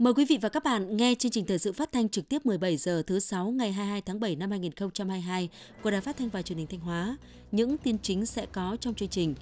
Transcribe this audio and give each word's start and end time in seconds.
Mời 0.00 0.14
quý 0.14 0.24
vị 0.24 0.38
và 0.42 0.48
các 0.48 0.64
bạn 0.64 0.96
nghe 0.96 1.14
chương 1.14 1.32
trình 1.32 1.46
thời 1.46 1.58
sự 1.58 1.72
phát 1.72 1.92
thanh 1.92 2.08
trực 2.08 2.28
tiếp 2.28 2.46
17 2.46 2.76
giờ 2.76 3.02
thứ 3.06 3.20
6 3.20 3.50
ngày 3.50 3.72
22 3.72 4.02
tháng 4.02 4.20
7 4.20 4.36
năm 4.36 4.50
2022 4.50 5.48
của 5.82 5.90
Đài 5.90 6.00
Phát 6.00 6.16
thanh 6.16 6.28
và 6.28 6.42
Truyền 6.42 6.58
hình 6.58 6.66
Thanh 6.66 6.80
Hóa. 6.80 7.16
Những 7.52 7.78
tin 7.78 7.98
chính 7.98 8.26
sẽ 8.26 8.46
có 8.52 8.76
trong 8.80 8.94
chương 8.94 9.08
trình. 9.08 9.34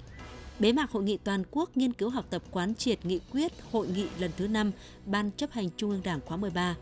Bế 0.59 0.71
mạc 0.71 0.91
hội 0.91 1.03
nghị 1.03 1.17
toàn 1.17 1.43
quốc 1.51 1.77
nghiên 1.77 1.93
cứu 1.93 2.09
học 2.09 2.25
tập 2.29 2.43
quán 2.51 2.75
triệt 2.75 3.05
nghị 3.05 3.19
quyết 3.31 3.51
hội 3.71 3.87
nghị 3.87 4.07
lần 4.19 4.31
thứ 4.37 4.47
5 4.47 4.71
Ban 5.05 5.31
chấp 5.31 5.51
hành 5.51 5.69
Trung 5.77 5.89
ương 5.89 6.01
Đảng 6.03 6.19
khóa 6.25 6.37
13. 6.37 6.75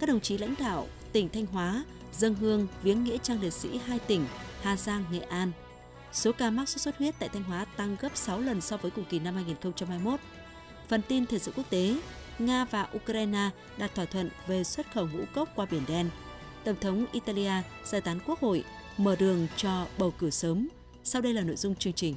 Các 0.00 0.08
đồng 0.08 0.20
chí 0.20 0.38
lãnh 0.38 0.54
đạo 0.58 0.86
tỉnh 1.12 1.28
Thanh 1.28 1.46
Hóa 1.46 1.84
dâng 2.12 2.34
hương 2.34 2.66
viếng 2.82 3.04
nghĩa 3.04 3.18
trang 3.18 3.40
liệt 3.40 3.52
sĩ 3.52 3.80
hai 3.86 3.98
tỉnh 3.98 4.26
Hà 4.62 4.76
Giang, 4.76 5.04
Nghệ 5.12 5.20
An. 5.20 5.52
Số 6.12 6.32
ca 6.32 6.50
mắc 6.50 6.68
sốt 6.68 6.80
xuất 6.80 6.98
huyết 6.98 7.14
tại 7.18 7.28
Thanh 7.28 7.44
Hóa 7.44 7.64
tăng 7.64 7.96
gấp 8.00 8.16
6 8.16 8.40
lần 8.40 8.60
so 8.60 8.76
với 8.76 8.90
cùng 8.90 9.04
kỳ 9.04 9.18
năm 9.18 9.34
2021. 9.34 10.20
Phần 10.88 11.02
tin 11.08 11.26
thời 11.26 11.38
sự 11.38 11.52
quốc 11.56 11.70
tế, 11.70 11.94
Nga 12.38 12.64
và 12.64 12.88
Ukraine 12.96 13.50
đạt 13.78 13.94
thỏa 13.94 14.04
thuận 14.04 14.30
về 14.46 14.64
xuất 14.64 14.92
khẩu 14.92 15.08
ngũ 15.08 15.24
cốc 15.34 15.48
qua 15.54 15.66
Biển 15.70 15.82
Đen. 15.88 16.10
Tổng 16.64 16.76
thống 16.80 17.06
Italia 17.12 17.52
giải 17.84 18.00
tán 18.00 18.18
quốc 18.26 18.40
hội, 18.40 18.64
mở 18.98 19.16
đường 19.16 19.46
cho 19.56 19.86
bầu 19.98 20.10
cử 20.18 20.30
sớm. 20.30 20.68
Sau 21.04 21.22
đây 21.22 21.34
là 21.34 21.42
nội 21.42 21.56
dung 21.56 21.74
chương 21.74 21.92
trình. 21.92 22.14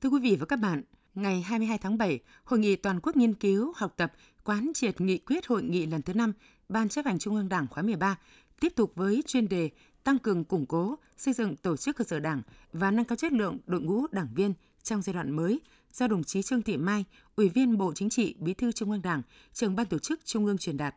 Thưa 0.00 0.08
quý 0.08 0.20
vị 0.22 0.36
và 0.40 0.46
các 0.46 0.56
bạn, 0.56 0.82
ngày 1.14 1.42
22 1.42 1.78
tháng 1.78 1.98
7, 1.98 2.18
Hội 2.44 2.60
nghị 2.60 2.76
toàn 2.76 3.00
quốc 3.02 3.16
nghiên 3.16 3.34
cứu, 3.34 3.72
học 3.76 3.94
tập, 3.96 4.12
quán 4.44 4.70
triệt 4.74 5.00
nghị 5.00 5.18
quyết 5.18 5.46
hội 5.46 5.62
nghị 5.62 5.86
lần 5.86 6.02
thứ 6.02 6.14
5 6.14 6.32
Ban 6.68 6.88
chấp 6.88 7.04
hành 7.04 7.18
Trung 7.18 7.34
ương 7.34 7.48
Đảng 7.48 7.66
khóa 7.70 7.82
13 7.82 8.16
tiếp 8.60 8.72
tục 8.76 8.92
với 8.94 9.22
chuyên 9.26 9.48
đề 9.48 9.70
tăng 10.04 10.18
cường 10.18 10.44
củng 10.44 10.66
cố, 10.66 10.98
xây 11.16 11.34
dựng 11.34 11.56
tổ 11.56 11.76
chức 11.76 11.96
cơ 11.96 12.04
sở 12.04 12.20
đảng 12.20 12.42
và 12.72 12.90
nâng 12.90 13.04
cao 13.04 13.16
chất 13.16 13.32
lượng 13.32 13.58
đội 13.66 13.80
ngũ 13.80 14.06
đảng 14.06 14.28
viên 14.34 14.54
trong 14.82 15.02
giai 15.02 15.14
đoạn 15.14 15.36
mới 15.36 15.60
do 15.92 16.06
đồng 16.06 16.24
chí 16.24 16.42
Trương 16.42 16.62
Thị 16.62 16.76
Mai, 16.76 17.04
Ủy 17.36 17.48
viên 17.48 17.78
Bộ 17.78 17.92
Chính 17.94 18.10
trị, 18.10 18.34
Bí 18.38 18.54
thư 18.54 18.72
Trung 18.72 18.90
ương 18.90 19.02
Đảng, 19.02 19.22
trưởng 19.52 19.76
ban 19.76 19.86
tổ 19.86 19.98
chức 19.98 20.20
Trung 20.24 20.46
ương 20.46 20.58
truyền 20.58 20.76
đạt. 20.76 20.94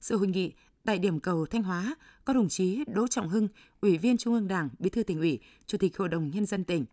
Sự 0.00 0.16
hội 0.16 0.26
nghị 0.26 0.52
tại 0.84 0.98
điểm 0.98 1.20
cầu 1.20 1.46
Thanh 1.46 1.62
Hóa 1.62 1.96
có 2.24 2.32
đồng 2.32 2.48
chí 2.48 2.84
Đỗ 2.86 3.06
Trọng 3.08 3.28
Hưng, 3.28 3.48
Ủy 3.80 3.98
viên 3.98 4.16
Trung 4.16 4.34
ương 4.34 4.48
Đảng, 4.48 4.68
Bí 4.78 4.90
thư 4.90 5.02
tỉnh 5.02 5.18
ủy, 5.18 5.40
Chủ 5.66 5.78
tịch 5.78 5.98
Hội 5.98 6.08
đồng 6.08 6.30
nhân 6.30 6.46
dân 6.46 6.64
tỉnh, 6.64 6.84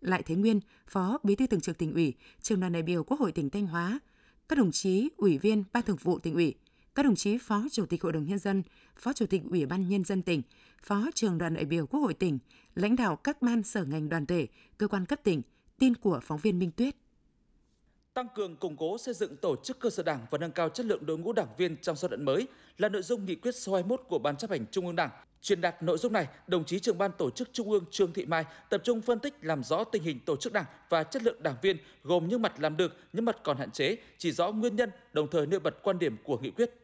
Lại 0.00 0.22
Thế 0.22 0.34
Nguyên, 0.34 0.60
Phó 0.88 1.18
Bí 1.22 1.34
thư 1.34 1.46
Thường 1.46 1.60
trực 1.60 1.78
tỉnh 1.78 1.94
ủy, 1.94 2.14
Trường 2.40 2.60
đoàn 2.60 2.72
đại 2.72 2.82
biểu 2.82 3.04
Quốc 3.04 3.20
hội 3.20 3.32
tỉnh 3.32 3.50
Thanh 3.50 3.66
Hóa, 3.66 3.98
các 4.48 4.58
đồng 4.58 4.72
chí 4.72 5.08
Ủy 5.16 5.38
viên 5.38 5.64
Ban 5.72 5.82
Thường 5.82 5.96
vụ 6.02 6.18
tỉnh 6.18 6.34
ủy, 6.34 6.54
các 6.94 7.02
đồng 7.02 7.14
chí 7.14 7.38
Phó 7.38 7.64
Chủ 7.72 7.86
tịch 7.86 8.02
Hội 8.02 8.12
đồng 8.12 8.26
Nhân 8.26 8.38
dân, 8.38 8.62
Phó 8.96 9.12
Chủ 9.12 9.26
tịch 9.26 9.42
Ủy 9.50 9.66
ban 9.66 9.88
Nhân 9.88 10.04
dân 10.04 10.22
tỉnh, 10.22 10.42
Phó 10.82 11.06
trưởng 11.14 11.38
đoàn 11.38 11.54
đại 11.54 11.64
biểu 11.64 11.86
Quốc 11.86 12.00
hội 12.00 12.14
tỉnh, 12.14 12.38
lãnh 12.74 12.96
đạo 12.96 13.16
các 13.16 13.42
ban 13.42 13.62
sở 13.62 13.84
ngành 13.84 14.08
đoàn 14.08 14.26
thể, 14.26 14.46
cơ 14.78 14.88
quan 14.88 15.06
cấp 15.06 15.20
tỉnh, 15.22 15.42
tin 15.78 15.94
của 15.94 16.20
phóng 16.22 16.38
viên 16.38 16.58
Minh 16.58 16.70
Tuyết. 16.70 16.96
Tăng 18.14 18.28
cường 18.34 18.56
củng 18.56 18.76
cố 18.76 18.98
xây 18.98 19.14
dựng 19.14 19.36
tổ 19.36 19.56
chức 19.64 19.80
cơ 19.80 19.90
sở 19.90 20.02
đảng 20.02 20.26
và 20.30 20.38
nâng 20.38 20.52
cao 20.52 20.68
chất 20.68 20.86
lượng 20.86 21.06
đội 21.06 21.18
ngũ 21.18 21.32
đảng 21.32 21.56
viên 21.56 21.76
trong 21.76 21.96
giai 21.96 22.08
đoạn 22.08 22.24
mới 22.24 22.46
là 22.78 22.88
nội 22.88 23.02
dung 23.02 23.24
nghị 23.24 23.34
quyết 23.34 23.54
số 23.54 23.72
21 23.72 24.02
của 24.08 24.18
Ban 24.18 24.36
chấp 24.36 24.50
hành 24.50 24.66
Trung 24.70 24.86
ương 24.86 24.96
Đảng. 24.96 25.10
Truyền 25.42 25.60
đạt 25.60 25.82
nội 25.82 25.98
dung 25.98 26.12
này, 26.12 26.26
đồng 26.46 26.64
chí 26.64 26.78
trưởng 26.78 26.98
ban 26.98 27.10
tổ 27.18 27.30
chức 27.30 27.48
Trung 27.52 27.70
ương 27.70 27.84
Trương 27.90 28.12
Thị 28.12 28.26
Mai 28.26 28.44
tập 28.70 28.80
trung 28.84 29.00
phân 29.00 29.18
tích 29.18 29.34
làm 29.40 29.64
rõ 29.64 29.84
tình 29.84 30.02
hình 30.02 30.20
tổ 30.20 30.36
chức 30.36 30.52
đảng 30.52 30.64
và 30.88 31.04
chất 31.04 31.22
lượng 31.22 31.42
đảng 31.42 31.56
viên 31.62 31.76
gồm 32.02 32.28
những 32.28 32.42
mặt 32.42 32.60
làm 32.60 32.76
được, 32.76 32.96
những 33.12 33.24
mặt 33.24 33.36
còn 33.44 33.56
hạn 33.56 33.70
chế, 33.70 33.96
chỉ 34.18 34.32
rõ 34.32 34.52
nguyên 34.52 34.76
nhân, 34.76 34.90
đồng 35.12 35.28
thời 35.30 35.46
nêu 35.46 35.60
bật 35.60 35.82
quan 35.82 35.98
điểm 35.98 36.16
của 36.24 36.38
nghị 36.38 36.50
quyết. 36.50 36.81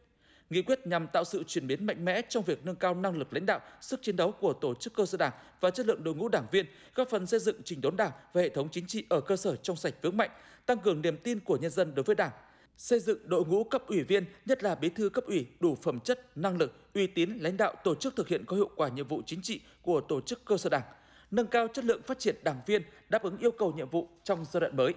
Nghị 0.49 0.61
quyết 0.61 0.87
nhằm 0.87 1.07
tạo 1.07 1.23
sự 1.23 1.43
chuyển 1.47 1.67
biến 1.67 1.85
mạnh 1.85 2.05
mẽ 2.05 2.21
trong 2.29 2.43
việc 2.43 2.65
nâng 2.65 2.75
cao 2.75 2.95
năng 2.95 3.17
lực 3.17 3.33
lãnh 3.33 3.45
đạo, 3.45 3.59
sức 3.81 4.01
chiến 4.01 4.15
đấu 4.15 4.31
của 4.31 4.53
tổ 4.53 4.75
chức 4.75 4.93
cơ 4.93 5.05
sở 5.05 5.17
đảng 5.17 5.33
và 5.61 5.69
chất 5.69 5.85
lượng 5.85 6.03
đội 6.03 6.15
ngũ 6.15 6.29
đảng 6.29 6.47
viên, 6.51 6.65
góp 6.95 7.09
phần 7.09 7.27
xây 7.27 7.39
dựng 7.39 7.61
trình 7.65 7.81
đốn 7.81 7.97
đảng 7.97 8.11
và 8.33 8.41
hệ 8.41 8.49
thống 8.49 8.69
chính 8.71 8.87
trị 8.87 9.05
ở 9.09 9.21
cơ 9.21 9.37
sở 9.37 9.55
trong 9.55 9.75
sạch 9.75 9.93
vững 10.01 10.17
mạnh, 10.17 10.29
tăng 10.65 10.79
cường 10.79 11.01
niềm 11.01 11.17
tin 11.17 11.39
của 11.39 11.57
nhân 11.57 11.71
dân 11.71 11.95
đối 11.95 12.03
với 12.03 12.15
đảng, 12.15 12.31
xây 12.77 12.99
dựng 12.99 13.29
đội 13.29 13.45
ngũ 13.45 13.63
cấp 13.63 13.83
ủy 13.87 14.03
viên, 14.03 14.25
nhất 14.45 14.63
là 14.63 14.75
bí 14.75 14.89
thư 14.89 15.09
cấp 15.09 15.23
ủy 15.23 15.47
đủ 15.59 15.77
phẩm 15.81 15.99
chất, 15.99 16.37
năng 16.37 16.57
lực, 16.57 16.73
uy 16.93 17.07
tín 17.07 17.37
lãnh 17.39 17.57
đạo 17.57 17.75
tổ 17.83 17.95
chức 17.95 18.15
thực 18.15 18.27
hiện 18.27 18.45
có 18.45 18.55
hiệu 18.55 18.69
quả 18.75 18.89
nhiệm 18.89 19.07
vụ 19.07 19.21
chính 19.25 19.41
trị 19.41 19.61
của 19.81 20.01
tổ 20.01 20.21
chức 20.21 20.45
cơ 20.45 20.57
sở 20.57 20.69
đảng, 20.69 20.83
nâng 21.31 21.47
cao 21.47 21.67
chất 21.73 21.85
lượng 21.85 22.01
phát 22.01 22.19
triển 22.19 22.35
đảng 22.43 22.61
viên 22.65 22.81
đáp 23.09 23.23
ứng 23.23 23.37
yêu 23.37 23.51
cầu 23.51 23.73
nhiệm 23.73 23.89
vụ 23.89 24.07
trong 24.23 24.45
giai 24.51 24.61
đoạn 24.61 24.77
mới. 24.77 24.93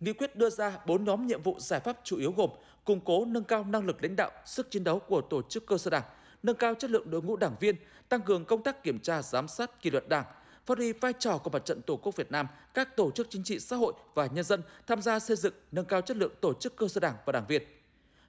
Nghị 0.00 0.12
quyết 0.12 0.36
đưa 0.36 0.50
ra 0.50 0.78
4 0.86 1.04
nhóm 1.04 1.26
nhiệm 1.26 1.42
vụ 1.42 1.56
giải 1.58 1.80
pháp 1.80 2.00
chủ 2.04 2.18
yếu 2.18 2.32
gồm 2.32 2.50
củng 2.84 3.00
cố 3.00 3.24
nâng 3.24 3.44
cao 3.44 3.64
năng 3.64 3.86
lực 3.86 4.02
lãnh 4.02 4.16
đạo, 4.16 4.30
sức 4.46 4.70
chiến 4.70 4.84
đấu 4.84 4.98
của 4.98 5.20
tổ 5.20 5.42
chức 5.42 5.66
cơ 5.66 5.78
sở 5.78 5.90
đảng, 5.90 6.02
nâng 6.42 6.56
cao 6.56 6.74
chất 6.74 6.90
lượng 6.90 7.10
đội 7.10 7.22
ngũ 7.22 7.36
đảng 7.36 7.56
viên, 7.60 7.76
tăng 8.08 8.22
cường 8.22 8.44
công 8.44 8.62
tác 8.62 8.82
kiểm 8.82 8.98
tra 8.98 9.22
giám 9.22 9.48
sát 9.48 9.82
kỷ 9.82 9.90
luật 9.90 10.08
đảng, 10.08 10.24
phát 10.66 10.78
huy 10.78 10.92
vai 10.92 11.12
trò 11.18 11.38
của 11.38 11.50
mặt 11.50 11.64
trận 11.64 11.82
Tổ 11.82 11.96
quốc 11.96 12.16
Việt 12.16 12.32
Nam, 12.32 12.46
các 12.74 12.96
tổ 12.96 13.10
chức 13.10 13.26
chính 13.30 13.44
trị 13.44 13.60
xã 13.60 13.76
hội 13.76 13.92
và 14.14 14.26
nhân 14.26 14.44
dân 14.44 14.62
tham 14.86 15.02
gia 15.02 15.18
xây 15.18 15.36
dựng, 15.36 15.54
nâng 15.72 15.84
cao 15.84 16.00
chất 16.00 16.16
lượng 16.16 16.32
tổ 16.40 16.54
chức 16.54 16.76
cơ 16.76 16.88
sở 16.88 17.00
đảng 17.00 17.14
và 17.24 17.32
đảng 17.32 17.46
viên. 17.48 17.62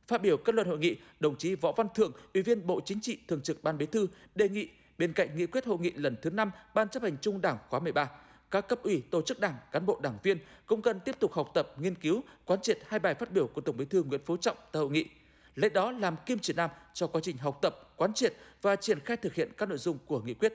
Phát 0.07 0.21
biểu 0.21 0.37
kết 0.37 0.55
luận 0.55 0.67
hội 0.67 0.77
nghị, 0.77 0.97
đồng 1.19 1.37
chí 1.37 1.55
Võ 1.55 1.71
Văn 1.71 1.87
Thưởng, 1.95 2.11
Ủy 2.33 2.43
viên 2.43 2.67
Bộ 2.67 2.81
Chính 2.85 3.01
trị, 3.01 3.17
Thường 3.27 3.41
trực 3.41 3.63
Ban 3.63 3.77
Bí 3.77 3.85
thư 3.85 4.07
đề 4.35 4.49
nghị 4.49 4.69
bên 4.97 5.13
cạnh 5.13 5.37
nghị 5.37 5.45
quyết 5.45 5.65
hội 5.65 5.77
nghị 5.79 5.91
lần 5.91 6.15
thứ 6.21 6.29
5 6.29 6.51
Ban 6.73 6.89
chấp 6.89 7.03
hành 7.03 7.17
Trung 7.21 7.41
Đảng 7.41 7.57
khóa 7.69 7.79
13, 7.79 8.09
các 8.51 8.67
cấp 8.67 8.83
ủy, 8.83 9.03
tổ 9.11 9.21
chức 9.21 9.39
đảng, 9.39 9.55
cán 9.71 9.85
bộ 9.85 9.99
đảng 10.01 10.17
viên 10.23 10.37
cũng 10.65 10.81
cần 10.81 10.99
tiếp 10.99 11.15
tục 11.19 11.33
học 11.33 11.51
tập, 11.53 11.73
nghiên 11.77 11.95
cứu, 11.95 12.23
quán 12.45 12.61
triệt 12.61 12.79
hai 12.87 12.99
bài 12.99 13.13
phát 13.13 13.31
biểu 13.31 13.47
của 13.47 13.61
Tổng 13.61 13.77
Bí 13.77 13.85
thư 13.85 14.03
Nguyễn 14.03 14.21
Phú 14.25 14.37
Trọng 14.37 14.57
tại 14.71 14.81
hội 14.81 14.91
nghị. 14.91 15.05
Lấy 15.55 15.69
đó 15.69 15.91
làm 15.91 16.15
kim 16.25 16.39
chỉ 16.39 16.53
nam 16.53 16.69
cho 16.93 17.07
quá 17.07 17.21
trình 17.23 17.37
học 17.37 17.59
tập, 17.61 17.75
quán 17.95 18.13
triệt 18.13 18.33
và 18.61 18.75
triển 18.75 18.99
khai 18.99 19.17
thực 19.17 19.33
hiện 19.33 19.51
các 19.57 19.69
nội 19.69 19.77
dung 19.77 19.97
của 20.05 20.21
nghị 20.21 20.33
quyết. 20.33 20.53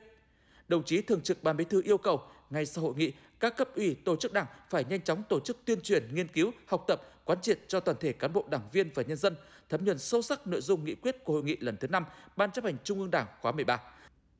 Đồng 0.69 0.85
chí 0.85 1.03
Thường 1.03 1.21
trực 1.21 1.43
Ban 1.43 1.57
Bí 1.57 1.65
thư 1.65 1.83
yêu 1.83 1.99
cầu 1.99 2.23
ngay 2.51 2.67
sau 2.67 2.85
hội 2.85 2.95
nghị, 2.97 3.13
các 3.41 3.57
cấp 3.57 3.69
ủy, 3.75 3.97
tổ 4.05 4.17
chức 4.17 4.33
đảng 4.33 4.47
phải 4.71 4.85
nhanh 4.85 5.01
chóng 5.03 5.23
tổ 5.29 5.41
chức 5.41 5.59
tuyên 5.65 5.81
truyền, 5.81 6.15
nghiên 6.15 6.29
cứu, 6.29 6.51
học 6.67 6.85
tập, 6.87 7.03
quán 7.25 7.41
triệt 7.41 7.59
cho 7.69 7.81
toàn 7.81 7.97
thể 8.01 8.13
cán 8.13 8.33
bộ 8.33 8.45
đảng 8.51 8.69
viên 8.73 8.91
và 8.95 9.03
nhân 9.03 9.17
dân 9.17 9.37
thấm 9.69 9.85
nhuần 9.85 9.99
sâu 9.99 10.23
sắc 10.23 10.47
nội 10.47 10.61
dung 10.61 10.85
nghị 10.85 10.95
quyết 10.95 11.25
của 11.25 11.33
hội 11.33 11.43
nghị 11.43 11.57
lần 11.61 11.77
thứ 11.77 11.89
5 11.89 12.05
Ban 12.37 12.51
chấp 12.51 12.65
hành 12.65 12.77
Trung 12.85 13.01
ương 13.01 13.11
Đảng 13.11 13.27
khóa 13.41 13.53
13 13.53 13.81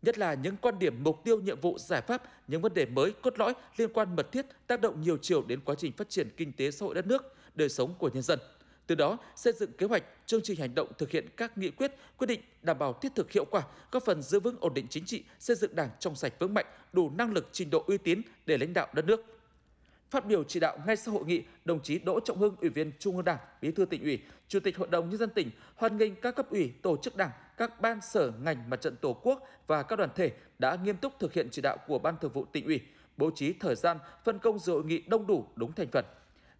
nhất 0.07 0.19
là 0.19 0.35
những 0.35 0.57
quan 0.61 0.79
điểm, 0.79 1.05
mục 1.05 1.25
tiêu, 1.25 1.41
nhiệm 1.41 1.61
vụ, 1.61 1.79
giải 1.79 2.01
pháp, 2.01 2.23
những 2.49 2.63
vấn 2.63 2.75
đề 2.75 2.87
mới, 2.87 3.13
cốt 3.23 3.39
lõi 3.39 3.55
liên 3.77 3.93
quan 3.93 4.17
mật 4.17 4.33
thiết 4.33 4.47
tác 4.67 4.81
động 4.81 5.01
nhiều 5.01 5.19
chiều 5.23 5.43
đến 5.43 5.61
quá 5.65 5.75
trình 5.79 5.93
phát 5.93 6.09
triển 6.09 6.29
kinh 6.37 6.53
tế 6.53 6.71
xã 6.71 6.87
hội 6.87 6.95
đất 6.95 7.07
nước, 7.07 7.35
đời 7.55 7.69
sống 7.69 7.95
của 7.99 8.11
nhân 8.15 8.23
dân. 8.23 8.39
Từ 8.87 8.95
đó, 8.95 9.19
xây 9.37 9.53
dựng 9.53 9.73
kế 9.73 9.87
hoạch, 9.87 10.03
chương 10.27 10.41
trình 10.43 10.61
hành 10.61 10.75
động 10.75 10.89
thực 10.99 11.11
hiện 11.11 11.27
các 11.37 11.59
nghị 11.59 11.71
quyết, 11.71 11.93
quyết 12.17 12.27
định 12.27 12.41
đảm 12.63 12.79
bảo 12.79 12.93
thiết 12.93 13.15
thực 13.15 13.33
hiệu 13.33 13.45
quả, 13.45 13.63
góp 13.93 14.05
phần 14.05 14.23
giữ 14.23 14.41
vững 14.41 14.57
ổn 14.61 14.75
định 14.75 14.87
chính 14.91 15.05
trị, 15.05 15.25
xây 15.39 15.57
dựng 15.57 15.77
Đảng 15.77 15.91
trong 16.01 16.17
sạch 16.17 16.33
vững 16.39 16.55
mạnh, 16.55 16.67
đủ 16.93 17.11
năng 17.11 17.33
lực, 17.33 17.49
trình 17.53 17.71
độ 17.71 17.85
uy 17.87 17.99
tín 17.99 18.23
để 18.47 18.59
lãnh 18.59 18.73
đạo 18.73 18.89
đất 18.93 19.05
nước. 19.05 19.36
Phát 20.17 20.27
biểu 20.27 20.45
chỉ 20.45 20.61
đạo 20.61 20.79
ngay 20.87 20.97
sau 20.97 21.15
hội 21.15 21.25
nghị, 21.27 21.43
đồng 21.65 21.83
chí 21.83 21.99
Đỗ 21.99 22.21
Trọng 22.21 22.39
Hưng, 22.39 22.57
Ủy 22.61 22.71
viên 22.71 22.93
Trung 22.99 23.17
ương 23.17 23.25
Đảng, 23.25 23.39
Bí 23.63 23.71
thư 23.71 23.85
tỉnh 23.85 24.03
ủy, 24.03 24.19
Chủ 24.49 24.61
tịch 24.61 24.77
Hội 24.77 24.89
đồng 24.91 25.09
nhân 25.09 25.19
dân 25.19 25.31
tỉnh 25.31 25.51
hoan 25.75 25.99
nghênh 25.99 26.15
các 26.15 26.37
cấp 26.37 26.51
ủy, 26.51 26.73
tổ 26.83 26.97
chức 26.97 27.17
đảng, 27.17 27.31
các 27.57 27.81
ban 27.81 28.01
sở 28.01 28.33
ngành 28.43 28.71
mặt 28.71 28.81
trận 28.81 28.97
Tổ 28.97 29.13
quốc 29.23 29.49
và 29.67 29.83
các 29.83 29.97
đoàn 29.97 30.11
thể 30.15 30.33
đã 30.59 30.77
nghiêm 30.85 30.97
túc 30.97 31.19
thực 31.19 31.33
hiện 31.33 31.49
chỉ 31.51 31.63
đạo 31.63 31.77
của 31.87 31.99
Ban 31.99 32.17
Thường 32.21 32.33
vụ 32.33 32.45
tỉnh 32.45 32.67
ủy, 32.67 32.81
bố 33.17 33.31
trí 33.35 33.53
thời 33.53 33.75
gian 33.75 33.99
phân 34.25 34.39
công 34.39 34.59
dự 34.59 34.73
hội 34.73 34.85
nghị 34.85 34.99
đông 35.01 35.27
đủ 35.27 35.47
đúng 35.57 35.73
thành 35.73 35.89
phần. 35.93 36.05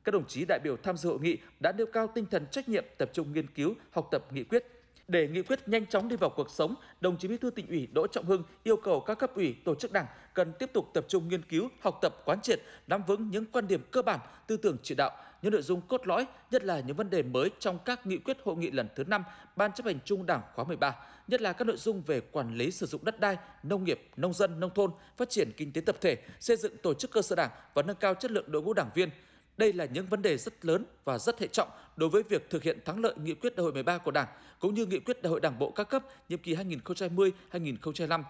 Các 0.05 0.13
đồng 0.13 0.27
chí 0.27 0.45
đại 0.49 0.59
biểu 0.65 0.77
tham 0.77 0.97
dự 0.97 1.09
hội 1.09 1.21
nghị 1.21 1.37
đã 1.61 1.73
nêu 1.73 1.87
cao 1.87 2.07
tinh 2.15 2.27
thần 2.31 2.47
trách 2.51 2.69
nhiệm 2.69 2.85
tập 2.99 3.11
trung 3.13 3.33
nghiên 3.33 3.47
cứu, 3.47 3.75
học 3.91 4.09
tập 4.11 4.33
nghị 4.33 4.45
quyết, 4.45 4.76
để 5.09 5.29
nghị 5.29 5.43
quyết 5.43 5.69
nhanh 5.69 5.87
chóng 5.87 6.09
đi 6.09 6.17
vào 6.17 6.31
cuộc 6.31 6.51
sống, 6.51 6.75
đồng 7.01 7.17
chí 7.17 7.29
Bí 7.29 7.37
thư 7.37 7.51
tỉnh 7.51 7.69
ủy 7.69 7.89
Đỗ 7.93 8.07
Trọng 8.07 8.25
Hưng 8.25 8.43
yêu 8.63 8.77
cầu 8.77 9.01
các 9.01 9.15
cấp 9.15 9.31
ủy, 9.35 9.57
tổ 9.65 9.75
chức 9.75 9.93
đảng 9.93 10.07
cần 10.35 10.53
tiếp 10.59 10.71
tục 10.73 10.91
tập 10.95 11.05
trung 11.09 11.29
nghiên 11.29 11.43
cứu, 11.43 11.69
học 11.81 11.99
tập, 12.03 12.15
quán 12.25 12.41
triệt, 12.41 12.61
nắm 12.87 13.03
vững 13.07 13.31
những 13.31 13.45
quan 13.53 13.69
điểm 13.69 13.81
cơ 13.91 14.03
bản, 14.03 14.21
tư 14.47 14.57
tưởng 14.57 14.77
chỉ 14.83 14.95
đạo, 14.95 15.11
những 15.43 15.53
nội 15.53 15.63
dung 15.63 15.81
cốt 15.81 16.07
lõi, 16.07 16.27
nhất 16.51 16.65
là 16.65 16.81
những 16.81 16.97
vấn 16.97 17.11
đề 17.11 17.23
mới 17.23 17.51
trong 17.59 17.79
các 17.85 18.07
nghị 18.07 18.19
quyết 18.19 18.37
hội 18.45 18.57
nghị 18.57 18.71
lần 18.71 18.89
thứ 18.97 19.05
5 19.05 19.25
Ban 19.57 19.73
chấp 19.73 19.87
hành 19.87 19.99
Trung 20.05 20.27
Đảng 20.27 20.43
khóa 20.55 20.65
13, 20.65 20.97
nhất 21.29 21.41
là 21.41 21.53
các 21.53 21.65
nội 21.65 21.77
dung 21.77 22.03
về 22.07 22.21
quản 22.21 22.55
lý 22.55 22.71
sử 22.71 22.87
dụng 22.87 23.05
đất 23.05 23.21
đai, 23.21 23.37
nông 23.63 23.85
nghiệp, 23.85 24.09
nông 24.17 24.33
dân, 24.33 24.61
nông 24.61 24.71
thôn, 24.75 24.91
phát 25.17 25.31
triển 25.31 25.53
kinh 25.57 25.73
tế 25.73 25.81
tập 25.81 25.97
thể, 26.01 26.17
xây 26.41 26.57
dựng 26.57 26.77
tổ 26.83 26.95
chức 26.95 27.11
cơ 27.11 27.23
sở 27.23 27.37
đảng 27.37 27.51
và 27.75 27.83
nâng 27.83 27.97
cao 27.97 28.15
chất 28.15 28.31
lượng 28.31 28.53
đội 28.53 28.63
ngũ 28.63 28.73
đảng 28.73 28.91
viên, 28.95 29.11
đây 29.57 29.73
là 29.73 29.85
những 29.85 30.07
vấn 30.07 30.23
đề 30.23 30.37
rất 30.37 30.65
lớn 30.65 30.85
và 31.05 31.19
rất 31.19 31.41
hệ 31.41 31.47
trọng 31.47 31.69
đối 31.97 32.09
với 32.09 32.23
việc 32.23 32.51
thực 32.51 32.63
hiện 32.63 32.79
thắng 32.85 33.01
lợi 33.01 33.15
nghị 33.23 33.35
quyết 33.35 33.57
đại 33.57 33.63
hội 33.63 33.73
13 33.73 33.99
của 33.99 34.11
Đảng 34.11 34.29
cũng 34.61 34.75
như 34.75 34.87
nghị 34.87 34.99
quyết 34.99 35.23
đại 35.23 35.31
hội 35.31 35.41
Đảng 35.41 35.59
bộ 35.59 35.71
các 35.71 35.89
cấp 35.89 36.03
nhiệm 36.29 36.39
kỳ 36.39 36.55
2020-2025 36.55 38.23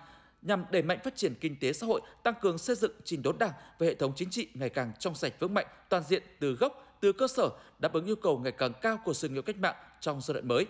nhằm 0.43 0.65
đẩy 0.71 0.83
mạnh 0.83 0.99
phát 1.05 1.17
triển 1.17 1.35
kinh 1.41 1.57
tế 1.61 1.73
xã 1.73 1.87
hội, 1.87 2.01
tăng 2.23 2.35
cường 2.41 2.59
xây 2.59 2.77
dựng 2.77 2.93
trình 3.05 3.23
đốn 3.23 3.39
Đảng 3.39 3.53
và 3.79 3.87
hệ 3.87 3.95
thống 3.95 4.13
chính 4.17 4.31
trị 4.31 4.49
ngày 4.55 4.69
càng 4.69 4.93
trong 4.99 5.15
sạch 5.15 5.33
vững 5.41 5.55
mạnh, 5.55 5.67
toàn 5.89 6.03
diện 6.09 6.23
từ 6.39 6.53
gốc, 6.53 6.99
từ 7.01 7.13
cơ 7.13 7.29
sở, 7.29 7.51
đáp 7.79 7.93
ứng 7.93 8.07
yêu 8.07 8.17
cầu 8.17 8.39
ngày 8.39 8.53
càng 8.53 8.73
cao 8.83 8.99
của 9.05 9.13
sự 9.15 9.29
nghiệp 9.29 9.47
cách 9.47 9.57
mạng 9.57 9.75
trong 10.01 10.21
giai 10.21 10.35
đoạn 10.35 10.49
mới. 10.49 10.67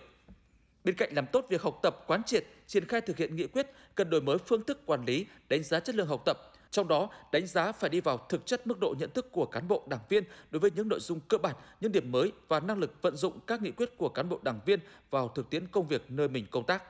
Bên 0.83 0.95
cạnh 0.95 1.09
làm 1.13 1.25
tốt 1.31 1.45
việc 1.49 1.61
học 1.61 1.79
tập, 1.83 2.03
quán 2.07 2.23
triệt, 2.23 2.45
triển 2.67 2.85
khai 2.85 3.01
thực 3.01 3.17
hiện 3.17 3.35
nghị 3.35 3.47
quyết, 3.47 3.67
cần 3.95 4.09
đổi 4.09 4.21
mới 4.21 4.37
phương 4.37 4.63
thức 4.63 4.85
quản 4.85 5.05
lý, 5.05 5.25
đánh 5.49 5.63
giá 5.63 5.79
chất 5.79 5.95
lượng 5.95 6.07
học 6.07 6.21
tập, 6.25 6.51
trong 6.71 6.87
đó, 6.87 7.09
đánh 7.31 7.47
giá 7.47 7.71
phải 7.71 7.89
đi 7.89 8.01
vào 8.01 8.17
thực 8.29 8.45
chất 8.45 8.67
mức 8.67 8.79
độ 8.79 8.95
nhận 8.99 9.09
thức 9.09 9.31
của 9.31 9.45
cán 9.45 9.67
bộ 9.67 9.83
đảng 9.89 9.99
viên 10.09 10.23
đối 10.51 10.59
với 10.59 10.71
những 10.75 10.87
nội 10.87 10.99
dung 10.99 11.19
cơ 11.27 11.37
bản, 11.37 11.55
những 11.81 11.91
điểm 11.91 12.11
mới 12.11 12.31
và 12.47 12.59
năng 12.59 12.77
lực 12.77 13.01
vận 13.01 13.15
dụng 13.15 13.39
các 13.47 13.61
nghị 13.61 13.71
quyết 13.71 13.97
của 13.97 14.09
cán 14.09 14.29
bộ 14.29 14.39
đảng 14.43 14.59
viên 14.65 14.79
vào 15.09 15.27
thực 15.27 15.49
tiễn 15.49 15.67
công 15.67 15.87
việc 15.87 16.11
nơi 16.11 16.27
mình 16.27 16.45
công 16.51 16.65
tác. 16.65 16.83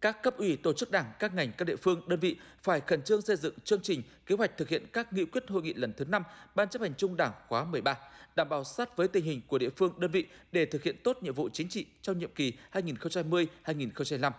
Các 0.00 0.22
cấp 0.22 0.36
ủy 0.36 0.56
tổ 0.56 0.72
chức 0.72 0.90
đảng, 0.90 1.12
các 1.18 1.34
ngành, 1.34 1.52
các 1.52 1.64
địa 1.64 1.76
phương, 1.76 2.08
đơn 2.08 2.20
vị 2.20 2.36
phải 2.62 2.80
khẩn 2.80 3.02
trương 3.02 3.22
xây 3.22 3.36
dựng 3.36 3.54
chương 3.64 3.82
trình, 3.82 4.02
kế 4.26 4.34
hoạch 4.34 4.56
thực 4.56 4.68
hiện 4.68 4.86
các 4.92 5.12
nghị 5.12 5.24
quyết 5.24 5.48
hội 5.48 5.62
nghị 5.62 5.74
lần 5.74 5.92
thứ 5.96 6.04
5 6.04 6.22
Ban 6.54 6.68
chấp 6.68 6.82
hành 6.82 6.94
Trung 6.94 7.16
Đảng 7.16 7.32
khóa 7.48 7.64
13, 7.64 7.98
đảm 8.36 8.48
bảo 8.48 8.64
sát 8.64 8.96
với 8.96 9.08
tình 9.08 9.24
hình 9.24 9.40
của 9.46 9.58
địa 9.58 9.70
phương, 9.70 10.00
đơn 10.00 10.10
vị 10.10 10.26
để 10.52 10.66
thực 10.66 10.82
hiện 10.82 10.96
tốt 11.04 11.22
nhiệm 11.22 11.34
vụ 11.34 11.48
chính 11.48 11.68
trị 11.68 11.86
trong 12.02 12.18
nhiệm 12.18 12.30
kỳ 12.34 12.52
2020-2025. 12.72 14.30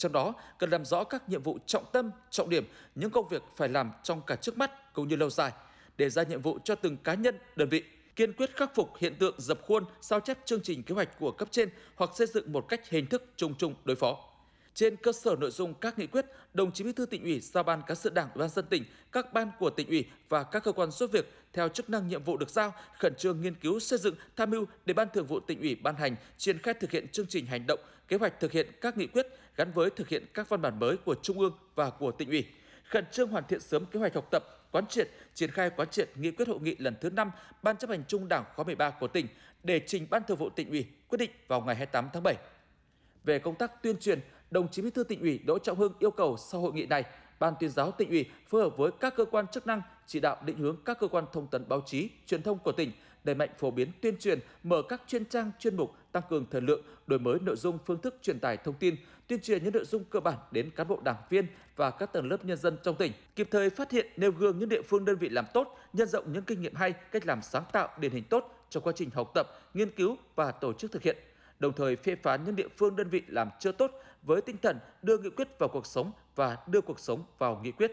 Trong 0.00 0.12
đó, 0.12 0.34
cần 0.58 0.70
làm 0.70 0.84
rõ 0.84 1.04
các 1.04 1.28
nhiệm 1.28 1.42
vụ 1.42 1.58
trọng 1.66 1.84
tâm, 1.92 2.10
trọng 2.30 2.50
điểm, 2.50 2.64
những 2.94 3.10
công 3.10 3.28
việc 3.28 3.42
phải 3.56 3.68
làm 3.68 3.90
trong 4.02 4.20
cả 4.26 4.36
trước 4.36 4.58
mắt 4.58 4.94
cũng 4.94 5.08
như 5.08 5.16
lâu 5.16 5.30
dài, 5.30 5.52
để 5.96 6.10
ra 6.10 6.22
nhiệm 6.22 6.42
vụ 6.42 6.58
cho 6.64 6.74
từng 6.74 6.96
cá 6.96 7.14
nhân, 7.14 7.38
đơn 7.56 7.68
vị, 7.68 7.84
kiên 8.16 8.32
quyết 8.32 8.56
khắc 8.56 8.74
phục 8.74 8.96
hiện 8.98 9.14
tượng 9.14 9.34
dập 9.38 9.60
khuôn, 9.66 9.84
sao 10.00 10.20
chép 10.20 10.38
chương 10.44 10.62
trình 10.62 10.82
kế 10.82 10.94
hoạch 10.94 11.18
của 11.18 11.30
cấp 11.30 11.48
trên 11.50 11.70
hoặc 11.94 12.10
xây 12.14 12.26
dựng 12.26 12.52
một 12.52 12.68
cách 12.68 12.88
hình 12.88 13.06
thức 13.06 13.24
chung 13.36 13.54
chung 13.58 13.74
đối 13.84 13.96
phó. 13.96 14.29
Trên 14.80 14.96
cơ 14.96 15.12
sở 15.12 15.36
nội 15.40 15.50
dung 15.50 15.74
các 15.74 15.98
nghị 15.98 16.06
quyết, 16.06 16.26
đồng 16.54 16.72
chí 16.72 16.84
Bí 16.84 16.92
thư 16.92 17.06
tỉnh 17.06 17.22
ủy 17.22 17.40
giao 17.40 17.62
ban 17.62 17.82
cán 17.86 17.96
sự 17.96 18.10
Đảng, 18.10 18.28
Ủy 18.34 18.40
ban 18.40 18.48
dân 18.48 18.64
tỉnh, 18.66 18.84
các 19.12 19.32
ban 19.32 19.50
của 19.58 19.70
tỉnh 19.70 19.88
ủy 19.88 20.04
và 20.28 20.42
các 20.42 20.64
cơ 20.64 20.72
quan 20.72 20.90
giúp 20.90 21.12
việc 21.12 21.32
theo 21.52 21.68
chức 21.68 21.90
năng 21.90 22.08
nhiệm 22.08 22.24
vụ 22.24 22.36
được 22.36 22.50
giao 22.50 22.74
khẩn 22.98 23.14
trương 23.14 23.40
nghiên 23.40 23.54
cứu 23.54 23.80
xây 23.80 23.98
dựng 23.98 24.14
tham 24.36 24.50
mưu 24.50 24.64
để 24.86 24.94
ban 24.94 25.08
thường 25.14 25.26
vụ 25.26 25.40
tỉnh 25.40 25.60
ủy 25.60 25.74
ban 25.74 25.94
hành 25.94 26.16
triển 26.38 26.58
khai 26.58 26.74
thực 26.74 26.90
hiện 26.90 27.08
chương 27.08 27.26
trình 27.26 27.46
hành 27.46 27.66
động, 27.66 27.80
kế 28.08 28.16
hoạch 28.16 28.40
thực 28.40 28.52
hiện 28.52 28.66
các 28.80 28.96
nghị 28.96 29.06
quyết 29.06 29.26
gắn 29.56 29.72
với 29.72 29.90
thực 29.90 30.08
hiện 30.08 30.26
các 30.34 30.48
văn 30.48 30.62
bản 30.62 30.78
mới 30.78 30.96
của 30.96 31.14
trung 31.22 31.38
ương 31.38 31.52
và 31.74 31.90
của 31.90 32.12
tỉnh 32.12 32.28
ủy, 32.28 32.44
khẩn 32.84 33.04
trương 33.12 33.28
hoàn 33.28 33.44
thiện 33.48 33.60
sớm 33.60 33.86
kế 33.86 34.00
hoạch 34.00 34.14
học 34.14 34.28
tập, 34.30 34.44
quán 34.70 34.86
triệt, 34.86 35.08
triển 35.34 35.50
khai 35.50 35.70
quán 35.70 35.88
triệt 35.90 36.10
nghị 36.14 36.30
quyết 36.30 36.48
hội 36.48 36.60
nghị 36.60 36.76
lần 36.78 36.94
thứ 37.00 37.10
5 37.10 37.30
Ban 37.62 37.76
chấp 37.76 37.90
hành 37.90 38.04
Trung 38.08 38.28
Đảng 38.28 38.44
khóa 38.54 38.64
13 38.64 38.90
của 38.90 39.08
tỉnh 39.08 39.26
để 39.62 39.80
trình 39.86 40.06
Ban 40.10 40.22
Thường 40.28 40.38
vụ 40.38 40.50
tỉnh 40.50 40.70
ủy 40.70 40.86
quyết 41.08 41.18
định 41.18 41.30
vào 41.48 41.60
ngày 41.60 41.76
28 41.76 42.08
tháng 42.12 42.22
7. 42.22 42.34
Về 43.24 43.38
công 43.38 43.54
tác 43.54 43.82
tuyên 43.82 43.96
truyền, 43.98 44.20
đồng 44.50 44.68
chí 44.68 44.82
Bí 44.82 44.90
thư 44.90 45.04
tỉnh 45.04 45.20
ủy 45.20 45.40
Đỗ 45.46 45.58
Trọng 45.58 45.78
Hưng 45.78 45.92
yêu 45.98 46.10
cầu 46.10 46.36
sau 46.36 46.60
hội 46.60 46.72
nghị 46.72 46.86
này, 46.86 47.04
Ban 47.40 47.54
tuyên 47.60 47.70
giáo 47.70 47.90
tỉnh 47.90 48.08
ủy 48.08 48.24
phối 48.48 48.62
hợp 48.62 48.76
với 48.76 48.90
các 49.00 49.16
cơ 49.16 49.24
quan 49.24 49.46
chức 49.46 49.66
năng 49.66 49.82
chỉ 50.06 50.20
đạo 50.20 50.36
định 50.44 50.58
hướng 50.58 50.76
các 50.84 50.98
cơ 51.00 51.08
quan 51.08 51.24
thông 51.32 51.46
tấn 51.46 51.68
báo 51.68 51.82
chí, 51.86 52.08
truyền 52.26 52.42
thông 52.42 52.58
của 52.58 52.72
tỉnh 52.72 52.92
đẩy 53.24 53.34
mạnh 53.34 53.48
phổ 53.58 53.70
biến 53.70 53.88
tuyên 54.00 54.16
truyền, 54.18 54.38
mở 54.62 54.82
các 54.88 55.02
chuyên 55.06 55.24
trang 55.24 55.50
chuyên 55.58 55.76
mục, 55.76 55.94
tăng 56.12 56.22
cường 56.30 56.46
thời 56.50 56.60
lượng, 56.60 56.82
đổi 57.06 57.18
mới 57.18 57.38
nội 57.40 57.56
dung 57.56 57.78
phương 57.86 58.00
thức 58.00 58.18
truyền 58.22 58.40
tải 58.40 58.56
thông 58.56 58.74
tin, 58.74 58.96
tuyên 59.26 59.40
truyền 59.40 59.64
những 59.64 59.72
nội 59.72 59.84
dung 59.84 60.04
cơ 60.04 60.20
bản 60.20 60.34
đến 60.50 60.70
cán 60.70 60.88
bộ 60.88 61.00
đảng 61.04 61.16
viên 61.30 61.46
và 61.76 61.90
các 61.90 62.12
tầng 62.12 62.28
lớp 62.28 62.44
nhân 62.44 62.58
dân 62.58 62.76
trong 62.82 62.96
tỉnh, 62.96 63.12
kịp 63.36 63.48
thời 63.50 63.70
phát 63.70 63.90
hiện 63.90 64.06
nêu 64.16 64.32
gương 64.32 64.58
những 64.58 64.68
địa 64.68 64.82
phương 64.82 65.04
đơn 65.04 65.16
vị 65.16 65.28
làm 65.28 65.44
tốt, 65.54 65.78
nhân 65.92 66.08
rộng 66.08 66.32
những 66.32 66.44
kinh 66.44 66.62
nghiệm 66.62 66.74
hay, 66.74 66.92
cách 66.92 67.26
làm 67.26 67.42
sáng 67.42 67.64
tạo, 67.72 67.88
điển 67.98 68.12
hình 68.12 68.24
tốt 68.24 68.66
trong 68.70 68.82
quá 68.82 68.92
trình 68.96 69.10
học 69.14 69.30
tập, 69.34 69.46
nghiên 69.74 69.90
cứu 69.90 70.16
và 70.34 70.52
tổ 70.52 70.72
chức 70.72 70.92
thực 70.92 71.02
hiện 71.02 71.16
đồng 71.60 71.72
thời 71.72 71.96
phê 71.96 72.16
phán 72.22 72.44
những 72.44 72.56
địa 72.56 72.68
phương 72.76 72.96
đơn 72.96 73.08
vị 73.08 73.22
làm 73.26 73.48
chưa 73.60 73.72
tốt 73.72 73.90
với 74.22 74.40
tinh 74.40 74.56
thần 74.62 74.78
đưa 75.02 75.18
nghị 75.18 75.30
quyết 75.30 75.58
vào 75.58 75.68
cuộc 75.68 75.86
sống 75.86 76.12
và 76.36 76.56
đưa 76.66 76.80
cuộc 76.80 77.00
sống 77.00 77.24
vào 77.38 77.60
nghị 77.64 77.72
quyết. 77.72 77.92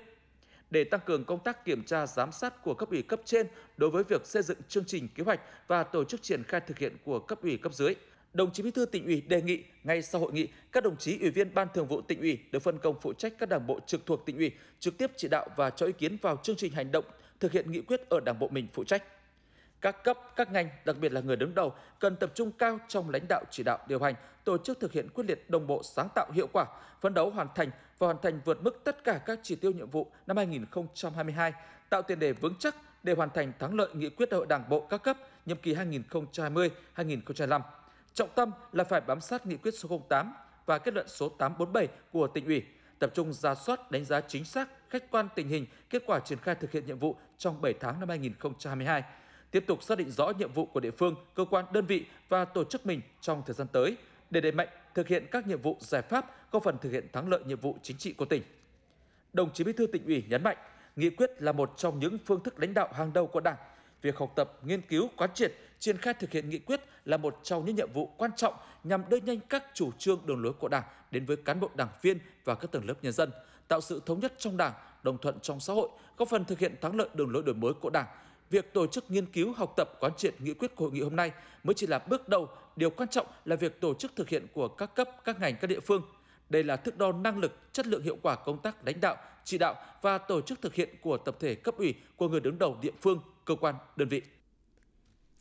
Để 0.69 0.83
tăng 0.83 0.99
cường 1.05 1.25
công 1.25 1.43
tác 1.43 1.65
kiểm 1.65 1.83
tra 1.83 2.07
giám 2.07 2.31
sát 2.31 2.63
của 2.63 2.73
cấp 2.73 2.89
ủy 2.89 3.01
cấp 3.01 3.21
trên 3.25 3.47
đối 3.77 3.89
với 3.89 4.03
việc 4.03 4.25
xây 4.25 4.43
dựng 4.43 4.57
chương 4.67 4.85
trình 4.85 5.07
kế 5.15 5.23
hoạch 5.23 5.39
và 5.67 5.83
tổ 5.83 6.03
chức 6.03 6.21
triển 6.21 6.43
khai 6.43 6.61
thực 6.61 6.79
hiện 6.79 6.97
của 7.03 7.19
cấp 7.19 7.39
ủy 7.41 7.57
cấp 7.57 7.73
dưới, 7.73 7.95
đồng 8.33 8.51
chí 8.51 8.63
Bí 8.63 8.71
thư 8.71 8.85
tỉnh 8.85 9.05
ủy 9.05 9.21
đề 9.21 9.41
nghị 9.41 9.63
ngay 9.83 10.01
sau 10.01 10.21
hội 10.21 10.33
nghị, 10.33 10.47
các 10.71 10.83
đồng 10.83 10.97
chí 10.97 11.19
ủy 11.19 11.29
viên 11.29 11.53
ban 11.53 11.67
thường 11.73 11.87
vụ 11.87 12.01
tỉnh 12.01 12.19
ủy 12.19 12.39
được 12.51 12.59
phân 12.59 12.77
công 12.79 12.95
phụ 13.01 13.13
trách 13.13 13.33
các 13.39 13.49
đảng 13.49 13.67
bộ 13.67 13.79
trực 13.85 14.05
thuộc 14.05 14.25
tỉnh 14.25 14.37
ủy 14.37 14.51
trực 14.79 14.97
tiếp 14.97 15.11
chỉ 15.17 15.27
đạo 15.27 15.47
và 15.55 15.69
cho 15.69 15.85
ý 15.85 15.91
kiến 15.91 16.17
vào 16.21 16.37
chương 16.43 16.55
trình 16.55 16.71
hành 16.71 16.91
động 16.91 17.05
thực 17.39 17.51
hiện 17.51 17.71
nghị 17.71 17.81
quyết 17.81 18.09
ở 18.09 18.19
đảng 18.19 18.39
bộ 18.39 18.47
mình 18.47 18.67
phụ 18.73 18.83
trách 18.83 19.03
các 19.81 20.03
cấp, 20.03 20.19
các 20.35 20.51
ngành, 20.51 20.69
đặc 20.85 20.95
biệt 21.01 21.11
là 21.11 21.21
người 21.21 21.35
đứng 21.35 21.55
đầu 21.55 21.73
cần 21.99 22.15
tập 22.15 22.31
trung 22.35 22.51
cao 22.51 22.79
trong 22.87 23.09
lãnh 23.09 23.27
đạo 23.27 23.43
chỉ 23.51 23.63
đạo 23.63 23.79
điều 23.87 23.99
hành, 23.99 24.15
tổ 24.43 24.57
chức 24.57 24.79
thực 24.79 24.91
hiện 24.91 25.09
quyết 25.09 25.23
liệt 25.27 25.49
đồng 25.49 25.67
bộ 25.67 25.81
sáng 25.83 26.07
tạo 26.15 26.31
hiệu 26.33 26.47
quả, 26.53 26.65
phấn 27.01 27.13
đấu 27.13 27.29
hoàn 27.29 27.47
thành 27.55 27.71
và 27.97 28.07
hoàn 28.07 28.17
thành 28.21 28.39
vượt 28.45 28.63
mức 28.63 28.81
tất 28.83 29.03
cả 29.03 29.21
các 29.25 29.39
chỉ 29.43 29.55
tiêu 29.55 29.71
nhiệm 29.71 29.89
vụ 29.89 30.11
năm 30.27 30.37
2022, 30.37 31.53
tạo 31.89 32.01
tiền 32.01 32.19
đề 32.19 32.33
vững 32.33 32.53
chắc 32.59 32.75
để 33.03 33.13
hoàn 33.13 33.29
thành 33.29 33.53
thắng 33.59 33.75
lợi 33.75 33.89
nghị 33.93 34.09
quyết 34.09 34.29
đại 34.29 34.37
hội 34.37 34.47
Đảng 34.47 34.69
bộ 34.69 34.87
các 34.89 35.03
cấp 35.03 35.17
nhiệm 35.45 35.57
kỳ 35.57 35.75
2020-2025. 35.75 37.61
Trọng 38.13 38.29
tâm 38.35 38.51
là 38.71 38.83
phải 38.83 39.01
bám 39.01 39.21
sát 39.21 39.45
nghị 39.45 39.57
quyết 39.57 39.73
số 39.77 40.01
08 40.09 40.33
và 40.65 40.77
kết 40.77 40.93
luận 40.93 41.07
số 41.07 41.29
847 41.29 41.87
của 42.11 42.27
tỉnh 42.27 42.45
ủy, 42.45 42.63
tập 42.99 43.11
trung 43.13 43.33
ra 43.33 43.55
soát 43.55 43.91
đánh 43.91 44.05
giá 44.05 44.21
chính 44.21 44.45
xác, 44.45 44.69
khách 44.89 45.11
quan 45.11 45.27
tình 45.35 45.47
hình, 45.47 45.65
kết 45.89 46.03
quả 46.05 46.19
triển 46.19 46.39
khai 46.39 46.55
thực 46.55 46.71
hiện 46.71 46.85
nhiệm 46.85 46.99
vụ 46.99 47.15
trong 47.37 47.61
7 47.61 47.73
tháng 47.79 47.99
năm 47.99 48.09
2022 48.09 49.03
tiếp 49.57 49.67
tục 49.67 49.83
xác 49.83 49.97
định 49.97 50.11
rõ 50.11 50.31
nhiệm 50.39 50.53
vụ 50.53 50.65
của 50.65 50.79
địa 50.79 50.91
phương, 50.91 51.15
cơ 51.35 51.45
quan, 51.45 51.65
đơn 51.71 51.85
vị 51.85 52.05
và 52.29 52.45
tổ 52.45 52.63
chức 52.63 52.85
mình 52.85 53.01
trong 53.21 53.43
thời 53.45 53.53
gian 53.53 53.67
tới 53.67 53.97
để 54.29 54.41
đẩy 54.41 54.51
mạnh 54.51 54.67
thực 54.95 55.07
hiện 55.07 55.25
các 55.31 55.47
nhiệm 55.47 55.61
vụ 55.61 55.77
giải 55.79 56.01
pháp 56.01 56.51
góp 56.51 56.63
phần 56.63 56.77
thực 56.81 56.91
hiện 56.91 57.07
thắng 57.13 57.29
lợi 57.29 57.39
nhiệm 57.45 57.59
vụ 57.59 57.77
chính 57.81 57.97
trị 57.97 58.13
của 58.13 58.25
tỉnh. 58.25 58.43
Đồng 59.33 59.53
chí 59.53 59.63
Bí 59.63 59.73
thư 59.73 59.87
tỉnh 59.87 60.05
ủy 60.05 60.23
nhấn 60.29 60.43
mạnh, 60.43 60.57
nghị 60.95 61.09
quyết 61.09 61.41
là 61.41 61.51
một 61.51 61.73
trong 61.77 61.99
những 61.99 62.17
phương 62.25 62.43
thức 62.43 62.59
lãnh 62.59 62.73
đạo 62.73 62.89
hàng 62.93 63.13
đầu 63.13 63.27
của 63.27 63.39
Đảng. 63.39 63.55
Việc 64.01 64.17
học 64.17 64.33
tập, 64.35 64.51
nghiên 64.63 64.81
cứu, 64.81 65.09
quán 65.17 65.29
triệt, 65.33 65.53
triển 65.79 65.97
khai 65.97 66.13
thực 66.13 66.31
hiện 66.31 66.49
nghị 66.49 66.59
quyết 66.59 66.81
là 67.05 67.17
một 67.17 67.39
trong 67.43 67.65
những 67.65 67.75
nhiệm 67.75 67.93
vụ 67.93 68.09
quan 68.17 68.31
trọng 68.35 68.53
nhằm 68.83 69.09
đưa 69.09 69.17
nhanh 69.17 69.39
các 69.39 69.63
chủ 69.73 69.91
trương 69.97 70.19
đường 70.25 70.43
lối 70.43 70.53
của 70.53 70.67
Đảng 70.67 70.83
đến 71.11 71.25
với 71.25 71.37
cán 71.37 71.59
bộ 71.59 71.69
đảng 71.75 71.89
viên 72.01 72.19
và 72.43 72.55
các 72.55 72.71
tầng 72.71 72.85
lớp 72.87 72.95
nhân 73.01 73.13
dân, 73.13 73.31
tạo 73.67 73.81
sự 73.81 74.01
thống 74.05 74.19
nhất 74.19 74.33
trong 74.37 74.57
Đảng, 74.57 74.73
đồng 75.03 75.17
thuận 75.17 75.39
trong 75.39 75.59
xã 75.59 75.73
hội, 75.73 75.89
góp 76.17 76.29
phần 76.29 76.45
thực 76.45 76.59
hiện 76.59 76.75
thắng 76.81 76.95
lợi 76.95 77.09
đường 77.13 77.31
lối 77.31 77.43
đổi 77.43 77.55
mới 77.55 77.73
của 77.73 77.89
Đảng, 77.89 78.07
việc 78.49 78.73
tổ 78.73 78.87
chức 78.87 79.11
nghiên 79.11 79.25
cứu, 79.25 79.53
học 79.53 79.73
tập, 79.77 79.91
quán 79.99 80.11
triệt 80.17 80.41
nghị 80.41 80.53
quyết 80.53 80.75
của 80.75 80.85
hội 80.85 80.93
nghị 80.93 81.01
hôm 81.01 81.15
nay 81.15 81.31
mới 81.63 81.73
chỉ 81.73 81.87
là 81.87 81.99
bước 81.99 82.29
đầu, 82.29 82.47
điều 82.75 82.89
quan 82.89 83.09
trọng 83.09 83.27
là 83.45 83.55
việc 83.55 83.81
tổ 83.81 83.93
chức 83.93 84.15
thực 84.15 84.29
hiện 84.29 84.47
của 84.53 84.67
các 84.67 84.95
cấp, 84.95 85.09
các 85.23 85.39
ngành, 85.39 85.55
các 85.61 85.67
địa 85.67 85.79
phương. 85.79 86.01
Đây 86.49 86.63
là 86.63 86.75
thước 86.75 86.97
đo 86.97 87.11
năng 87.11 87.37
lực, 87.37 87.59
chất 87.73 87.87
lượng 87.87 88.03
hiệu 88.03 88.17
quả 88.21 88.35
công 88.35 88.61
tác 88.61 88.85
lãnh 88.85 89.01
đạo, 89.01 89.15
chỉ 89.43 89.57
đạo 89.57 89.75
và 90.01 90.17
tổ 90.17 90.41
chức 90.41 90.61
thực 90.61 90.75
hiện 90.75 90.89
của 91.01 91.17
tập 91.17 91.37
thể 91.39 91.55
cấp 91.55 91.77
ủy 91.77 91.95
của 92.15 92.29
người 92.29 92.39
đứng 92.39 92.59
đầu 92.59 92.77
địa 92.81 92.91
phương, 93.01 93.19
cơ 93.45 93.55
quan, 93.55 93.75
đơn 93.95 94.07
vị. 94.07 94.21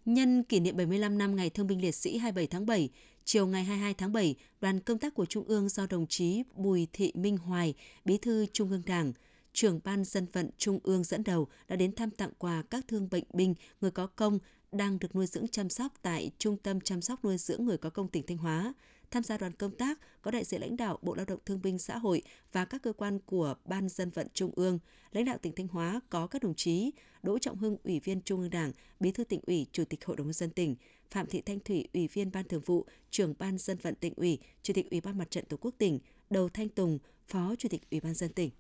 Nhân 0.05 0.43
kỷ 0.43 0.61
niệm 0.61 0.77
75 0.77 1.19
năm 1.19 1.37
Ngày 1.37 1.51
Thương 1.51 1.67
binh 1.67 1.83
Liệt 1.83 1.95
sĩ 1.95 2.19
27 2.19 2.47
tháng 2.47 2.67
7, 2.67 2.89
chiều 3.25 3.47
ngày 3.47 3.65
22 3.65 3.95
tháng 3.95 4.13
7, 4.13 4.35
đoàn 4.61 4.81
công 4.81 4.99
tác 4.99 5.15
của 5.15 5.27
Trung 5.27 5.45
ương 5.45 5.69
do 5.69 5.87
đồng 5.91 6.07
chí 6.07 6.43
Bùi 6.55 6.87
Thị 6.93 7.13
Minh 7.15 7.37
Hoài, 7.37 7.75
Bí 8.05 8.19
thư 8.19 8.47
Trung 8.53 8.71
ương 8.71 8.83
Đảng, 8.87 9.13
trưởng 9.57 9.81
ban 9.85 10.05
dân 10.05 10.27
vận 10.33 10.51
Trung 10.59 10.79
ương 10.83 11.05
dẫn 11.05 11.25
đầu 11.25 11.49
đã 11.69 11.77
đến 11.77 11.95
thăm 11.95 12.11
tặng 12.11 12.31
quà 12.39 12.63
các 12.71 12.85
thương 12.89 13.09
bệnh 13.11 13.25
binh, 13.33 13.55
người 13.81 13.91
có 13.91 14.07
công 14.07 14.39
đang 14.73 14.99
được 14.99 15.17
nuôi 15.17 15.27
dưỡng 15.27 15.49
chăm 15.49 15.69
sóc 15.69 15.93
tại 16.03 16.31
Trung 16.39 16.57
tâm 16.57 16.81
chăm 16.81 17.01
sóc 17.03 17.25
nuôi 17.25 17.39
dưỡng 17.39 17.65
người 17.65 17.79
có 17.79 17.91
công 17.91 18.09
tỉnh 18.09 18.27
Thanh 18.27 18.37
Hóa. 18.37 18.75
Tham 19.11 19.23
gia 19.23 19.39
đoàn 19.39 19.53
công 19.53 19.77
tác 19.77 19.99
có 20.23 20.31
đại 20.31 20.45
diện 20.45 20.61
lãnh 20.61 20.77
đạo 20.77 20.99
Bộ 21.03 21.15
Lao 21.15 21.25
động 21.27 21.41
Thương 21.47 21.63
binh 21.63 21.79
Xã 21.79 21.99
hội 21.99 22.23
và 22.53 22.65
các 22.65 22.83
cơ 22.83 22.93
quan 22.93 23.19
của 23.19 23.55
Ban 23.65 23.89
dân 23.89 24.11
vận 24.11 24.27
Trung 24.35 24.51
ương. 24.57 24.79
Lãnh 25.13 25.25
đạo 25.25 25.39
tỉnh 25.43 25.53
Thanh 25.57 25.69
Hóa 25.69 26.01
có 26.11 26.27
các 26.27 26.43
đồng 26.43 26.55
chí 26.55 26.91
Đỗ 27.23 27.39
Trọng 27.39 27.59
Hưng, 27.59 27.77
Ủy 27.85 28.01
viên 28.01 28.21
Trung 28.21 28.41
ương 28.41 28.51
Đảng, 28.51 28.73
Bí 29.01 29.13
thư 29.13 29.25
tỉnh 29.25 29.41
ủy, 29.47 29.67
Chủ 29.73 29.85
tịch 29.85 30.05
Hội 30.05 30.17
đồng 30.17 30.27
nhân 30.27 30.35
dân 30.35 30.51
tỉnh, 30.51 30.77
Phạm 31.11 31.27
Thị 31.27 31.41
Thanh 31.41 31.61
Thủy, 31.61 31.89
Ủy 31.95 32.09
viên 32.09 32.33
Ban 32.33 32.49
Thường 32.49 32.63
vụ, 32.67 32.87
Trưởng 33.11 33.35
Ban 33.39 33.59
dân 33.59 33.79
vận 33.79 33.95
tỉnh 33.95 34.15
ủy, 34.17 34.39
Chủ 34.63 34.73
tịch 34.73 34.91
Ủy 34.91 35.01
ban 35.01 35.19
Mặt 35.19 35.31
trận 35.31 35.45
Tổ 35.45 35.57
quốc 35.57 35.75
tỉnh, 35.79 35.99
Đầu 36.31 36.49
Thanh 36.49 36.69
Tùng, 36.69 36.99
Phó 37.27 37.55
Chủ 37.59 37.69
tịch 37.69 37.91
Ủy 37.91 38.01
ban 38.01 38.15
dân 38.15 38.33
tỉnh. 38.33 38.51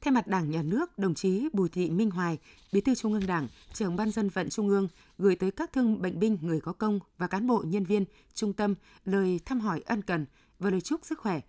Thay 0.00 0.12
mặt 0.12 0.26
Đảng, 0.26 0.50
Nhà 0.50 0.62
nước, 0.62 0.98
đồng 0.98 1.14
chí 1.14 1.48
Bùi 1.52 1.68
Thị 1.68 1.90
Minh 1.90 2.10
Hoài, 2.10 2.38
Bí 2.72 2.80
thư 2.80 2.94
Trung 2.94 3.12
ương 3.12 3.26
Đảng, 3.26 3.48
trưởng 3.72 3.96
Ban 3.96 4.10
dân 4.10 4.28
vận 4.28 4.48
Trung 4.48 4.68
ương 4.68 4.88
gửi 5.18 5.36
tới 5.36 5.50
các 5.50 5.72
thương 5.72 6.02
bệnh 6.02 6.20
binh, 6.20 6.38
người 6.42 6.60
có 6.60 6.72
công 6.72 7.00
và 7.18 7.26
cán 7.26 7.46
bộ 7.46 7.64
nhân 7.66 7.84
viên 7.84 8.04
trung 8.34 8.52
tâm 8.52 8.74
lời 9.04 9.40
thăm 9.44 9.60
hỏi 9.60 9.82
ân 9.86 10.02
cần 10.02 10.26
và 10.58 10.70
lời 10.70 10.80
chúc 10.80 11.00
sức 11.04 11.18
khỏe. 11.18 11.40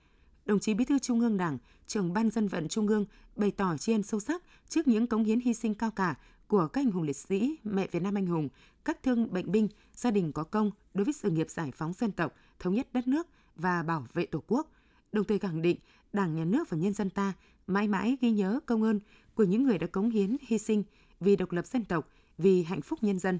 Đồng 0.46 0.60
chí 0.60 0.74
Bí 0.74 0.86
thư 0.86 1.00
Trung 1.00 1.20
ương 1.20 1.38
Đảng, 1.38 1.58
trưởng 1.88 2.14
Ban 2.14 2.30
dân 2.30 2.48
vận 2.48 2.68
Trung 2.68 2.88
ương 2.88 3.06
bày 3.36 3.52
tỏ 3.52 3.78
tri 3.78 3.94
ân 3.94 4.04
sâu 4.04 4.20
sắc 4.20 4.44
trước 4.70 4.88
những 4.88 5.08
cống 5.08 5.24
hiến 5.24 5.40
hy 5.40 5.54
sinh 5.54 5.74
cao 5.74 5.92
cả 5.92 6.16
của 6.48 6.68
các 6.68 6.82
anh 6.82 6.92
hùng 6.92 7.04
liệt 7.04 7.16
sĩ, 7.16 7.56
mẹ 7.64 7.88
Việt 7.92 8.02
Nam 8.02 8.18
anh 8.18 8.26
hùng, 8.26 8.50
các 8.86 9.04
thương 9.04 9.34
bệnh 9.34 9.52
binh, 9.52 9.68
gia 9.96 10.12
đình 10.12 10.32
có 10.32 10.44
công 10.44 10.72
đối 10.94 11.06
với 11.06 11.14
sự 11.14 11.30
nghiệp 11.30 11.50
giải 11.50 11.72
phóng 11.72 11.94
dân 11.94 12.12
tộc, 12.12 12.34
thống 12.60 12.74
nhất 12.74 12.88
đất 12.94 13.08
nước 13.08 13.28
và 13.56 13.84
bảo 13.84 14.08
vệ 14.14 14.26
Tổ 14.26 14.44
quốc. 14.48 14.72
Đồng 15.12 15.26
thời 15.26 15.40
khẳng 15.40 15.62
định 15.62 15.78
Đảng, 16.14 16.36
Nhà 16.36 16.46
nước 16.46 16.70
và 16.70 16.78
nhân 16.78 16.94
dân 16.94 17.10
ta 17.10 17.34
mãi 17.68 17.88
mãi 17.88 18.18
ghi 18.22 18.32
nhớ 18.32 18.60
công 18.66 18.84
ơn 18.84 19.00
của 19.36 19.44
những 19.44 19.64
người 19.64 19.78
đã 19.78 19.88
cống 19.88 20.10
hiến, 20.10 20.38
hy 20.42 20.58
sinh 20.58 20.84
vì 21.20 21.36
độc 21.36 21.52
lập 21.52 21.68
dân 21.68 21.86
tộc, 21.86 22.10
vì 22.38 22.64
hạnh 22.64 22.82
phúc 22.82 23.00
nhân 23.02 23.20
dân. 23.20 23.40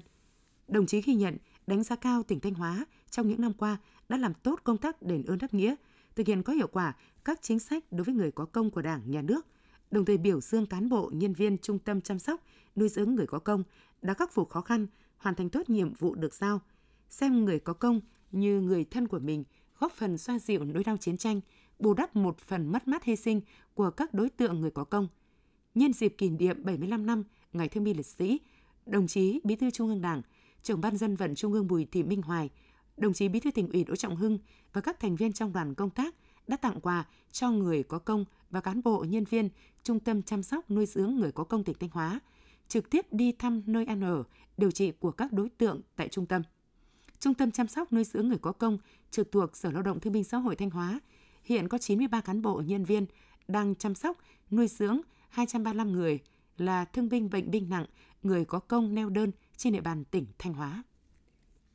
Đồng 0.68 0.86
chí 0.86 1.00
ghi 1.02 1.14
nhận, 1.14 1.36
đánh 1.66 1.82
giá 1.82 1.96
cao 1.96 2.22
tỉnh 2.22 2.40
Thanh 2.40 2.54
Hóa 2.54 2.86
trong 3.10 3.28
những 3.28 3.40
năm 3.40 3.52
qua 3.52 3.76
đã 4.08 4.16
làm 4.16 4.34
tốt 4.34 4.60
công 4.64 4.78
tác 4.78 5.02
đền 5.02 5.22
ơn 5.22 5.38
đáp 5.38 5.54
nghĩa, 5.54 5.74
thực 6.16 6.26
hiện 6.26 6.42
có 6.42 6.52
hiệu 6.52 6.66
quả 6.66 6.96
các 7.24 7.42
chính 7.42 7.58
sách 7.58 7.84
đối 7.90 8.04
với 8.04 8.14
người 8.14 8.30
có 8.30 8.44
công 8.44 8.70
của 8.70 8.82
Đảng, 8.82 9.10
Nhà 9.10 9.22
nước, 9.22 9.46
đồng 9.90 10.04
thời 10.04 10.16
biểu 10.16 10.40
dương 10.40 10.66
cán 10.66 10.88
bộ, 10.88 11.10
nhân 11.14 11.32
viên 11.32 11.58
trung 11.58 11.78
tâm 11.78 12.00
chăm 12.00 12.18
sóc, 12.18 12.40
nuôi 12.76 12.88
dưỡng 12.88 13.14
người 13.14 13.26
có 13.26 13.38
công 13.38 13.64
đã 14.02 14.14
khắc 14.14 14.32
phục 14.32 14.50
khó 14.50 14.60
khăn, 14.60 14.86
hoàn 15.16 15.34
thành 15.34 15.48
tốt 15.50 15.70
nhiệm 15.70 15.94
vụ 15.94 16.14
được 16.14 16.34
giao, 16.34 16.60
xem 17.10 17.44
người 17.44 17.58
có 17.58 17.72
công 17.72 18.00
như 18.32 18.60
người 18.60 18.84
thân 18.84 19.08
của 19.08 19.18
mình, 19.18 19.44
góp 19.78 19.92
phần 19.92 20.18
xoa 20.18 20.38
dịu 20.38 20.64
nỗi 20.64 20.84
đau 20.84 20.96
chiến 20.96 21.16
tranh, 21.16 21.40
bù 21.82 21.94
đắp 21.94 22.16
một 22.16 22.38
phần 22.38 22.72
mất 22.72 22.88
mát 22.88 23.04
hy 23.04 23.16
sinh 23.16 23.40
của 23.74 23.90
các 23.90 24.14
đối 24.14 24.30
tượng 24.30 24.60
người 24.60 24.70
có 24.70 24.84
công. 24.84 25.08
Nhân 25.74 25.92
dịp 25.92 26.14
kỷ 26.18 26.30
niệm 26.30 26.64
75 26.64 27.06
năm 27.06 27.24
Ngày 27.52 27.68
Thương 27.68 27.84
binh 27.84 27.96
Liệt 27.96 28.06
sĩ, 28.06 28.40
đồng 28.86 29.06
chí 29.06 29.40
Bí 29.44 29.56
thư 29.56 29.70
Trung 29.70 29.88
ương 29.88 30.02
Đảng, 30.02 30.22
trưởng 30.62 30.80
ban 30.80 30.96
dân 30.96 31.16
vận 31.16 31.34
Trung 31.34 31.52
ương 31.52 31.68
Bùi 31.68 31.84
Thị 31.84 32.02
Minh 32.02 32.22
Hoài, 32.22 32.50
đồng 32.96 33.12
chí 33.12 33.28
Bí 33.28 33.40
thư 33.40 33.50
tỉnh 33.50 33.68
ủy 33.72 33.84
Đỗ 33.84 33.96
Trọng 33.96 34.16
Hưng 34.16 34.38
và 34.72 34.80
các 34.80 35.00
thành 35.00 35.16
viên 35.16 35.32
trong 35.32 35.52
đoàn 35.52 35.74
công 35.74 35.90
tác 35.90 36.14
đã 36.46 36.56
tặng 36.56 36.80
quà 36.80 37.04
cho 37.32 37.50
người 37.50 37.82
có 37.82 37.98
công 37.98 38.24
và 38.50 38.60
cán 38.60 38.82
bộ 38.82 39.04
nhân 39.08 39.24
viên 39.24 39.48
Trung 39.82 40.00
tâm 40.00 40.22
chăm 40.22 40.42
sóc 40.42 40.70
nuôi 40.70 40.86
dưỡng 40.86 41.14
người 41.14 41.32
có 41.32 41.44
công 41.44 41.64
tỉnh 41.64 41.76
Thanh 41.80 41.90
Hóa, 41.90 42.20
trực 42.68 42.90
tiếp 42.90 43.06
đi 43.10 43.32
thăm 43.32 43.62
nơi 43.66 43.84
ăn 43.84 44.00
ở, 44.00 44.24
điều 44.56 44.70
trị 44.70 44.90
của 44.90 45.10
các 45.10 45.32
đối 45.32 45.48
tượng 45.48 45.80
tại 45.96 46.08
trung 46.08 46.26
tâm. 46.26 46.42
Trung 47.18 47.34
tâm 47.34 47.50
chăm 47.50 47.68
sóc 47.68 47.92
nuôi 47.92 48.04
dưỡng 48.04 48.28
người 48.28 48.38
có 48.38 48.52
công 48.52 48.78
trực 49.10 49.32
thuộc 49.32 49.56
Sở 49.56 49.70
Lao 49.70 49.82
động 49.82 50.00
Thương 50.00 50.12
binh 50.12 50.24
Xã 50.24 50.38
hội 50.38 50.56
Thanh 50.56 50.70
Hóa 50.70 51.00
hiện 51.44 51.68
có 51.68 51.78
93 51.78 52.20
cán 52.20 52.42
bộ 52.42 52.62
nhân 52.66 52.84
viên 52.84 53.06
đang 53.48 53.74
chăm 53.74 53.94
sóc, 53.94 54.18
nuôi 54.50 54.68
dưỡng 54.68 55.00
235 55.28 55.92
người 55.92 56.18
là 56.56 56.84
thương 56.84 57.08
binh 57.08 57.30
bệnh 57.30 57.50
binh 57.50 57.70
nặng, 57.70 57.86
người 58.22 58.44
có 58.44 58.58
công 58.58 58.94
neo 58.94 59.08
đơn 59.08 59.30
trên 59.56 59.72
địa 59.72 59.80
bàn 59.80 60.04
tỉnh 60.04 60.26
Thanh 60.38 60.54
Hóa. 60.54 60.82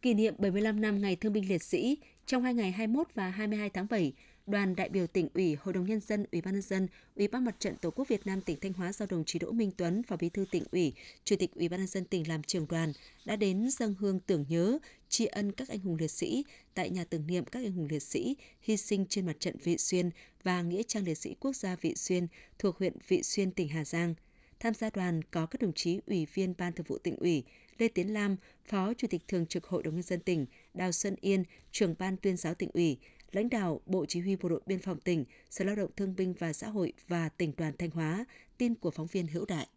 Kỷ 0.02 0.14
niệm 0.14 0.36
75 0.38 0.82
năm 0.82 1.02
Ngày 1.02 1.16
Thương 1.16 1.34
binh 1.34 1.50
Liệt 1.50 1.64
sĩ, 1.64 1.98
trong 2.26 2.44
hai 2.44 2.54
ngày 2.54 2.72
21 2.72 3.08
và 3.16 3.30
22 3.30 3.70
tháng 3.70 3.88
7, 3.90 4.14
đoàn 4.48 4.76
đại 4.76 4.90
biểu 4.90 5.08
tỉnh 5.08 5.28
ủy, 5.34 5.56
Hội 5.56 5.74
đồng 5.74 5.86
nhân 5.86 6.00
dân, 6.00 6.26
Ủy 6.32 6.42
ban 6.42 6.54
nhân 6.54 6.62
dân, 6.62 6.88
Ủy 7.16 7.28
ban 7.28 7.46
Mặt 7.46 7.56
trận 7.60 7.76
Tổ 7.76 7.92
quốc 7.92 8.08
Việt 8.08 8.28
Nam 8.28 8.42
tỉnh 8.42 8.60
Thanh 8.60 8.74
Hóa 8.74 8.94
do 8.94 9.06
đồng 9.10 9.24
chí 9.26 9.40
Đỗ 9.40 9.52
Minh 9.52 9.72
Tuấn, 9.78 10.04
Phó 10.04 10.16
Bí 10.16 10.30
thư 10.30 10.46
tỉnh 10.52 10.64
ủy, 10.72 10.94
Chủ 11.24 11.36
tịch 11.40 11.52
Ủy 11.56 11.70
ban 11.70 11.80
nhân 11.80 11.88
dân 11.88 12.06
tỉnh 12.06 12.28
làm 12.28 12.44
trưởng 12.44 12.68
đoàn 12.70 12.94
đã 13.26 13.36
đến 13.36 13.70
dâng 13.70 13.96
hương 14.00 14.20
tưởng 14.20 14.46
nhớ, 14.50 14.78
tri 15.10 15.26
ân 15.26 15.52
các 15.52 15.70
anh 15.70 15.80
hùng 15.80 15.98
liệt 16.00 16.12
sĩ 16.12 16.44
tại 16.74 16.90
nhà 16.90 17.04
tưởng 17.04 17.28
niệm 17.28 17.46
các 17.46 17.64
anh 17.64 17.72
hùng 17.72 17.88
liệt 17.90 18.04
sĩ 18.04 18.36
hy 18.62 18.78
sinh 18.78 19.06
trên 19.10 19.26
mặt 19.26 19.36
trận 19.40 19.56
Vị 19.64 19.78
Xuyên 19.78 20.10
và 20.44 20.62
nghĩa 20.62 20.84
trang 20.84 21.04
liệt 21.04 21.16
sĩ 21.16 21.36
quốc 21.40 21.56
gia 21.56 21.76
Vị 21.76 21.96
Xuyên 21.96 22.28
thuộc 22.60 22.78
huyện 22.78 22.94
Vị 23.08 23.24
Xuyên 23.24 23.52
tỉnh 23.52 23.68
Hà 23.68 23.86
Giang. 23.86 24.14
Tham 24.60 24.74
gia 24.74 24.90
đoàn 24.90 25.22
có 25.32 25.46
các 25.46 25.62
đồng 25.62 25.74
chí 25.74 26.00
Ủy 26.08 26.28
viên 26.34 26.54
Ban 26.58 26.74
Thường 26.74 26.86
vụ 26.90 26.98
tỉnh 26.98 27.16
ủy, 27.16 27.44
Lê 27.78 27.88
Tiến 27.88 28.14
Lam, 28.14 28.36
Phó 28.66 28.94
Chủ 28.94 29.08
tịch 29.08 29.22
Thường 29.28 29.46
trực 29.46 29.66
Hội 29.66 29.84
đồng 29.84 29.94
Nhân 29.94 30.04
dân 30.04 30.20
tỉnh, 30.20 30.46
Đào 30.74 30.92
Xuân 30.92 31.16
Yên, 31.22 31.44
trưởng 31.72 31.96
Ban 32.00 32.18
tuyên 32.18 32.38
giáo 32.38 32.54
tỉnh 32.54 32.70
ủy, 32.74 32.98
lãnh 33.32 33.50
đạo 33.50 33.82
Bộ 33.86 34.06
Chỉ 34.06 34.20
huy 34.20 34.36
Bộ 34.36 34.50
đội 34.50 34.62
Biên 34.66 34.80
phòng 34.80 35.00
tỉnh, 35.00 35.26
Sở 35.50 35.66
Lao 35.66 35.76
động 35.76 35.92
Thương 35.96 36.16
binh 36.16 36.34
và 36.40 36.54
Xã 36.54 36.68
hội 36.70 36.94
và 37.08 37.30
tỉnh 37.30 37.54
đoàn 37.58 37.74
Thanh 37.80 37.90
Hóa, 37.90 38.26
tin 38.58 38.76
của 38.76 38.92
phóng 38.92 39.08
viên 39.08 39.28
Hữu 39.28 39.46
Đại. 39.46 39.68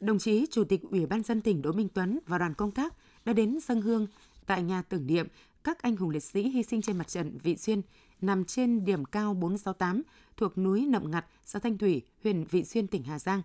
Đồng 0.00 0.18
chí 0.18 0.46
Chủ 0.50 0.64
tịch 0.64 0.82
Ủy 0.90 1.06
ban 1.06 1.22
dân 1.22 1.40
tỉnh 1.40 1.62
Đỗ 1.62 1.72
Minh 1.72 1.88
Tuấn 1.94 2.18
và 2.26 2.38
đoàn 2.38 2.54
công 2.54 2.70
tác 2.70 2.94
đã 3.24 3.32
đến 3.32 3.58
dân 3.62 3.80
hương 3.80 4.06
tại 4.46 4.62
nhà 4.62 4.82
tưởng 4.82 5.06
niệm 5.06 5.28
các 5.64 5.82
anh 5.82 5.96
hùng 5.96 6.10
liệt 6.10 6.22
sĩ 6.22 6.48
hy 6.48 6.62
sinh 6.62 6.82
trên 6.82 6.98
mặt 6.98 7.08
trận 7.08 7.38
Vị 7.42 7.56
Xuyên 7.56 7.82
nằm 8.20 8.44
trên 8.44 8.84
điểm 8.84 9.04
cao 9.04 9.34
468 9.34 10.02
thuộc 10.36 10.58
núi 10.58 10.86
Nậm 10.86 11.10
Ngặt, 11.10 11.26
xã 11.44 11.58
Thanh 11.58 11.78
Thủy, 11.78 12.02
huyện 12.22 12.44
Vị 12.44 12.64
Xuyên, 12.64 12.86
tỉnh 12.86 13.02
Hà 13.02 13.18
Giang. 13.18 13.42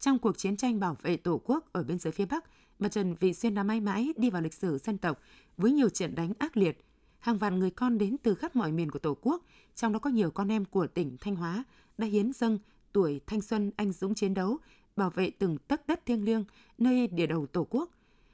Trong 0.00 0.18
cuộc 0.18 0.38
chiến 0.38 0.56
tranh 0.56 0.80
bảo 0.80 0.96
vệ 1.02 1.16
Tổ 1.16 1.40
quốc 1.44 1.72
ở 1.72 1.82
biên 1.82 1.98
giới 1.98 2.12
phía 2.12 2.24
Bắc, 2.24 2.44
mặt 2.78 2.92
trận 2.92 3.14
Vị 3.20 3.34
Xuyên 3.34 3.54
đã 3.54 3.62
mãi 3.62 3.80
mãi 3.80 4.12
đi 4.16 4.30
vào 4.30 4.42
lịch 4.42 4.54
sử 4.54 4.78
dân 4.78 4.98
tộc 4.98 5.20
với 5.56 5.72
nhiều 5.72 5.88
trận 5.88 6.14
đánh 6.14 6.32
ác 6.38 6.56
liệt. 6.56 6.78
Hàng 7.22 7.38
vạn 7.38 7.58
người 7.58 7.70
con 7.70 7.98
đến 7.98 8.16
từ 8.22 8.34
khắp 8.34 8.56
mọi 8.56 8.72
miền 8.72 8.90
của 8.90 8.98
Tổ 8.98 9.16
quốc, 9.20 9.42
trong 9.74 9.92
đó 9.92 9.98
có 9.98 10.10
nhiều 10.10 10.30
con 10.30 10.52
em 10.52 10.64
của 10.64 10.86
tỉnh 10.86 11.16
Thanh 11.20 11.36
Hóa 11.36 11.64
đã 11.98 12.06
hiến 12.06 12.32
dâng 12.32 12.58
tuổi 12.92 13.20
thanh 13.26 13.40
xuân 13.40 13.70
anh 13.76 13.92
dũng 13.92 14.14
chiến 14.14 14.34
đấu, 14.34 14.58
bảo 14.96 15.10
vệ 15.10 15.30
từng 15.30 15.58
tấc 15.58 15.86
đất 15.86 16.06
thiêng 16.06 16.24
liêng 16.24 16.44
nơi 16.78 17.06
địa 17.06 17.26
đầu 17.26 17.46
Tổ 17.46 17.66
quốc. 17.70 17.90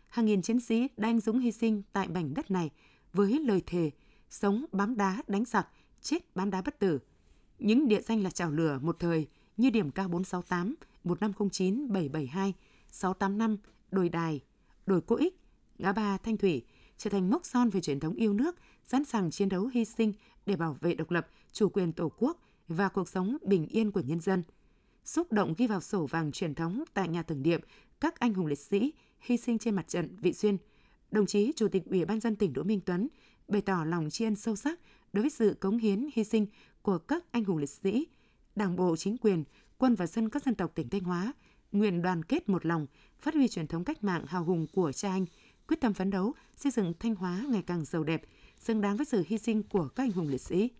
Hàng 0.08 0.26
nghìn 0.26 0.42
chiến 0.42 0.60
sĩ 0.60 0.88
đã 0.96 1.08
anh 1.08 1.20
dũng 1.20 1.38
hy 1.38 1.52
sinh 1.52 1.82
tại 1.92 2.08
mảnh 2.08 2.34
đất 2.34 2.50
này 2.50 2.70
với 3.12 3.40
lời 3.40 3.62
thề 3.66 3.90
sống 4.30 4.64
bám 4.72 4.96
đá 4.96 5.22
đánh 5.26 5.44
giặc, 5.44 5.68
chết 6.00 6.36
bám 6.36 6.50
đá 6.50 6.62
bất 6.62 6.78
tử. 6.78 6.98
Những 7.58 7.88
địa 7.88 8.00
danh 8.00 8.22
là 8.22 8.30
chảo 8.30 8.50
lửa 8.50 8.78
một 8.82 8.98
thời 8.98 9.26
như 9.56 9.70
điểm 9.70 9.90
cao 9.90 10.08
468, 10.08 10.74
1509, 11.04 11.92
772, 11.92 12.54
685, 12.90 13.56
đồi 13.90 14.08
đài, 14.08 14.40
đồi 14.86 15.00
cô 15.06 15.16
ích, 15.16 15.40
ngã 15.78 15.92
ba 15.92 16.18
Thanh 16.18 16.36
Thủy 16.36 16.64
trở 16.98 17.10
thành 17.10 17.30
mốc 17.30 17.46
son 17.46 17.70
về 17.70 17.80
truyền 17.80 18.00
thống 18.00 18.14
yêu 18.14 18.32
nước, 18.32 18.56
sẵn 18.88 19.04
sàng 19.04 19.30
chiến 19.30 19.48
đấu 19.48 19.70
hy 19.74 19.84
sinh 19.84 20.12
để 20.46 20.56
bảo 20.56 20.76
vệ 20.80 20.94
độc 20.94 21.10
lập, 21.10 21.28
chủ 21.52 21.68
quyền 21.68 21.92
Tổ 21.92 22.12
quốc 22.18 22.40
và 22.68 22.88
cuộc 22.88 23.08
sống 23.08 23.36
bình 23.42 23.66
yên 23.66 23.90
của 23.90 24.00
nhân 24.00 24.20
dân. 24.20 24.42
Xúc 25.04 25.32
động 25.32 25.54
ghi 25.56 25.66
vào 25.66 25.80
sổ 25.80 26.06
vàng 26.06 26.32
truyền 26.32 26.54
thống 26.54 26.84
tại 26.94 27.08
nhà 27.08 27.22
tưởng 27.22 27.42
niệm 27.42 27.60
các 28.00 28.20
anh 28.20 28.34
hùng 28.34 28.46
liệt 28.46 28.58
sĩ 28.58 28.92
hy 29.20 29.36
sinh 29.36 29.58
trên 29.58 29.74
mặt 29.74 29.88
trận 29.88 30.16
Vị 30.16 30.32
Xuyên, 30.32 30.56
đồng 31.10 31.26
chí 31.26 31.52
Chủ 31.56 31.68
tịch 31.68 31.82
Ủy 31.86 32.04
ban 32.04 32.20
dân 32.20 32.36
tỉnh 32.36 32.52
Đỗ 32.52 32.62
Minh 32.62 32.80
Tuấn 32.80 33.08
bày 33.48 33.60
tỏ 33.60 33.84
lòng 33.84 34.10
tri 34.10 34.24
ân 34.24 34.36
sâu 34.36 34.56
sắc 34.56 34.80
đối 35.12 35.22
với 35.22 35.30
sự 35.30 35.56
cống 35.60 35.78
hiến 35.78 36.08
hy 36.14 36.24
sinh 36.24 36.46
của 36.82 36.98
các 36.98 37.24
anh 37.30 37.44
hùng 37.44 37.58
liệt 37.58 37.70
sĩ, 37.70 38.06
Đảng 38.56 38.76
bộ, 38.76 38.96
chính 38.96 39.16
quyền, 39.18 39.44
quân 39.78 39.94
và 39.94 40.06
dân 40.06 40.28
các 40.28 40.42
dân 40.42 40.54
tộc 40.54 40.72
tỉnh 40.74 40.88
Thanh 40.88 41.00
Hóa 41.00 41.32
nguyện 41.72 42.02
đoàn 42.02 42.22
kết 42.22 42.48
một 42.48 42.66
lòng, 42.66 42.86
phát 43.20 43.34
huy 43.34 43.48
truyền 43.48 43.66
thống 43.66 43.84
cách 43.84 44.04
mạng 44.04 44.24
hào 44.26 44.44
hùng 44.44 44.66
của 44.72 44.92
cha 44.92 45.10
anh, 45.10 45.26
quyết 45.68 45.80
tâm 45.80 45.94
phấn 45.94 46.10
đấu 46.10 46.34
xây 46.56 46.72
dựng 46.72 46.92
Thanh 47.00 47.14
Hóa 47.14 47.44
ngày 47.48 47.62
càng 47.62 47.84
giàu 47.84 48.04
đẹp, 48.04 48.22
xứng 48.58 48.80
đáng 48.80 48.96
với 48.96 49.06
sự 49.06 49.24
hy 49.26 49.38
sinh 49.38 49.62
của 49.62 49.88
các 49.88 50.02
anh 50.02 50.12
hùng 50.12 50.28
liệt 50.28 50.40
sĩ. 50.40 50.70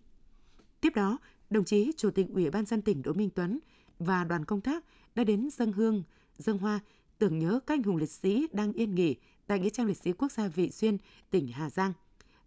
Tiếp 0.81 0.95
đó, 0.95 1.17
đồng 1.49 1.65
chí 1.65 1.91
Chủ 1.97 2.11
tịch 2.11 2.27
Ủy 2.33 2.49
ban 2.49 2.65
dân 2.65 2.81
tỉnh 2.81 3.01
Đỗ 3.01 3.13
Minh 3.13 3.29
Tuấn 3.35 3.59
và 3.99 4.23
đoàn 4.23 4.45
công 4.45 4.61
tác 4.61 4.85
đã 5.15 5.23
đến 5.23 5.49
dân 5.49 5.71
hương, 5.71 6.03
dân 6.37 6.57
hoa 6.57 6.79
tưởng 7.17 7.39
nhớ 7.39 7.59
các 7.67 7.73
anh 7.73 7.83
hùng 7.83 7.97
liệt 7.97 8.09
sĩ 8.09 8.47
đang 8.51 8.73
yên 8.73 8.95
nghỉ 8.95 9.15
tại 9.47 9.59
nghĩa 9.59 9.69
trang 9.69 9.87
liệt 9.87 9.97
sĩ 9.97 10.11
quốc 10.13 10.31
gia 10.31 10.47
Vị 10.47 10.71
Xuyên, 10.71 10.97
tỉnh 11.29 11.47
Hà 11.47 11.69
Giang. 11.69 11.93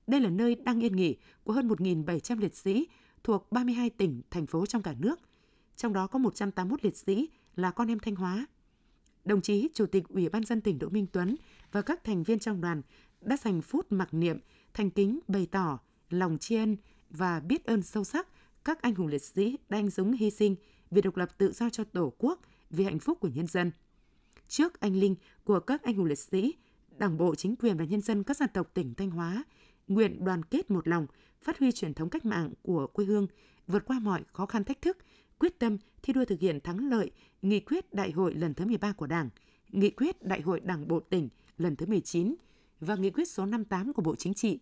Đây 0.06 0.20
là 0.20 0.30
nơi 0.30 0.54
đang 0.54 0.80
yên 0.80 0.96
nghỉ 0.96 1.16
của 1.44 1.52
hơn 1.52 1.68
1.700 1.68 2.38
liệt 2.40 2.54
sĩ 2.54 2.86
thuộc 3.24 3.52
32 3.52 3.90
tỉnh, 3.90 4.22
thành 4.30 4.46
phố 4.46 4.66
trong 4.66 4.82
cả 4.82 4.94
nước. 4.98 5.20
Trong 5.76 5.92
đó 5.92 6.06
có 6.06 6.18
181 6.18 6.84
liệt 6.84 6.96
sĩ 6.96 7.28
là 7.56 7.70
con 7.70 7.90
em 7.90 7.98
Thanh 7.98 8.16
Hóa. 8.16 8.46
Đồng 9.24 9.40
chí 9.40 9.68
Chủ 9.74 9.86
tịch 9.86 10.08
Ủy 10.08 10.28
ban 10.28 10.44
dân 10.44 10.60
tỉnh 10.60 10.78
Đỗ 10.78 10.88
Minh 10.88 11.06
Tuấn 11.12 11.36
và 11.72 11.82
các 11.82 12.04
thành 12.04 12.22
viên 12.22 12.38
trong 12.38 12.60
đoàn 12.60 12.82
đã 13.20 13.36
dành 13.36 13.62
phút 13.62 13.92
mặc 13.92 14.14
niệm, 14.14 14.38
thành 14.74 14.90
kính 14.90 15.18
bày 15.28 15.46
tỏ 15.50 15.78
lòng 16.10 16.38
tri 16.38 16.56
ân 16.56 16.76
và 17.10 17.40
biết 17.40 17.64
ơn 17.64 17.82
sâu 17.82 18.04
sắc 18.04 18.28
các 18.64 18.82
anh 18.82 18.94
hùng 18.94 19.06
liệt 19.06 19.22
sĩ 19.22 19.58
đã 19.68 19.78
anh 19.78 19.90
dũng 19.90 20.12
hy 20.12 20.30
sinh 20.30 20.56
vì 20.90 21.02
độc 21.02 21.16
lập 21.16 21.38
tự 21.38 21.52
do 21.52 21.70
cho 21.70 21.84
Tổ 21.84 22.12
quốc, 22.18 22.40
vì 22.70 22.84
hạnh 22.84 22.98
phúc 22.98 23.18
của 23.20 23.28
nhân 23.28 23.46
dân. 23.46 23.70
Trước 24.48 24.80
anh 24.80 24.96
linh 24.96 25.14
của 25.44 25.60
các 25.60 25.82
anh 25.82 25.94
hùng 25.94 26.06
liệt 26.06 26.18
sĩ, 26.18 26.54
Đảng 26.98 27.18
bộ, 27.18 27.34
chính 27.34 27.56
quyền 27.56 27.76
và 27.76 27.84
nhân 27.84 28.00
dân 28.00 28.22
các 28.22 28.36
dân 28.36 28.48
tộc 28.54 28.70
tỉnh 28.74 28.94
Thanh 28.94 29.10
Hóa 29.10 29.44
nguyện 29.88 30.24
đoàn 30.24 30.42
kết 30.42 30.70
một 30.70 30.88
lòng, 30.88 31.06
phát 31.42 31.58
huy 31.58 31.72
truyền 31.72 31.94
thống 31.94 32.10
cách 32.10 32.24
mạng 32.24 32.50
của 32.62 32.86
quê 32.86 33.04
hương, 33.04 33.26
vượt 33.66 33.84
qua 33.84 33.98
mọi 33.98 34.22
khó 34.32 34.46
khăn 34.46 34.64
thách 34.64 34.82
thức, 34.82 34.98
quyết 35.38 35.58
tâm 35.58 35.76
thi 36.02 36.12
đua 36.12 36.24
thực 36.24 36.40
hiện 36.40 36.60
thắng 36.60 36.90
lợi 36.90 37.10
nghị 37.42 37.60
quyết 37.60 37.94
đại 37.94 38.10
hội 38.10 38.34
lần 38.34 38.54
thứ 38.54 38.64
13 38.64 38.92
của 38.92 39.06
Đảng, 39.06 39.28
nghị 39.68 39.90
quyết 39.90 40.22
đại 40.22 40.40
hội 40.40 40.60
Đảng 40.60 40.88
bộ 40.88 41.00
tỉnh 41.00 41.28
lần 41.58 41.76
thứ 41.76 41.86
19 41.86 42.34
và 42.82 42.94
nghị 42.96 43.10
quyết 43.10 43.28
số 43.28 43.46
58 43.46 43.92
của 43.92 44.02
Bộ 44.02 44.16
Chính 44.16 44.34
trị, 44.34 44.58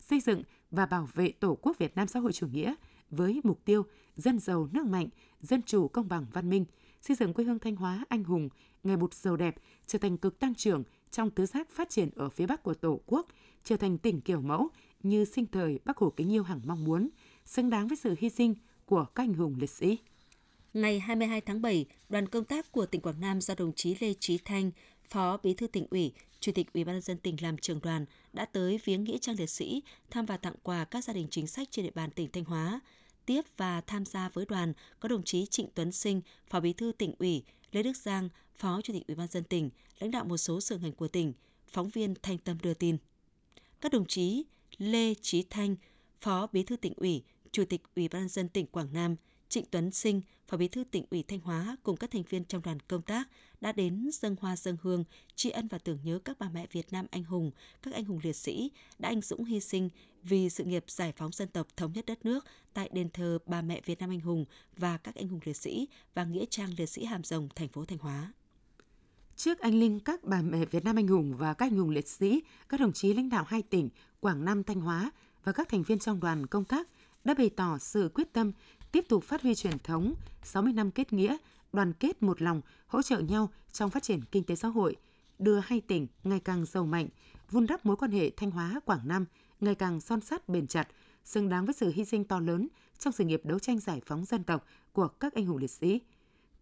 xây 0.00 0.20
dựng 0.20 0.42
và 0.70 0.86
bảo 0.86 1.08
vệ 1.14 1.32
Tổ 1.32 1.58
quốc 1.62 1.78
Việt 1.78 1.96
Nam 1.96 2.08
xã 2.08 2.20
hội 2.20 2.32
chủ 2.32 2.46
nghĩa 2.46 2.74
với 3.10 3.40
mục 3.44 3.64
tiêu 3.64 3.82
dân 4.16 4.38
giàu 4.38 4.68
nước 4.72 4.86
mạnh, 4.86 5.08
dân 5.40 5.62
chủ 5.62 5.88
công 5.88 6.08
bằng 6.08 6.26
văn 6.32 6.50
minh, 6.50 6.64
xây 7.00 7.16
dựng 7.16 7.34
quê 7.34 7.44
hương 7.44 7.58
Thanh 7.58 7.76
Hóa 7.76 8.04
anh 8.08 8.24
hùng, 8.24 8.48
ngày 8.82 8.96
một 8.96 9.14
giàu 9.14 9.36
đẹp, 9.36 9.54
trở 9.86 9.98
thành 9.98 10.16
cực 10.16 10.38
tăng 10.38 10.54
trưởng 10.54 10.82
trong 11.10 11.30
tứ 11.30 11.46
giác 11.46 11.70
phát 11.70 11.90
triển 11.90 12.08
ở 12.16 12.28
phía 12.28 12.46
Bắc 12.46 12.62
của 12.62 12.74
Tổ 12.74 13.00
quốc, 13.06 13.26
trở 13.64 13.76
thành 13.76 13.98
tỉnh 13.98 14.20
kiểu 14.20 14.40
mẫu 14.40 14.68
như 15.02 15.24
sinh 15.24 15.46
thời 15.46 15.78
Bác 15.84 15.96
Hồ 15.96 16.12
kính 16.16 16.32
yêu 16.32 16.42
hằng 16.42 16.60
mong 16.64 16.84
muốn, 16.84 17.08
xứng 17.44 17.70
đáng 17.70 17.88
với 17.88 17.96
sự 17.96 18.14
hy 18.18 18.30
sinh 18.30 18.54
của 18.86 19.06
các 19.14 19.22
anh 19.22 19.34
hùng 19.34 19.56
liệt 19.60 19.70
sĩ. 19.70 19.98
Ngày 20.74 21.00
22 21.00 21.40
tháng 21.40 21.62
7, 21.62 21.86
đoàn 22.08 22.28
công 22.28 22.44
tác 22.44 22.72
của 22.72 22.86
tỉnh 22.86 23.00
Quảng 23.00 23.20
Nam 23.20 23.40
do 23.40 23.54
đồng 23.54 23.72
chí 23.72 23.96
Lê 24.00 24.14
Trí 24.20 24.38
Thanh, 24.38 24.70
Phó 25.10 25.36
Bí 25.42 25.54
thư 25.54 25.66
tỉnh 25.66 25.86
ủy, 25.90 26.12
Chủ 26.40 26.52
tịch 26.52 26.72
Ủy 26.72 26.84
ban 26.84 26.94
nhân 26.94 27.02
dân 27.02 27.18
tỉnh 27.18 27.36
làm 27.40 27.58
trường 27.58 27.80
đoàn 27.82 28.06
đã 28.32 28.44
tới 28.44 28.80
viếng 28.84 29.04
nghĩa 29.04 29.18
trang 29.18 29.36
liệt 29.38 29.50
sĩ, 29.50 29.82
thăm 30.10 30.26
và 30.26 30.36
tặng 30.36 30.54
quà 30.62 30.84
các 30.84 31.04
gia 31.04 31.12
đình 31.12 31.26
chính 31.30 31.46
sách 31.46 31.68
trên 31.70 31.84
địa 31.84 31.90
bàn 31.94 32.10
tỉnh 32.10 32.30
Thanh 32.32 32.44
Hóa. 32.44 32.80
Tiếp 33.26 33.44
và 33.56 33.80
tham 33.80 34.04
gia 34.04 34.28
với 34.28 34.46
đoàn 34.48 34.72
có 35.00 35.08
đồng 35.08 35.22
chí 35.22 35.46
Trịnh 35.46 35.68
Tuấn 35.74 35.92
Sinh, 35.92 36.20
Phó 36.50 36.60
Bí 36.60 36.72
thư 36.72 36.92
tỉnh 36.98 37.14
ủy, 37.18 37.42
Lê 37.72 37.82
Đức 37.82 37.96
Giang, 37.96 38.28
Phó 38.56 38.80
Chủ 38.82 38.92
tịch 38.92 39.06
Ủy 39.06 39.14
ban 39.14 39.28
dân 39.28 39.44
tỉnh, 39.44 39.70
lãnh 39.98 40.10
đạo 40.10 40.24
một 40.24 40.36
số 40.36 40.60
sở 40.60 40.78
ngành 40.78 40.92
của 40.92 41.08
tỉnh, 41.08 41.32
phóng 41.68 41.88
viên 41.88 42.14
Thanh 42.22 42.38
Tâm 42.38 42.58
đưa 42.62 42.74
tin. 42.74 42.96
Các 43.80 43.92
đồng 43.92 44.06
chí 44.06 44.44
Lê 44.78 45.14
Trí 45.14 45.42
Thanh, 45.42 45.76
Phó 46.20 46.46
Bí 46.52 46.62
thư 46.62 46.76
tỉnh 46.76 46.92
ủy, 46.96 47.22
Chủ 47.52 47.64
tịch 47.64 47.82
Ủy 47.96 48.08
ban 48.08 48.28
dân 48.28 48.48
tỉnh 48.48 48.66
Quảng 48.66 48.92
Nam, 48.92 49.16
Trịnh 49.48 49.64
Tuấn 49.70 49.90
Sinh, 49.90 50.20
Phó 50.48 50.56
Bí 50.56 50.68
thư 50.68 50.84
tỉnh 50.84 51.04
ủy 51.10 51.22
Thanh 51.22 51.40
Hóa 51.40 51.76
cùng 51.82 51.96
các 51.96 52.10
thành 52.10 52.22
viên 52.22 52.44
trong 52.44 52.62
đoàn 52.62 52.80
công 52.80 53.02
tác 53.02 53.28
đã 53.60 53.72
đến 53.72 54.10
dâng 54.12 54.36
hoa 54.40 54.56
dâng 54.56 54.76
hương, 54.82 55.04
tri 55.34 55.50
ân 55.50 55.68
và 55.68 55.78
tưởng 55.78 55.98
nhớ 56.04 56.18
các 56.24 56.38
bà 56.38 56.48
mẹ 56.48 56.66
Việt 56.72 56.92
Nam 56.92 57.06
anh 57.10 57.24
hùng, 57.24 57.50
các 57.82 57.94
anh 57.94 58.04
hùng 58.04 58.20
liệt 58.22 58.36
sĩ 58.36 58.70
đã 58.98 59.08
anh 59.08 59.20
dũng 59.20 59.44
hy 59.44 59.60
sinh 59.60 59.88
vì 60.22 60.50
sự 60.50 60.64
nghiệp 60.64 60.84
giải 60.88 61.12
phóng 61.16 61.32
dân 61.32 61.48
tộc 61.48 61.66
thống 61.76 61.92
nhất 61.92 62.06
đất 62.06 62.24
nước 62.24 62.44
tại 62.74 62.90
đền 62.92 63.08
thờ 63.10 63.38
bà 63.46 63.62
mẹ 63.62 63.80
Việt 63.84 64.00
Nam 64.00 64.10
anh 64.10 64.20
hùng 64.20 64.44
và 64.76 64.96
các 64.96 65.14
anh 65.14 65.28
hùng 65.28 65.40
liệt 65.44 65.56
sĩ 65.56 65.88
và 66.14 66.24
nghĩa 66.24 66.44
trang 66.50 66.70
liệt 66.78 66.86
sĩ 66.86 67.04
Hàm 67.04 67.24
Rồng, 67.24 67.48
thành 67.56 67.68
phố 67.68 67.84
Thanh 67.84 67.98
Hóa. 67.98 68.32
Trước 69.36 69.58
anh 69.58 69.74
linh 69.74 70.00
các 70.00 70.24
bà 70.24 70.42
mẹ 70.42 70.64
Việt 70.64 70.84
Nam 70.84 70.96
anh 70.96 71.06
hùng 71.06 71.36
và 71.36 71.54
các 71.54 71.66
anh 71.66 71.76
hùng 71.76 71.90
liệt 71.90 72.08
sĩ, 72.08 72.42
các 72.68 72.80
đồng 72.80 72.92
chí 72.92 73.14
lãnh 73.14 73.28
đạo 73.28 73.44
hai 73.48 73.62
tỉnh 73.62 73.88
Quảng 74.20 74.44
Nam, 74.44 74.64
Thanh 74.64 74.80
Hóa 74.80 75.10
và 75.44 75.52
các 75.52 75.68
thành 75.68 75.82
viên 75.82 75.98
trong 75.98 76.20
đoàn 76.20 76.46
công 76.46 76.64
tác 76.64 76.88
đã 77.24 77.34
bày 77.34 77.50
tỏ 77.50 77.78
sự 77.78 78.10
quyết 78.14 78.32
tâm 78.32 78.52
tiếp 78.92 79.04
tục 79.08 79.24
phát 79.24 79.42
huy 79.42 79.54
truyền 79.54 79.78
thống 79.78 80.14
60 80.42 80.72
năm 80.72 80.90
kết 80.90 81.12
nghĩa, 81.12 81.36
đoàn 81.72 81.92
kết 81.92 82.22
một 82.22 82.42
lòng, 82.42 82.60
hỗ 82.86 83.02
trợ 83.02 83.18
nhau 83.18 83.50
trong 83.72 83.90
phát 83.90 84.02
triển 84.02 84.20
kinh 84.32 84.44
tế 84.44 84.56
xã 84.56 84.68
hội, 84.68 84.96
đưa 85.38 85.58
hai 85.58 85.80
tỉnh 85.80 86.06
ngày 86.24 86.40
càng 86.40 86.64
giàu 86.64 86.86
mạnh, 86.86 87.08
vun 87.50 87.66
đắp 87.66 87.86
mối 87.86 87.96
quan 87.96 88.10
hệ 88.10 88.30
Thanh 88.30 88.50
Hóa 88.50 88.80
Quảng 88.84 89.00
Nam 89.04 89.24
ngày 89.60 89.74
càng 89.74 90.00
son 90.00 90.20
sắt 90.20 90.48
bền 90.48 90.66
chặt, 90.66 90.88
xứng 91.24 91.48
đáng 91.48 91.64
với 91.66 91.74
sự 91.74 91.92
hy 91.94 92.04
sinh 92.04 92.24
to 92.24 92.40
lớn 92.40 92.68
trong 92.98 93.12
sự 93.12 93.24
nghiệp 93.24 93.40
đấu 93.44 93.58
tranh 93.58 93.78
giải 93.78 94.00
phóng 94.06 94.24
dân 94.24 94.44
tộc 94.44 94.66
của 94.92 95.08
các 95.08 95.34
anh 95.34 95.46
hùng 95.46 95.56
liệt 95.56 95.70
sĩ. 95.70 96.00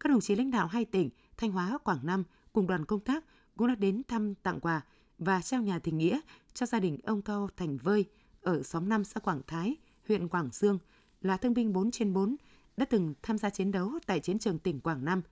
Các 0.01 0.11
đồng 0.11 0.21
chí 0.21 0.35
lãnh 0.37 0.51
đạo 0.51 0.67
hai 0.67 0.85
tỉnh 0.85 1.11
Thanh 1.37 1.53
Hóa, 1.53 1.79
Quảng 1.85 2.01
Nam 2.03 2.25
cùng 2.53 2.67
đoàn 2.67 2.85
công 2.85 3.01
tác 3.01 3.25
cũng 3.57 3.69
đã 3.69 3.75
đến 3.75 4.03
thăm 4.09 4.35
tặng 4.35 4.61
quà 4.61 4.81
và 5.19 5.43
trao 5.43 5.63
nhà 5.63 5.79
tình 5.79 5.99
nghĩa 5.99 6.21
cho 6.55 6.67
gia 6.67 6.81
đình 6.81 6.99
ông 7.05 7.23
Cao 7.23 7.49
Thành 7.57 7.77
Vơi 7.77 8.05
ở 8.43 8.63
xóm 8.63 8.89
5 8.89 9.05
xã 9.05 9.21
Quảng 9.21 9.41
Thái, 9.47 9.77
huyện 10.09 10.29
Quảng 10.29 10.49
Dương 10.53 10.79
là 11.27 11.37
thương 11.37 11.55
binh 11.55 11.73
4 11.73 11.91
trên 11.91 12.13
4 12.13 12.37
đã 12.77 12.85
từng 12.85 13.15
tham 13.23 13.39
gia 13.39 13.51
chiến 13.51 13.73
đấu 13.73 13.93
tại 14.07 14.21
chiến 14.21 14.39
trường 14.39 14.59
tỉnh 14.59 14.81
Quảng 14.81 15.05
Nam. 15.05 15.23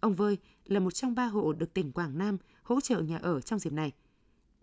Ông 0.00 0.14
Vơi 0.14 0.38
là 0.64 0.80
một 0.80 0.90
trong 0.90 1.14
ba 1.14 1.26
hộ 1.26 1.52
được 1.52 1.74
tỉnh 1.74 1.92
Quảng 1.92 2.18
Nam 2.18 2.36
hỗ 2.62 2.80
trợ 2.80 3.00
nhà 3.00 3.18
ở 3.18 3.40
trong 3.40 3.58
dịp 3.58 3.72
này. 3.72 3.92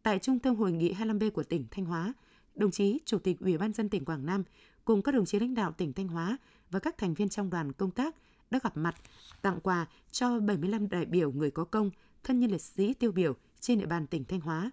Tại 0.04 0.20
Trung 0.20 0.40
tâm 0.40 0.56
Hội 0.56 0.72
nghị 0.72 0.94
25B 0.94 1.32
của 1.32 1.44
tỉnh 1.44 1.66
Thanh 1.72 1.86
Hóa, 1.86 2.14
đồng 2.56 2.72
chí 2.72 3.00
Chủ 3.06 3.20
tịch 3.20 3.40
Ủy 3.40 3.58
ban 3.58 3.74
dân 3.74 3.90
tỉnh 3.90 4.06
Quảng 4.06 4.26
Nam 4.26 4.44
cùng 4.86 5.02
các 5.02 5.12
đồng 5.12 5.26
chí 5.26 5.40
lãnh 5.40 5.54
đạo 5.54 5.72
tỉnh 5.72 5.94
Thanh 5.94 6.08
Hóa 6.08 6.38
và 6.72 6.80
các 6.80 6.98
thành 6.98 7.14
viên 7.14 7.30
trong 7.30 7.50
đoàn 7.50 7.72
công 7.72 7.92
tác 7.92 8.16
đã 8.52 8.60
gặp 8.64 8.78
mặt, 8.78 8.96
tặng 9.42 9.60
quà 9.64 9.88
cho 10.12 10.40
75 10.40 10.90
đại 10.90 11.06
biểu 11.06 11.32
người 11.32 11.52
có 11.52 11.64
công, 11.64 11.90
thân 12.24 12.40
nhân 12.40 12.52
liệt 12.52 12.62
sĩ 12.62 12.94
tiêu 12.94 13.12
biểu 13.12 13.34
trên 13.60 13.80
địa 13.80 13.86
bàn 13.86 14.08
tỉnh 14.08 14.26
Thanh 14.26 14.40
Hóa. 14.40 14.72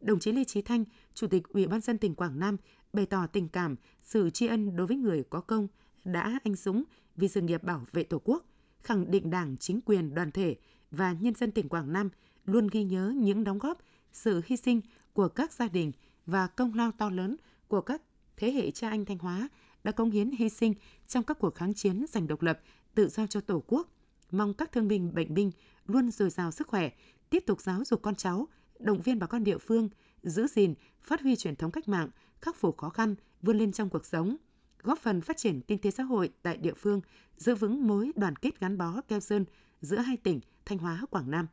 Đồng 0.00 0.18
chí 0.18 0.32
Lê 0.32 0.44
Chí 0.44 0.62
Thanh, 0.62 0.84
Chủ 1.14 1.26
tịch 1.26 1.48
Ủy 1.48 1.66
ban 1.66 1.80
dân 1.80 1.98
tỉnh 1.98 2.14
Quảng 2.14 2.40
Nam 2.40 2.56
bày 2.92 3.06
tỏ 3.06 3.26
tình 3.26 3.48
cảm, 3.48 3.76
sự 4.02 4.30
tri 4.30 4.46
ân 4.46 4.76
đối 4.76 4.86
với 4.86 4.96
người 4.96 5.24
có 5.30 5.40
công 5.40 5.68
đã 6.04 6.38
anh 6.44 6.54
dũng 6.54 6.84
vì 7.16 7.28
sự 7.28 7.40
nghiệp 7.40 7.62
bảo 7.62 7.86
vệ 7.92 8.02
Tổ 8.02 8.20
quốc, 8.24 8.44
khẳng 8.82 9.10
định 9.10 9.30
Đảng, 9.30 9.56
chính 9.56 9.80
quyền, 9.80 10.14
đoàn 10.14 10.30
thể 10.30 10.56
và 10.90 11.12
nhân 11.12 11.34
dân 11.34 11.50
tỉnh 11.50 11.68
Quảng 11.68 11.92
Nam 11.92 12.10
luôn 12.44 12.66
ghi 12.66 12.84
nhớ 12.84 13.14
những 13.16 13.44
đóng 13.44 13.58
góp, 13.58 13.78
sự 14.12 14.42
hy 14.46 14.56
sinh 14.56 14.80
của 15.12 15.28
các 15.28 15.52
gia 15.52 15.68
đình 15.68 15.92
và 16.26 16.46
công 16.46 16.74
lao 16.74 16.92
to 16.92 17.10
lớn 17.10 17.36
của 17.68 17.80
các 17.80 18.02
thế 18.36 18.52
hệ 18.52 18.70
cha 18.70 18.90
anh 18.90 19.04
Thanh 19.04 19.18
Hóa 19.18 19.48
đã 19.84 19.92
cống 19.92 20.10
hiến 20.10 20.30
hy 20.30 20.48
sinh 20.48 20.74
trong 21.06 21.24
các 21.24 21.38
cuộc 21.38 21.54
kháng 21.54 21.74
chiến 21.74 22.04
giành 22.08 22.26
độc 22.26 22.42
lập, 22.42 22.60
tự 22.94 23.08
do 23.08 23.26
cho 23.26 23.40
Tổ 23.40 23.62
quốc. 23.66 23.88
Mong 24.30 24.54
các 24.54 24.72
thương 24.72 24.88
binh, 24.88 25.14
bệnh 25.14 25.34
binh 25.34 25.50
luôn 25.86 26.10
dồi 26.10 26.30
dào 26.30 26.50
sức 26.50 26.66
khỏe, 26.66 26.90
tiếp 27.30 27.44
tục 27.46 27.60
giáo 27.60 27.84
dục 27.84 28.02
con 28.02 28.14
cháu, 28.14 28.48
động 28.78 29.00
viên 29.00 29.18
bà 29.18 29.26
con 29.26 29.44
địa 29.44 29.58
phương, 29.58 29.88
giữ 30.22 30.46
gìn, 30.46 30.74
phát 31.02 31.20
huy 31.20 31.36
truyền 31.36 31.56
thống 31.56 31.70
cách 31.70 31.88
mạng, 31.88 32.08
khắc 32.42 32.56
phục 32.56 32.78
khó 32.78 32.90
khăn, 32.90 33.14
vươn 33.42 33.58
lên 33.58 33.72
trong 33.72 33.90
cuộc 33.90 34.06
sống, 34.06 34.36
góp 34.82 34.98
phần 34.98 35.20
phát 35.20 35.36
triển 35.36 35.60
kinh 35.60 35.78
tế 35.78 35.90
xã 35.90 36.02
hội 36.02 36.30
tại 36.42 36.56
địa 36.56 36.74
phương, 36.74 37.00
giữ 37.36 37.54
vững 37.54 37.86
mối 37.86 38.12
đoàn 38.16 38.36
kết 38.36 38.60
gắn 38.60 38.78
bó 38.78 39.00
keo 39.08 39.20
sơn 39.20 39.44
giữa 39.80 39.98
hai 39.98 40.16
tỉnh 40.16 40.40
Thanh 40.64 40.78
Hóa, 40.78 41.02
Quảng 41.10 41.30
Nam. 41.30 41.46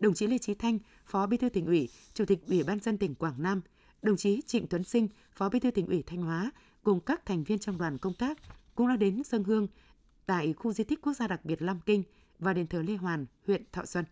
Đồng 0.00 0.14
chí 0.14 0.26
Lê 0.26 0.38
Chí 0.38 0.54
Thanh, 0.54 0.78
Phó 1.06 1.26
Bí 1.26 1.36
thư 1.36 1.48
tỉnh 1.48 1.66
ủy, 1.66 1.88
Chủ 2.14 2.24
tịch 2.24 2.38
Ủy 2.48 2.62
ban 2.62 2.80
dân 2.80 2.98
tỉnh 2.98 3.14
Quảng 3.14 3.42
Nam, 3.42 3.60
đồng 4.02 4.16
chí 4.16 4.40
Trịnh 4.46 4.66
Tuấn 4.66 4.84
Sinh, 4.84 5.08
Phó 5.32 5.48
Bí 5.48 5.60
thư 5.60 5.70
tỉnh 5.70 5.86
ủy 5.86 6.02
Thanh 6.06 6.22
Hóa 6.22 6.52
cùng 6.82 7.00
các 7.00 7.26
thành 7.26 7.44
viên 7.44 7.58
trong 7.58 7.78
đoàn 7.78 7.98
công 7.98 8.14
tác 8.14 8.38
cũng 8.74 8.88
đã 8.88 8.96
đến 8.96 9.22
dân 9.24 9.44
hương 9.44 9.66
tại 10.26 10.52
khu 10.52 10.72
di 10.72 10.84
tích 10.84 11.00
quốc 11.02 11.12
gia 11.12 11.26
đặc 11.26 11.44
biệt 11.44 11.62
Lam 11.62 11.80
Kinh 11.86 12.02
và 12.38 12.52
đền 12.52 12.66
thờ 12.66 12.82
Lê 12.82 12.96
Hoàn, 12.96 13.26
huyện 13.46 13.62
Thọ 13.72 13.84
Xuân. 13.84 14.04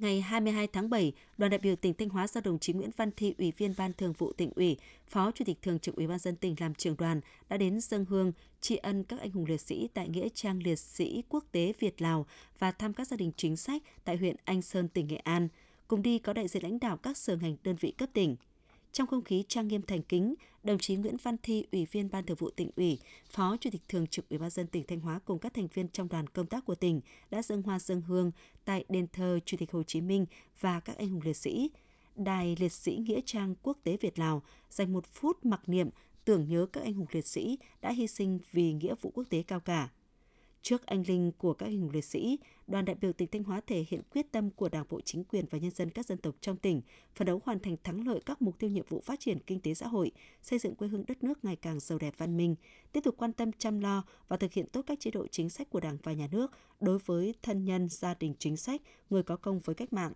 Ngày 0.00 0.20
22 0.20 0.66
tháng 0.66 0.90
7, 0.90 1.12
đoàn 1.38 1.50
đại 1.50 1.58
biểu 1.58 1.76
tỉnh 1.76 1.94
Thanh 1.94 2.08
Hóa 2.08 2.26
do 2.26 2.40
đồng 2.40 2.58
chí 2.58 2.72
Nguyễn 2.72 2.90
Văn 2.96 3.10
Thi, 3.16 3.34
Ủy 3.38 3.52
viên 3.56 3.74
Ban 3.78 3.92
Thường 3.92 4.12
vụ 4.12 4.32
tỉnh 4.32 4.50
ủy, 4.56 4.76
Phó 5.08 5.30
Chủ 5.30 5.44
tịch 5.44 5.62
Thường 5.62 5.78
trực 5.78 5.96
Ủy 5.96 6.06
ban 6.06 6.18
dân 6.18 6.36
tỉnh 6.36 6.54
làm 6.60 6.74
trưởng 6.74 6.96
đoàn 6.96 7.20
đã 7.48 7.56
đến 7.56 7.80
dân 7.80 8.04
hương 8.04 8.32
tri 8.60 8.76
ân 8.76 9.04
các 9.04 9.20
anh 9.20 9.30
hùng 9.30 9.44
liệt 9.48 9.60
sĩ 9.60 9.88
tại 9.94 10.08
nghĩa 10.08 10.28
trang 10.34 10.62
liệt 10.62 10.78
sĩ 10.78 11.22
quốc 11.28 11.44
tế 11.52 11.72
Việt 11.78 12.02
Lào 12.02 12.26
và 12.58 12.72
thăm 12.72 12.92
các 12.92 13.06
gia 13.06 13.16
đình 13.16 13.32
chính 13.36 13.56
sách 13.56 13.82
tại 14.04 14.16
huyện 14.16 14.36
Anh 14.44 14.62
Sơn, 14.62 14.88
tỉnh 14.88 15.06
Nghệ 15.06 15.16
An. 15.16 15.48
Cùng 15.88 16.02
đi 16.02 16.18
có 16.18 16.32
đại 16.32 16.48
diện 16.48 16.62
lãnh 16.62 16.80
đạo 16.80 16.96
các 16.96 17.16
sở 17.16 17.36
ngành 17.36 17.56
đơn 17.64 17.76
vị 17.80 17.90
cấp 17.90 18.08
tỉnh. 18.12 18.36
Trong 18.92 19.06
không 19.06 19.24
khí 19.24 19.44
trang 19.48 19.68
nghiêm 19.68 19.82
thành 19.82 20.02
kính, 20.02 20.34
đồng 20.62 20.78
chí 20.78 20.96
Nguyễn 20.96 21.16
Văn 21.22 21.36
Thi, 21.42 21.64
Ủy 21.72 21.86
viên 21.92 22.10
Ban 22.10 22.26
Thường 22.26 22.36
vụ 22.40 22.50
tỉnh 22.50 22.70
ủy, 22.76 22.98
Phó 23.30 23.56
Chủ 23.60 23.70
tịch 23.72 23.82
Thường 23.88 24.06
trực 24.06 24.28
Ủy 24.28 24.38
ban 24.38 24.50
dân 24.50 24.66
tỉnh 24.66 24.84
Thanh 24.86 25.00
Hóa 25.00 25.20
cùng 25.24 25.38
các 25.38 25.54
thành 25.54 25.68
viên 25.74 25.88
trong 25.88 26.08
đoàn 26.08 26.26
công 26.26 26.46
tác 26.46 26.64
của 26.64 26.74
tỉnh 26.74 27.00
đã 27.30 27.42
dâng 27.42 27.62
hoa 27.62 27.78
dâng 27.78 28.00
hương 28.00 28.30
tại 28.64 28.84
đền 28.88 29.06
thờ 29.12 29.38
Chủ 29.44 29.56
tịch 29.56 29.72
Hồ 29.72 29.82
Chí 29.82 30.00
Minh 30.00 30.26
và 30.60 30.80
các 30.80 30.98
anh 30.98 31.08
hùng 31.08 31.20
liệt 31.24 31.36
sĩ. 31.36 31.70
Đài 32.16 32.56
Liệt 32.58 32.72
sĩ 32.72 32.96
Nghĩa 32.96 33.20
trang 33.24 33.54
Quốc 33.62 33.78
tế 33.84 33.96
Việt 33.96 34.18
Lào 34.18 34.42
dành 34.70 34.92
một 34.92 35.06
phút 35.06 35.44
mặc 35.44 35.60
niệm 35.66 35.88
tưởng 36.24 36.48
nhớ 36.48 36.66
các 36.72 36.84
anh 36.84 36.94
hùng 36.94 37.06
liệt 37.12 37.26
sĩ 37.26 37.58
đã 37.80 37.92
hy 37.92 38.06
sinh 38.06 38.38
vì 38.52 38.72
nghĩa 38.72 38.94
vụ 39.00 39.10
quốc 39.14 39.24
tế 39.30 39.42
cao 39.42 39.60
cả. 39.60 39.88
Trước 40.62 40.86
anh 40.86 41.02
linh 41.06 41.32
của 41.38 41.54
các 41.54 41.66
hình 41.66 41.90
liệt 41.92 42.04
sĩ, 42.04 42.38
đoàn 42.66 42.84
đại 42.84 42.96
biểu 43.00 43.12
tỉnh 43.12 43.28
Thanh 43.32 43.44
Hóa 43.44 43.60
thể 43.66 43.84
hiện 43.88 44.00
quyết 44.10 44.32
tâm 44.32 44.50
của 44.50 44.68
Đảng 44.68 44.84
bộ 44.88 45.00
chính 45.00 45.24
quyền 45.24 45.44
và 45.50 45.58
nhân 45.58 45.70
dân 45.70 45.90
các 45.90 46.06
dân 46.06 46.18
tộc 46.18 46.34
trong 46.40 46.56
tỉnh, 46.56 46.82
phấn 47.14 47.26
đấu 47.26 47.40
hoàn 47.44 47.58
thành 47.60 47.76
thắng 47.84 48.06
lợi 48.06 48.20
các 48.26 48.42
mục 48.42 48.58
tiêu 48.58 48.70
nhiệm 48.70 48.84
vụ 48.88 49.00
phát 49.00 49.20
triển 49.20 49.38
kinh 49.46 49.60
tế 49.60 49.74
xã 49.74 49.86
hội, 49.86 50.10
xây 50.42 50.58
dựng 50.58 50.74
quê 50.74 50.88
hương 50.88 51.04
đất 51.06 51.24
nước 51.24 51.44
ngày 51.44 51.56
càng 51.56 51.80
giàu 51.80 51.98
đẹp 51.98 52.14
văn 52.18 52.36
minh, 52.36 52.54
tiếp 52.92 53.00
tục 53.04 53.14
quan 53.18 53.32
tâm 53.32 53.52
chăm 53.52 53.80
lo 53.80 54.04
và 54.28 54.36
thực 54.36 54.52
hiện 54.52 54.66
tốt 54.66 54.82
các 54.86 55.00
chế 55.00 55.10
độ 55.10 55.26
chính 55.26 55.50
sách 55.50 55.70
của 55.70 55.80
Đảng 55.80 55.98
và 56.02 56.12
Nhà 56.12 56.28
nước 56.32 56.50
đối 56.80 56.98
với 56.98 57.34
thân 57.42 57.64
nhân, 57.64 57.88
gia 57.88 58.14
đình 58.14 58.34
chính 58.38 58.56
sách, 58.56 58.80
người 59.10 59.22
có 59.22 59.36
công 59.36 59.60
với 59.60 59.74
cách 59.74 59.92
mạng. 59.92 60.12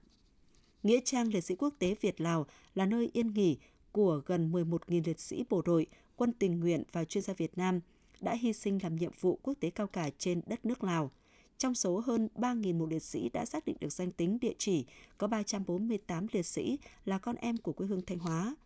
Nghĩa 0.83 1.01
trang 1.05 1.29
liệt 1.29 1.41
sĩ 1.41 1.55
quốc 1.55 1.75
tế 1.79 1.95
Việt 2.01 2.21
Lào 2.21 2.47
là 2.75 2.87
nơi 2.87 3.11
yên 3.13 3.35
nghỉ 3.35 3.59
của 3.93 4.23
gần 4.27 4.53
11.000 4.53 5.03
liệt 5.07 5.21
sĩ 5.21 5.45
bộ 5.51 5.63
đội, 5.63 5.87
quân 6.17 6.33
tình 6.33 6.61
nguyện 6.61 6.83
và 6.93 7.05
chuyên 7.05 7.25
gia 7.25 7.35
Việt 7.35 7.59
Nam– 7.59 7.81
đã 8.25 8.35
hy 8.35 8.53
sinh 8.53 8.79
làm 8.83 8.97
nhiệm 8.97 9.13
vụ 9.21 9.39
quốc 9.43 9.55
tế 9.61 9.71
cao 9.71 9.87
cả 9.87 10.11
trên 10.19 10.41
đất 10.47 10.65
nước 10.65 10.85
Lào. 10.85 11.11
Trong 11.59 11.75
số 11.75 12.03
hơn 12.07 12.29
3.000 12.35 12.79
mộ 12.79 12.87
liệt 12.87 13.03
sĩ 13.03 13.29
đã 13.29 13.45
xác 13.45 13.65
định 13.65 13.77
được 13.81 13.93
danh 13.93 14.13
tính 14.13 14.39
địa 14.41 14.55
chỉ, 14.59 14.87
có 15.19 15.27
348 15.27 16.27
liệt 16.33 16.47
sĩ 16.47 16.79
là 17.05 17.19
con 17.19 17.37
em 17.37 17.57
của 17.57 17.73
quê 17.73 17.87
hương 17.87 18.03
Thanh 18.07 18.19
Hóa. 18.19 18.57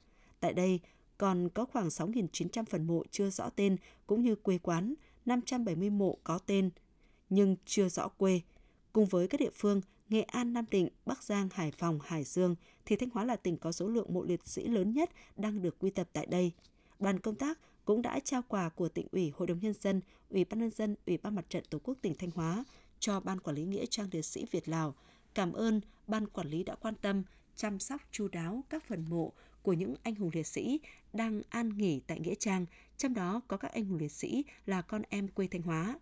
Tại 0.41 0.53
đây, 0.53 0.81
còn 1.19 1.49
có 1.49 1.65
khoảng 1.65 1.89
6.900 1.89 2.65
phần 2.65 2.87
mộ 2.87 3.03
chưa 3.11 3.31
rõ 3.31 3.51
tên 3.51 3.77
cũng 4.07 4.23
như 4.23 4.35
quê 4.35 4.59
quán, 4.59 4.95
570 5.27 5.91
mộ 5.91 6.19
có 6.25 6.39
tên 6.39 6.71
nhưng 7.31 7.57
chưa 7.67 7.89
rõ 7.89 8.09
quê. 8.09 8.41
Cùng 8.93 9.07
với 9.07 9.29
các 9.29 9.41
địa 9.41 9.51
phương 9.55 9.81
Nghệ 10.09 10.23
An, 10.23 10.53
Nam 10.53 10.65
Định, 10.71 10.89
Bắc 11.07 11.23
Giang, 11.23 11.49
Hải 11.53 11.71
Phòng, 11.71 11.99
Hải 12.05 12.25
Dương 12.25 12.55
thì 12.85 12.97
Thanh 12.97 13.11
Hóa 13.11 13.25
là 13.25 13.37
tỉnh 13.37 13.57
có 13.57 13.73
số 13.73 13.89
lượng 13.89 14.15
mộ 14.15 14.25
liệt 14.25 14.47
sĩ 14.47 14.67
lớn 14.67 14.93
nhất 14.93 15.11
đang 15.37 15.63
được 15.63 15.79
quy 15.79 15.91
tập 15.91 16.09
tại 16.13 16.27
đây. 16.27 16.53
Đoàn 16.99 17.21
công 17.21 17.35
tác 17.35 17.59
cũng 17.89 18.03
đã 18.03 18.21
trao 18.21 18.43
quà 18.49 18.69
của 18.69 18.89
tỉnh 18.89 19.07
ủy, 19.13 19.33
hội 19.37 19.49
đồng 19.49 19.59
nhân 19.61 19.75
dân, 19.81 20.01
ủy 20.31 20.45
ban 20.45 20.61
nhân 20.61 20.71
dân, 20.71 20.97
ủy 21.07 21.19
ban 21.23 21.35
mặt 21.35 21.45
trận 21.49 21.65
tổ 21.71 21.79
quốc 21.79 21.99
tỉnh 22.03 22.15
Thanh 22.15 22.31
Hóa 22.31 22.65
cho 22.99 23.21
ban 23.21 23.41
quản 23.41 23.57
lý 23.57 23.65
nghĩa 23.65 23.87
trang 23.87 24.09
liệt 24.13 24.23
sĩ 24.23 24.47
Việt 24.51 24.69
Lào. 24.69 24.95
Cảm 25.35 25.53
ơn 25.53 25.81
ban 26.07 26.27
quản 26.27 26.49
lý 26.49 26.63
đã 26.65 26.75
quan 26.75 26.95
tâm, 26.95 27.23
chăm 27.57 27.79
sóc 27.79 28.03
chu 28.11 28.29
đáo 28.29 28.65
các 28.71 28.85
phần 28.85 29.05
mộ 29.09 29.33
của 29.63 29.73
những 29.73 29.95
anh 30.03 30.15
hùng 30.15 30.31
liệt 30.33 30.47
sĩ 30.47 30.81
đang 31.13 31.43
an 31.49 31.69
nghỉ 31.77 32.01
tại 32.07 32.21
nghĩa 32.21 32.35
trang, 32.35 32.67
trong 32.97 33.15
đó 33.15 33.41
có 33.49 33.57
các 33.57 33.73
anh 33.73 33.85
hùng 33.85 33.99
liệt 33.99 34.13
sĩ 34.13 34.45
là 34.67 34.83
con 34.83 35.03
em 35.09 35.29
quê 35.29 35.49
Thanh 35.51 35.63
Hóa. 35.63 35.99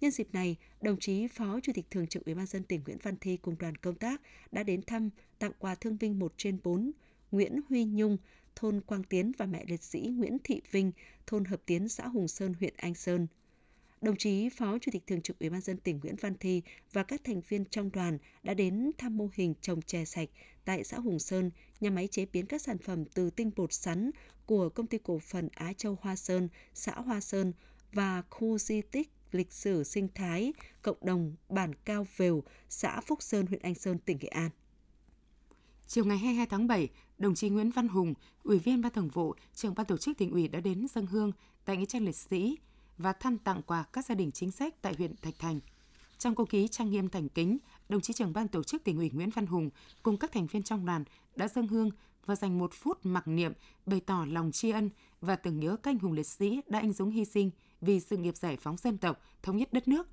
Nhân 0.00 0.10
dịp 0.10 0.28
này, 0.32 0.56
đồng 0.80 0.98
chí 0.98 1.28
Phó 1.28 1.60
Chủ 1.62 1.72
tịch 1.74 1.90
Thường 1.90 2.06
trực 2.06 2.24
Ủy 2.24 2.34
ban 2.34 2.46
dân 2.46 2.62
tỉnh 2.62 2.80
Nguyễn 2.86 2.98
Văn 3.02 3.16
Thi 3.20 3.36
cùng 3.36 3.58
đoàn 3.58 3.76
công 3.76 3.94
tác 3.94 4.20
đã 4.52 4.62
đến 4.62 4.82
thăm, 4.82 5.10
tặng 5.38 5.52
quà 5.58 5.74
thương 5.74 5.96
binh 6.00 6.18
1 6.18 6.32
trên 6.36 6.58
4 6.64 6.92
Nguyễn 7.30 7.60
Huy 7.68 7.84
Nhung, 7.84 8.16
thôn 8.58 8.80
Quang 8.80 9.04
Tiến 9.04 9.32
và 9.38 9.46
mẹ 9.46 9.64
liệt 9.66 9.82
sĩ 9.82 10.00
Nguyễn 10.00 10.38
Thị 10.44 10.60
Vinh, 10.70 10.92
thôn 11.26 11.44
Hợp 11.44 11.60
Tiến, 11.66 11.88
xã 11.88 12.06
Hùng 12.06 12.28
Sơn, 12.28 12.54
huyện 12.60 12.74
Anh 12.76 12.94
Sơn. 12.94 13.26
Đồng 14.00 14.16
chí 14.16 14.48
Phó 14.48 14.78
Chủ 14.78 14.90
tịch 14.92 15.06
Thường 15.06 15.20
trực 15.20 15.38
Ủy 15.38 15.50
ban 15.50 15.60
dân 15.60 15.76
tỉnh 15.76 16.00
Nguyễn 16.02 16.16
Văn 16.16 16.34
Thi 16.40 16.62
và 16.92 17.02
các 17.02 17.20
thành 17.24 17.40
viên 17.48 17.64
trong 17.64 17.90
đoàn 17.92 18.18
đã 18.42 18.54
đến 18.54 18.90
thăm 18.98 19.16
mô 19.16 19.28
hình 19.34 19.54
trồng 19.60 19.82
chè 19.82 20.04
sạch 20.04 20.28
tại 20.64 20.84
xã 20.84 20.98
Hùng 20.98 21.18
Sơn, 21.18 21.50
nhà 21.80 21.90
máy 21.90 22.08
chế 22.10 22.26
biến 22.32 22.46
các 22.46 22.62
sản 22.62 22.78
phẩm 22.78 23.04
từ 23.04 23.30
tinh 23.30 23.50
bột 23.56 23.72
sắn 23.72 24.10
của 24.46 24.68
công 24.68 24.86
ty 24.86 24.98
cổ 24.98 25.18
phần 25.18 25.48
Á 25.54 25.72
Châu 25.72 25.98
Hoa 26.00 26.16
Sơn, 26.16 26.48
xã 26.74 26.92
Hoa 26.92 27.20
Sơn 27.20 27.52
và 27.92 28.22
khu 28.30 28.58
di 28.58 28.82
tích 28.82 29.10
lịch 29.32 29.52
sử 29.52 29.84
sinh 29.84 30.08
thái 30.14 30.52
cộng 30.82 30.96
đồng 31.00 31.34
bản 31.48 31.74
Cao 31.84 32.06
Vèo, 32.16 32.42
xã 32.68 33.00
Phúc 33.00 33.22
Sơn, 33.22 33.46
huyện 33.46 33.62
Anh 33.62 33.74
Sơn, 33.74 33.98
tỉnh 33.98 34.18
Nghệ 34.20 34.28
An. 34.28 34.50
Chiều 35.88 36.04
ngày 36.04 36.18
22 36.18 36.46
tháng 36.46 36.66
7, 36.66 36.88
đồng 37.18 37.34
chí 37.34 37.48
Nguyễn 37.48 37.70
Văn 37.70 37.88
Hùng, 37.88 38.14
Ủy 38.42 38.58
viên 38.58 38.80
Ban 38.80 38.92
Thường 38.92 39.08
vụ, 39.08 39.34
trưởng 39.54 39.74
Ban 39.74 39.86
Tổ 39.86 39.96
chức 39.96 40.18
tỉnh 40.18 40.30
ủy 40.30 40.48
đã 40.48 40.60
đến 40.60 40.86
dân 40.94 41.06
hương 41.06 41.32
tại 41.64 41.76
nghĩa 41.76 41.84
trang 41.84 42.04
liệt 42.04 42.16
sĩ 42.16 42.58
và 42.98 43.12
thăm 43.12 43.38
tặng 43.38 43.62
quà 43.66 43.84
các 43.92 44.06
gia 44.06 44.14
đình 44.14 44.32
chính 44.32 44.50
sách 44.50 44.82
tại 44.82 44.94
huyện 44.98 45.16
Thạch 45.22 45.38
Thành. 45.38 45.60
Trong 46.18 46.34
không 46.34 46.46
khí 46.46 46.68
trang 46.68 46.90
nghiêm 46.90 47.08
thành 47.08 47.28
kính, 47.28 47.58
đồng 47.88 48.00
chí 48.00 48.12
trưởng 48.12 48.32
ban 48.32 48.48
tổ 48.48 48.62
chức 48.62 48.84
tỉnh 48.84 48.98
ủy 48.98 49.10
Nguyễn 49.10 49.30
Văn 49.30 49.46
Hùng 49.46 49.70
cùng 50.02 50.16
các 50.16 50.32
thành 50.32 50.46
viên 50.46 50.62
trong 50.62 50.86
đoàn 50.86 51.04
đã 51.36 51.48
dâng 51.48 51.68
hương 51.68 51.90
và 52.26 52.36
dành 52.36 52.58
một 52.58 52.74
phút 52.74 52.98
mặc 53.02 53.28
niệm 53.28 53.52
bày 53.86 54.00
tỏ 54.00 54.26
lòng 54.28 54.52
tri 54.52 54.70
ân 54.70 54.90
và 55.20 55.36
tưởng 55.36 55.60
nhớ 55.60 55.76
các 55.82 55.90
anh 55.90 55.98
hùng 55.98 56.12
liệt 56.12 56.26
sĩ 56.26 56.60
đã 56.66 56.78
anh 56.78 56.92
dũng 56.92 57.10
hy 57.10 57.24
sinh 57.24 57.50
vì 57.80 58.00
sự 58.00 58.16
nghiệp 58.16 58.36
giải 58.36 58.56
phóng 58.56 58.76
dân 58.76 58.98
tộc, 58.98 59.20
thống 59.42 59.56
nhất 59.56 59.72
đất 59.72 59.88
nước, 59.88 60.08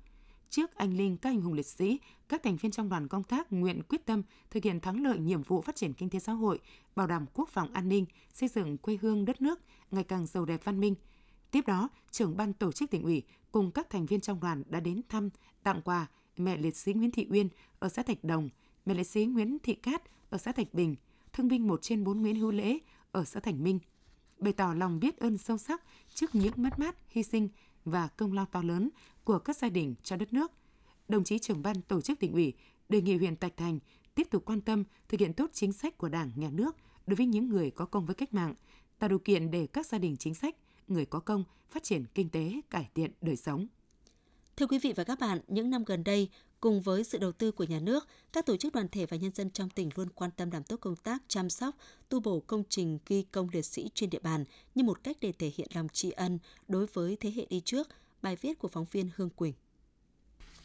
Trước 0.50 0.74
anh 0.74 0.96
linh 0.96 1.16
các 1.16 1.30
anh 1.30 1.40
hùng 1.40 1.52
liệt 1.52 1.66
sĩ, 1.66 2.00
các 2.28 2.42
thành 2.42 2.56
viên 2.56 2.72
trong 2.72 2.88
đoàn 2.88 3.08
công 3.08 3.24
tác 3.24 3.52
nguyện 3.52 3.82
quyết 3.88 4.06
tâm 4.06 4.22
thực 4.50 4.64
hiện 4.64 4.80
thắng 4.80 5.02
lợi 5.02 5.18
nhiệm 5.18 5.42
vụ 5.42 5.60
phát 5.60 5.76
triển 5.76 5.92
kinh 5.92 6.10
tế 6.10 6.18
xã 6.18 6.32
hội, 6.32 6.60
bảo 6.96 7.06
đảm 7.06 7.26
quốc 7.34 7.48
phòng 7.48 7.72
an 7.72 7.88
ninh, 7.88 8.06
xây 8.32 8.48
dựng 8.48 8.78
quê 8.78 8.98
hương 9.02 9.24
đất 9.24 9.42
nước 9.42 9.60
ngày 9.90 10.04
càng 10.04 10.26
giàu 10.26 10.44
đẹp 10.44 10.60
văn 10.64 10.80
minh. 10.80 10.94
Tiếp 11.50 11.66
đó, 11.66 11.88
trưởng 12.10 12.36
ban 12.36 12.52
tổ 12.52 12.72
chức 12.72 12.90
tỉnh 12.90 13.02
ủy 13.02 13.22
cùng 13.52 13.70
các 13.70 13.90
thành 13.90 14.06
viên 14.06 14.20
trong 14.20 14.40
đoàn 14.40 14.62
đã 14.68 14.80
đến 14.80 15.00
thăm, 15.08 15.28
tặng 15.62 15.82
quà 15.82 16.06
mẹ 16.36 16.56
liệt 16.56 16.76
sĩ 16.76 16.92
Nguyễn 16.92 17.10
Thị 17.10 17.26
Uyên 17.30 17.48
ở 17.78 17.88
xã 17.88 18.02
Thạch 18.02 18.24
Đồng, 18.24 18.48
mẹ 18.86 18.94
liệt 18.94 19.04
sĩ 19.04 19.26
Nguyễn 19.26 19.58
Thị 19.58 19.74
Cát 19.74 20.02
ở 20.30 20.38
xã 20.38 20.52
Thạch 20.52 20.74
Bình, 20.74 20.96
thương 21.32 21.48
binh 21.48 21.66
1 21.66 21.82
trên 21.82 22.04
4 22.04 22.22
Nguyễn 22.22 22.36
Hữu 22.36 22.50
Lễ 22.50 22.78
ở 23.12 23.24
xã 23.24 23.40
Thành 23.40 23.64
Minh. 23.64 23.78
bày 24.38 24.52
tỏ 24.52 24.74
lòng 24.74 25.00
biết 25.00 25.16
ơn 25.18 25.38
sâu 25.38 25.58
sắc 25.58 25.82
trước 26.14 26.34
những 26.34 26.52
mất 26.56 26.78
mát, 26.78 26.96
hy 27.08 27.22
sinh 27.22 27.48
và 27.86 28.08
công 28.08 28.32
lao 28.32 28.46
to 28.46 28.62
lớn 28.62 28.90
của 29.24 29.38
các 29.38 29.56
gia 29.56 29.68
đình 29.68 29.94
cho 30.02 30.16
đất 30.16 30.32
nước. 30.32 30.52
Đồng 31.08 31.24
chí 31.24 31.38
trưởng 31.38 31.62
ban 31.62 31.82
tổ 31.82 32.00
chức 32.00 32.20
tỉnh 32.20 32.32
ủy 32.32 32.52
đề 32.88 33.00
nghị 33.00 33.16
huyện 33.16 33.36
Tạch 33.36 33.56
Thành 33.56 33.78
tiếp 34.14 34.26
tục 34.30 34.44
quan 34.44 34.60
tâm 34.60 34.84
thực 35.08 35.20
hiện 35.20 35.32
tốt 35.32 35.50
chính 35.52 35.72
sách 35.72 35.98
của 35.98 36.08
Đảng, 36.08 36.30
Nhà 36.36 36.50
nước 36.50 36.76
đối 37.06 37.16
với 37.16 37.26
những 37.26 37.48
người 37.48 37.70
có 37.70 37.84
công 37.84 38.06
với 38.06 38.14
cách 38.14 38.34
mạng, 38.34 38.54
tạo 38.98 39.08
điều 39.08 39.18
kiện 39.18 39.50
để 39.50 39.66
các 39.66 39.86
gia 39.86 39.98
đình 39.98 40.16
chính 40.16 40.34
sách, 40.34 40.56
người 40.88 41.06
có 41.06 41.20
công 41.20 41.44
phát 41.70 41.82
triển 41.82 42.04
kinh 42.14 42.28
tế, 42.28 42.60
cải 42.70 42.88
thiện 42.94 43.10
đời 43.20 43.36
sống. 43.36 43.66
Thưa 44.56 44.66
quý 44.66 44.78
vị 44.78 44.92
và 44.96 45.04
các 45.04 45.18
bạn, 45.20 45.40
những 45.48 45.70
năm 45.70 45.84
gần 45.84 46.04
đây, 46.04 46.30
cùng 46.66 46.80
với 46.80 47.04
sự 47.04 47.18
đầu 47.18 47.32
tư 47.32 47.52
của 47.52 47.64
nhà 47.64 47.80
nước, 47.80 48.08
các 48.32 48.46
tổ 48.46 48.56
chức 48.56 48.72
đoàn 48.72 48.88
thể 48.88 49.06
và 49.06 49.16
nhân 49.16 49.30
dân 49.34 49.50
trong 49.50 49.70
tỉnh 49.70 49.90
luôn 49.94 50.08
quan 50.14 50.30
tâm 50.36 50.50
làm 50.50 50.62
tốt 50.62 50.76
công 50.80 50.96
tác 50.96 51.22
chăm 51.28 51.50
sóc, 51.50 51.74
tu 52.08 52.20
bổ 52.20 52.40
công 52.40 52.62
trình 52.68 52.98
ghi 53.06 53.22
công 53.22 53.48
liệt 53.52 53.62
sĩ 53.62 53.90
trên 53.94 54.10
địa 54.10 54.18
bàn 54.18 54.44
như 54.74 54.84
một 54.84 55.04
cách 55.04 55.16
để 55.20 55.32
thể 55.32 55.52
hiện 55.56 55.68
lòng 55.74 55.88
tri 55.88 56.10
ân 56.10 56.38
đối 56.68 56.86
với 56.86 57.16
thế 57.20 57.32
hệ 57.36 57.46
đi 57.50 57.62
trước. 57.64 57.88
Bài 58.22 58.36
viết 58.40 58.58
của 58.58 58.68
phóng 58.68 58.86
viên 58.92 59.10
Hương 59.16 59.30
Quỳnh. 59.30 59.52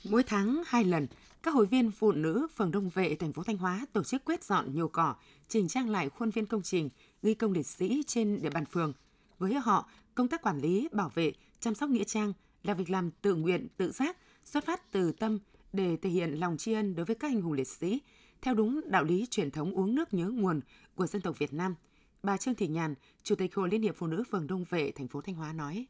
Mỗi 0.04 0.24
tháng 0.24 0.64
hai 0.66 0.84
lần, 0.84 1.08
các 1.44 1.54
hội 1.54 1.66
viên 1.66 1.92
phụ 1.92 2.12
nữ 2.12 2.48
phường 2.56 2.72
Đông 2.72 2.90
Vệ, 2.90 3.16
thành 3.16 3.34
phố 3.34 3.44
Thanh 3.44 3.58
Hóa 3.58 3.86
tổ 3.94 4.04
chức 4.04 4.26
quét 4.26 4.44
dọn 4.44 4.74
nhiều 4.74 4.88
cỏ, 4.88 5.16
chỉnh 5.48 5.68
trang 5.68 5.90
lại 5.90 6.10
khuôn 6.10 6.30
viên 6.30 6.46
công 6.46 6.62
trình 6.62 6.90
ghi 7.24 7.34
công 7.34 7.52
liệt 7.52 7.68
sĩ 7.68 8.04
trên 8.08 8.42
địa 8.42 8.50
bàn 8.50 8.66
phường. 8.66 8.94
Với 9.40 9.54
họ, 9.54 9.90
công 10.16 10.28
tác 10.28 10.42
quản 10.42 10.62
lý, 10.62 10.88
bảo 10.92 11.12
vệ, 11.16 11.34
chăm 11.60 11.76
sóc 11.76 11.90
nghĩa 11.90 12.04
trang 12.04 12.34
là 12.64 12.74
việc 12.74 12.90
làm 12.90 13.12
tự 13.12 13.36
nguyện, 13.36 13.68
tự 13.78 13.92
giác, 13.92 14.18
xuất 14.46 14.66
phát 14.66 14.92
từ 14.92 15.12
tâm 15.12 15.40
để 15.74 15.98
thể 16.02 16.10
hiện 16.10 16.32
lòng 16.32 16.58
tri 16.58 16.74
ân 16.74 16.96
đối 16.96 17.06
với 17.06 17.16
các 17.16 17.32
anh 17.32 17.42
hùng 17.42 17.54
liệt 17.54 17.68
sĩ, 17.68 18.02
theo 18.42 18.54
đúng 18.54 18.82
đạo 18.86 19.04
lý 19.04 19.26
truyền 19.32 19.52
thống 19.52 19.74
uống 19.74 19.96
nước 19.96 20.14
nhớ 20.14 20.30
nguồn 20.30 20.60
của 20.96 21.08
dân 21.08 21.22
tộc 21.22 21.40
Việt 21.40 21.54
Nam. 21.54 21.76
Bà 22.24 22.38
Trương 22.38 22.56
Thị 22.56 22.68
Nhàn, 22.68 22.96
Chủ 23.24 23.36
tịch 23.36 23.56
Hội 23.56 23.70
Liên 23.70 23.82
hiệp 23.82 23.96
Phụ 23.96 24.08
nữ 24.08 24.24
phường 24.32 24.48
Đông 24.48 24.66
Vệ, 24.70 24.92
thành 24.92 25.08
phố 25.08 25.22
Thanh 25.22 25.36
Hóa 25.36 25.54
nói. 25.54 25.86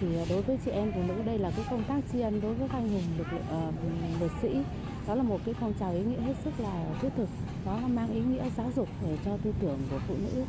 Thì 0.00 0.14
ờ, 0.14 0.26
đối 0.30 0.42
với 0.42 0.58
chị 0.64 0.70
em 0.70 0.92
phụ 0.94 1.02
nữ 1.08 1.22
đây 1.26 1.38
là 1.38 1.52
cái 1.56 1.66
công 1.70 1.84
tác 1.88 2.00
tri 2.12 2.20
ân 2.20 2.40
đối 2.40 2.54
với 2.54 2.68
các 2.68 2.76
anh 2.76 2.88
hùng 2.88 3.18
lực 3.18 3.26
lượng 3.32 3.68
uh, 3.68 4.20
liệt 4.20 4.32
sĩ. 4.42 4.62
Đó 5.06 5.14
là 5.14 5.22
một 5.22 5.40
cái 5.44 5.54
phong 5.60 5.74
trào 5.80 5.92
ý 5.92 6.00
nghĩa 6.04 6.20
hết 6.20 6.34
sức 6.44 6.50
là 6.58 6.98
thiết 7.02 7.08
thực. 7.16 7.28
Nó 7.66 7.78
mang 7.88 8.14
ý 8.14 8.20
nghĩa 8.20 8.50
giáo 8.56 8.72
dục 8.76 8.88
để 9.02 9.18
cho 9.24 9.36
tư 9.44 9.52
tưởng 9.60 9.78
của 9.90 10.00
phụ 10.08 10.14
nữ 10.16 10.44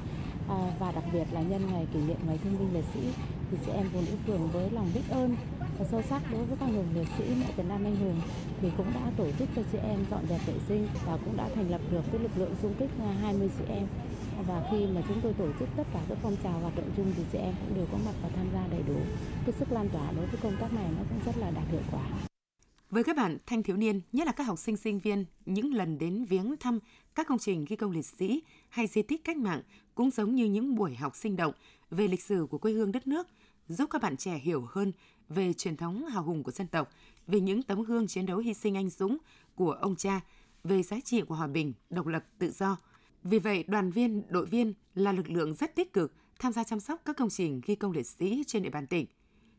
à, 0.49 0.57
và 0.79 0.91
đặc 0.91 1.03
biệt 1.13 1.25
là 1.31 1.41
nhân 1.41 1.62
ngày 1.71 1.88
kỷ 1.93 1.99
niệm 1.99 2.17
ngày 2.27 2.39
thương 2.43 2.60
binh 2.60 2.73
liệt 2.73 2.86
sĩ 2.93 2.99
thì 3.51 3.57
chị 3.65 3.71
em 3.71 3.89
phụ 3.93 3.99
nữ 4.01 4.12
phường 4.27 4.49
với 4.53 4.71
lòng 4.71 4.91
biết 4.93 5.01
ơn 5.10 5.36
sâu 5.85 6.01
sắc 6.09 6.21
đối 6.31 6.45
với 6.45 6.57
các 6.59 6.65
hùng 6.65 6.87
liệt 6.95 7.07
sĩ 7.17 7.23
mẹ 7.39 7.51
Việt 7.57 7.63
Nam 7.69 7.83
anh 7.83 7.95
hùng 7.95 8.21
thì 8.61 8.69
cũng 8.77 8.93
đã 8.93 9.11
tổ 9.17 9.27
chức 9.39 9.49
cho 9.55 9.61
chị 9.71 9.77
em 9.77 9.99
dọn 10.11 10.25
dẹp 10.29 10.47
vệ 10.47 10.53
sinh 10.67 10.87
và 11.05 11.17
cũng 11.25 11.37
đã 11.37 11.49
thành 11.55 11.71
lập 11.71 11.81
được 11.91 12.01
cái 12.11 12.21
lực 12.21 12.31
lượng 12.37 12.55
xung 12.61 12.73
kích 12.79 12.89
à, 13.01 13.15
20 13.21 13.49
chị 13.59 13.63
em. 13.69 13.87
Và 14.47 14.67
khi 14.71 14.85
mà 14.85 15.01
chúng 15.07 15.21
tôi 15.23 15.33
tổ 15.33 15.47
chức 15.59 15.69
tất 15.77 15.83
cả 15.93 15.99
các 16.09 16.17
phong 16.21 16.35
trào 16.43 16.59
hoạt 16.59 16.75
động 16.75 16.89
chung 16.97 17.13
thì 17.17 17.23
chị 17.31 17.37
em 17.37 17.53
cũng 17.59 17.75
đều 17.77 17.85
có 17.91 17.97
mặt 18.05 18.13
và 18.23 18.29
tham 18.35 18.45
gia 18.53 18.67
đầy 18.67 18.83
đủ. 18.87 18.99
Cái 19.45 19.55
sức 19.59 19.71
lan 19.71 19.89
tỏa 19.89 20.11
đối 20.11 20.25
với 20.25 20.39
công 20.43 20.57
tác 20.61 20.73
này 20.73 20.85
nó 20.97 21.03
cũng 21.09 21.19
rất 21.25 21.37
là 21.37 21.51
đạt 21.51 21.65
hiệu 21.71 21.81
quả. 21.91 22.09
Với 22.89 23.03
các 23.03 23.15
bạn 23.15 23.37
thanh 23.45 23.63
thiếu 23.63 23.77
niên, 23.77 24.01
nhất 24.11 24.27
là 24.27 24.33
các 24.33 24.43
học 24.43 24.59
sinh 24.59 24.77
sinh 24.77 24.99
viên, 24.99 25.25
những 25.45 25.73
lần 25.73 25.97
đến 25.97 26.25
viếng 26.25 26.57
thăm 26.57 26.79
các 27.15 27.27
công 27.27 27.39
trình 27.39 27.65
ghi 27.69 27.75
công 27.75 27.91
liệt 27.91 28.05
sĩ 28.05 28.43
hay 28.69 28.87
di 28.87 29.01
tích 29.01 29.23
cách 29.23 29.37
mạng 29.37 29.61
cũng 29.95 30.11
giống 30.11 30.35
như 30.35 30.45
những 30.45 30.75
buổi 30.75 30.95
học 30.95 31.15
sinh 31.15 31.35
động 31.35 31.53
về 31.91 32.07
lịch 32.07 32.23
sử 32.23 32.47
của 32.49 32.57
quê 32.57 32.71
hương 32.71 32.91
đất 32.91 33.07
nước, 33.07 33.27
giúp 33.67 33.89
các 33.89 34.01
bạn 34.01 34.17
trẻ 34.17 34.39
hiểu 34.43 34.65
hơn 34.69 34.91
về 35.29 35.53
truyền 35.53 35.77
thống 35.77 36.05
hào 36.05 36.23
hùng 36.23 36.43
của 36.43 36.51
dân 36.51 36.67
tộc, 36.67 36.89
về 37.27 37.39
những 37.39 37.63
tấm 37.63 37.83
gương 37.83 38.07
chiến 38.07 38.25
đấu 38.25 38.37
hy 38.37 38.53
sinh 38.53 38.77
anh 38.77 38.89
dũng 38.89 39.17
của 39.55 39.71
ông 39.71 39.95
cha, 39.95 40.21
về 40.63 40.83
giá 40.83 40.97
trị 41.03 41.21
của 41.21 41.35
hòa 41.35 41.47
bình, 41.47 41.73
độc 41.89 42.07
lập, 42.07 42.23
tự 42.39 42.51
do. 42.51 42.77
Vì 43.23 43.39
vậy, 43.39 43.63
đoàn 43.67 43.91
viên, 43.91 44.23
đội 44.29 44.45
viên 44.45 44.73
là 44.95 45.11
lực 45.11 45.29
lượng 45.29 45.53
rất 45.53 45.75
tích 45.75 45.93
cực 45.93 46.13
tham 46.39 46.53
gia 46.53 46.63
chăm 46.63 46.79
sóc 46.79 47.01
các 47.05 47.17
công 47.17 47.29
trình 47.29 47.61
ghi 47.65 47.75
công 47.75 47.91
liệt 47.91 48.07
sĩ 48.07 48.43
trên 48.47 48.63
địa 48.63 48.69
bàn 48.69 48.87
tỉnh. 48.87 49.05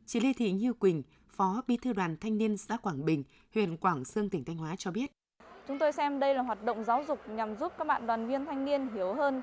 Chị 0.06 0.20
Lê 0.20 0.32
Thị 0.32 0.52
Như 0.52 0.72
Quỳnh, 0.72 1.02
Phó 1.28 1.62
Bí 1.66 1.76
thư 1.76 1.92
Đoàn 1.92 2.16
Thanh 2.20 2.38
niên 2.38 2.56
xã 2.56 2.76
Quảng 2.76 3.04
Bình, 3.04 3.24
huyện 3.54 3.76
Quảng 3.76 4.04
Sương, 4.04 4.30
tỉnh 4.30 4.44
Thanh 4.44 4.56
Hóa 4.56 4.76
cho 4.76 4.90
biết. 4.90 5.12
Chúng 5.68 5.78
tôi 5.78 5.92
xem 5.92 6.20
đây 6.20 6.34
là 6.34 6.42
hoạt 6.42 6.64
động 6.64 6.84
giáo 6.84 7.04
dục 7.08 7.18
nhằm 7.28 7.56
giúp 7.56 7.72
các 7.78 7.86
bạn 7.86 8.06
đoàn 8.06 8.28
viên 8.28 8.46
thanh 8.46 8.64
niên 8.64 8.88
hiểu 8.94 9.14
hơn 9.14 9.40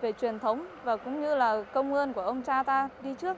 về 0.00 0.12
truyền 0.20 0.38
thống 0.38 0.66
và 0.84 0.96
cũng 0.96 1.22
như 1.22 1.34
là 1.34 1.64
công 1.74 1.94
ơn 1.94 2.12
của 2.12 2.20
ông 2.20 2.42
cha 2.42 2.62
ta 2.62 2.88
đi 3.02 3.10
trước 3.20 3.36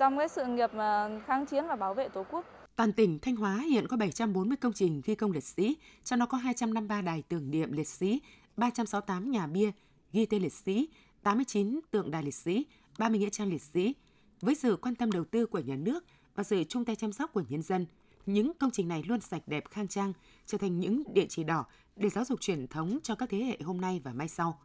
trong 0.00 0.18
cái 0.18 0.28
sự 0.28 0.46
nghiệp 0.46 0.70
ờ, 0.74 1.20
kháng 1.26 1.46
chiến 1.46 1.64
và 1.68 1.76
bảo 1.76 1.94
vệ 1.94 2.08
Tổ 2.08 2.24
quốc. 2.30 2.44
Toàn 2.76 2.92
tỉnh 2.92 3.18
Thanh 3.18 3.36
Hóa 3.36 3.56
hiện 3.56 3.88
có 3.88 3.96
740 3.96 4.56
công 4.56 4.72
trình 4.72 5.02
ghi 5.04 5.14
công 5.14 5.32
liệt 5.32 5.44
sĩ, 5.44 5.76
trong 6.04 6.18
đó 6.18 6.26
có 6.26 6.38
253 6.38 7.02
đài 7.02 7.22
tưởng 7.22 7.50
niệm 7.50 7.72
liệt 7.72 7.88
sĩ, 7.88 8.20
368 8.56 9.30
nhà 9.30 9.46
bia 9.46 9.70
ghi 10.12 10.26
tên 10.26 10.42
liệt 10.42 10.52
sĩ, 10.52 10.88
89 11.22 11.80
tượng 11.90 12.10
đài 12.10 12.22
liệt 12.22 12.34
sĩ, 12.34 12.66
30 12.98 13.18
nghĩa 13.18 13.30
trang 13.30 13.50
liệt 13.50 13.62
sĩ. 13.62 13.94
Với 14.40 14.54
sự 14.54 14.76
quan 14.76 14.94
tâm 14.94 15.12
đầu 15.12 15.24
tư 15.24 15.46
của 15.46 15.58
nhà 15.58 15.76
nước 15.76 16.04
và 16.34 16.42
sự 16.42 16.64
chung 16.64 16.84
tay 16.84 16.96
chăm 16.96 17.12
sóc 17.12 17.32
của 17.32 17.42
nhân 17.48 17.62
dân, 17.62 17.86
những 18.26 18.52
công 18.58 18.70
trình 18.70 18.88
này 18.88 19.02
luôn 19.06 19.20
sạch 19.20 19.42
đẹp 19.46 19.64
khang 19.70 19.88
trang, 19.88 20.12
trở 20.46 20.58
thành 20.58 20.80
những 20.80 21.02
địa 21.14 21.26
chỉ 21.28 21.44
đỏ 21.44 21.64
để 21.96 22.08
giáo 22.08 22.24
dục 22.24 22.40
truyền 22.40 22.66
thống 22.66 22.98
cho 23.02 23.14
các 23.14 23.28
thế 23.28 23.38
hệ 23.38 23.58
hôm 23.64 23.80
nay 23.80 24.00
và 24.04 24.12
mai 24.12 24.28
sau. 24.28 24.60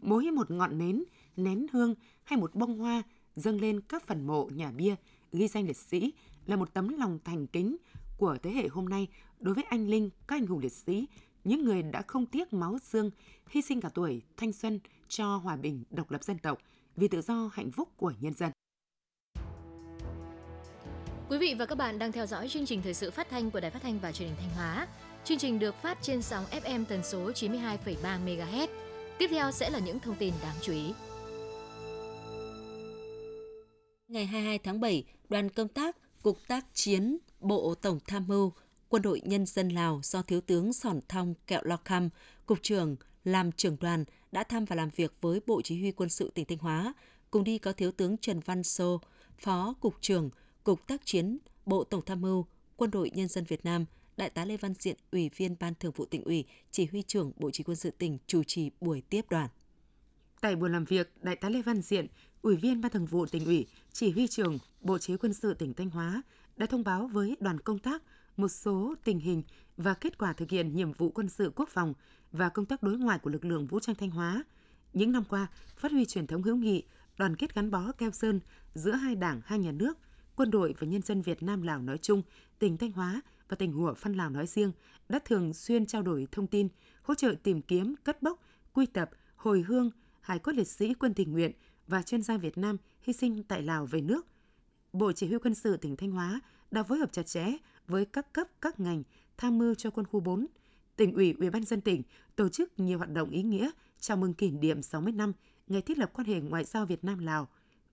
Mỗi 0.00 0.30
một 0.30 0.50
ngọn 0.50 0.78
nến, 0.78 1.04
nén 1.36 1.66
hương 1.72 1.94
hay 2.24 2.38
một 2.38 2.54
bông 2.54 2.78
hoa 2.78 3.02
dâng 3.38 3.60
lên 3.60 3.80
các 3.80 4.06
phần 4.06 4.26
mộ 4.26 4.48
nhà 4.52 4.70
bia 4.70 4.94
ghi 5.32 5.48
danh 5.48 5.66
liệt 5.66 5.76
sĩ 5.76 6.12
là 6.46 6.56
một 6.56 6.74
tấm 6.74 6.88
lòng 6.98 7.18
thành 7.24 7.46
kính 7.46 7.76
của 8.18 8.36
thế 8.42 8.50
hệ 8.50 8.68
hôm 8.68 8.88
nay 8.88 9.08
đối 9.40 9.54
với 9.54 9.64
anh 9.64 9.88
linh, 9.88 10.10
các 10.26 10.36
anh 10.36 10.46
hùng 10.46 10.58
liệt 10.58 10.72
sĩ, 10.72 11.06
những 11.44 11.64
người 11.64 11.82
đã 11.82 12.02
không 12.06 12.26
tiếc 12.26 12.52
máu 12.52 12.78
xương, 12.78 13.10
hy 13.50 13.62
sinh 13.62 13.80
cả 13.80 13.88
tuổi 13.94 14.22
thanh 14.36 14.52
xuân 14.52 14.80
cho 15.08 15.36
hòa 15.36 15.56
bình, 15.56 15.84
độc 15.90 16.10
lập 16.10 16.24
dân 16.24 16.38
tộc, 16.38 16.58
vì 16.96 17.08
tự 17.08 17.20
do 17.20 17.50
hạnh 17.52 17.70
phúc 17.70 17.88
của 17.96 18.12
nhân 18.20 18.34
dân. 18.34 18.50
Quý 21.28 21.38
vị 21.38 21.54
và 21.58 21.66
các 21.66 21.74
bạn 21.74 21.98
đang 21.98 22.12
theo 22.12 22.26
dõi 22.26 22.48
chương 22.48 22.66
trình 22.66 22.82
thời 22.82 22.94
sự 22.94 23.10
phát 23.10 23.28
thanh 23.30 23.50
của 23.50 23.60
Đài 23.60 23.70
Phát 23.70 23.82
thanh 23.82 24.00
và 24.00 24.12
Truyền 24.12 24.28
hình 24.28 24.38
Thanh 24.40 24.50
Hóa. 24.56 24.86
Chương 25.24 25.38
trình 25.38 25.58
được 25.58 25.74
phát 25.82 25.98
trên 26.02 26.22
sóng 26.22 26.44
FM 26.44 26.84
tần 26.84 27.02
số 27.04 27.30
92,3 27.30 28.24
MHz. 28.24 28.68
Tiếp 29.18 29.28
theo 29.30 29.50
sẽ 29.52 29.70
là 29.70 29.78
những 29.78 30.00
thông 30.00 30.16
tin 30.16 30.34
đáng 30.42 30.56
chú 30.62 30.72
ý. 30.72 30.92
Ngày 34.08 34.26
22 34.26 34.58
tháng 34.58 34.80
7, 34.80 35.04
đoàn 35.28 35.50
công 35.50 35.68
tác 35.68 35.96
Cục 36.22 36.38
tác 36.48 36.66
chiến 36.74 37.18
Bộ 37.40 37.74
Tổng 37.74 37.98
Tham 38.06 38.24
mưu 38.28 38.52
Quân 38.88 39.02
đội 39.02 39.20
Nhân 39.24 39.46
dân 39.46 39.68
Lào 39.68 40.00
do 40.02 40.22
Thiếu 40.22 40.40
tướng 40.40 40.72
Sòn 40.72 41.00
Thong 41.08 41.34
Kẹo 41.46 41.60
Lo 41.64 41.78
Khăm, 41.84 42.08
Cục 42.46 42.58
trưởng 42.62 42.96
làm 43.24 43.52
trưởng 43.52 43.76
đoàn 43.80 44.04
đã 44.32 44.44
thăm 44.44 44.64
và 44.64 44.76
làm 44.76 44.88
việc 44.96 45.14
với 45.20 45.40
Bộ 45.46 45.62
Chỉ 45.62 45.80
huy 45.80 45.92
Quân 45.92 46.08
sự 46.08 46.30
tỉnh 46.34 46.44
Thanh 46.44 46.58
Hóa. 46.58 46.94
Cùng 47.30 47.44
đi 47.44 47.58
có 47.58 47.72
Thiếu 47.72 47.92
tướng 47.92 48.16
Trần 48.16 48.40
Văn 48.40 48.62
Sô, 48.62 49.00
Phó 49.38 49.74
Cục 49.80 49.94
trưởng 50.00 50.30
Cục 50.64 50.86
tác 50.86 51.00
chiến 51.04 51.38
Bộ 51.66 51.84
Tổng 51.84 52.04
Tham 52.06 52.20
mưu 52.20 52.46
Quân 52.76 52.90
đội 52.90 53.10
Nhân 53.14 53.28
dân 53.28 53.44
Việt 53.44 53.64
Nam, 53.64 53.84
Đại 54.16 54.30
tá 54.30 54.44
Lê 54.44 54.56
Văn 54.56 54.74
Diện, 54.78 54.96
Ủy 55.12 55.30
viên 55.36 55.56
Ban 55.60 55.74
Thường 55.74 55.92
vụ 55.96 56.04
tỉnh 56.04 56.24
ủy, 56.24 56.44
Chỉ 56.70 56.86
huy 56.86 57.02
trưởng 57.02 57.32
Bộ 57.36 57.50
Chỉ 57.50 57.62
quân 57.62 57.76
sự 57.76 57.90
tỉnh 57.90 58.18
chủ 58.26 58.42
trì 58.44 58.70
buổi 58.80 59.02
tiếp 59.10 59.24
đoàn. 59.30 59.48
Tại 60.40 60.56
buổi 60.56 60.70
làm 60.70 60.84
việc, 60.84 61.12
Đại 61.22 61.36
tá 61.36 61.48
Lê 61.48 61.62
Văn 61.62 61.82
Diện, 61.82 62.06
Ủy 62.42 62.56
viên 62.56 62.80
Ban 62.80 62.92
Thường 62.92 63.06
vụ 63.06 63.26
tỉnh 63.26 63.44
ủy, 63.44 63.66
Chỉ 63.92 64.10
huy 64.10 64.26
trưởng 64.26 64.58
Bộ 64.80 64.98
Chỉ 64.98 65.16
quân 65.16 65.32
sự 65.32 65.54
tỉnh 65.54 65.74
Thanh 65.74 65.90
Hóa 65.90 66.22
đã 66.56 66.66
thông 66.66 66.84
báo 66.84 67.06
với 67.06 67.36
đoàn 67.40 67.60
công 67.60 67.78
tác 67.78 68.02
một 68.36 68.48
số 68.48 68.94
tình 69.04 69.18
hình 69.18 69.42
và 69.76 69.94
kết 69.94 70.18
quả 70.18 70.32
thực 70.32 70.50
hiện 70.50 70.74
nhiệm 70.74 70.92
vụ 70.92 71.10
quân 71.10 71.28
sự 71.28 71.52
quốc 71.56 71.68
phòng 71.68 71.94
và 72.32 72.48
công 72.48 72.66
tác 72.66 72.82
đối 72.82 72.98
ngoại 72.98 73.18
của 73.18 73.30
lực 73.30 73.44
lượng 73.44 73.66
vũ 73.66 73.80
trang 73.80 73.94
Thanh 73.94 74.10
Hóa. 74.10 74.44
Những 74.92 75.12
năm 75.12 75.24
qua, 75.28 75.46
phát 75.76 75.92
huy 75.92 76.04
truyền 76.04 76.26
thống 76.26 76.42
hữu 76.42 76.56
nghị, 76.56 76.82
đoàn 77.18 77.36
kết 77.36 77.54
gắn 77.54 77.70
bó 77.70 77.92
keo 77.92 78.10
sơn 78.10 78.40
giữa 78.74 78.92
hai 78.92 79.14
đảng, 79.14 79.40
hai 79.44 79.58
nhà 79.58 79.72
nước, 79.72 79.98
quân 80.36 80.50
đội 80.50 80.74
và 80.78 80.86
nhân 80.86 81.02
dân 81.02 81.22
Việt 81.22 81.42
Nam 81.42 81.62
Lào 81.62 81.82
nói 81.82 81.98
chung, 81.98 82.22
tỉnh 82.58 82.76
Thanh 82.76 82.92
Hóa 82.92 83.20
và 83.48 83.56
tỉnh 83.56 83.72
Hủa 83.72 83.94
Phân 83.94 84.14
Lào 84.14 84.30
nói 84.30 84.46
riêng 84.46 84.72
đã 85.08 85.18
thường 85.24 85.54
xuyên 85.54 85.86
trao 85.86 86.02
đổi 86.02 86.26
thông 86.32 86.46
tin, 86.46 86.68
hỗ 87.02 87.14
trợ 87.14 87.34
tìm 87.42 87.62
kiếm, 87.62 87.94
cất 88.04 88.22
bốc, 88.22 88.42
quy 88.72 88.86
tập, 88.86 89.10
hồi 89.36 89.64
hương, 89.68 89.90
hải 90.28 90.38
cốt 90.38 90.52
liệt 90.52 90.68
sĩ 90.68 90.94
quân 90.94 91.14
tình 91.14 91.32
nguyện 91.32 91.52
và 91.86 92.02
chuyên 92.02 92.22
gia 92.22 92.36
Việt 92.36 92.58
Nam 92.58 92.76
hy 93.02 93.12
sinh 93.12 93.42
tại 93.42 93.62
Lào 93.62 93.86
về 93.86 94.00
nước. 94.00 94.26
Bộ 94.92 95.12
Chỉ 95.12 95.26
huy 95.26 95.38
quân 95.38 95.54
sự 95.54 95.76
tỉnh 95.76 95.96
Thanh 95.96 96.10
Hóa 96.10 96.40
đã 96.70 96.82
phối 96.82 96.98
hợp 96.98 97.12
chặt 97.12 97.22
chẽ 97.22 97.46
với 97.86 98.04
các 98.04 98.32
cấp, 98.32 98.46
các 98.60 98.80
ngành 98.80 99.02
tham 99.36 99.58
mưu 99.58 99.74
cho 99.74 99.90
quân 99.90 100.06
khu 100.06 100.20
4. 100.20 100.46
Tỉnh 100.96 101.14
ủy, 101.14 101.34
Ủy 101.38 101.50
ban 101.50 101.64
dân 101.64 101.80
tỉnh 101.80 102.02
tổ 102.36 102.48
chức 102.48 102.78
nhiều 102.80 102.98
hoạt 102.98 103.10
động 103.10 103.30
ý 103.30 103.42
nghĩa 103.42 103.70
chào 104.00 104.16
mừng 104.16 104.34
kỷ 104.34 104.50
niệm 104.50 104.82
60 104.82 105.12
năm 105.12 105.32
ngày 105.66 105.82
thiết 105.82 105.98
lập 105.98 106.10
quan 106.12 106.26
hệ 106.26 106.40
ngoại 106.40 106.64
giao 106.64 106.86
Việt 106.86 107.04
Nam 107.04 107.18
Lào, 107.18 107.48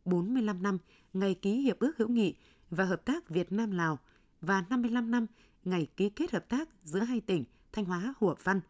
45 0.05 0.63
năm 0.63 0.77
ngày 1.13 1.35
ký 1.35 1.61
hiệp 1.61 1.79
ước 1.79 1.97
hữu 1.97 2.07
nghị 2.07 2.35
và 2.69 2.83
hợp 2.83 3.05
tác 3.05 3.29
Việt 3.29 3.51
Nam 3.51 3.71
Lào 3.71 3.99
và 4.41 4.63
55 4.69 5.11
năm 5.11 5.27
ngày 5.63 5.87
ký 5.97 6.09
kết 6.09 6.31
hợp 6.31 6.49
tác 6.49 6.69
giữa 6.83 6.99
hai 6.99 7.21
tỉnh 7.21 7.43
Thanh 7.71 7.85
Hóa 7.85 8.13
Hủa 8.17 8.35
Văn. 8.43 8.61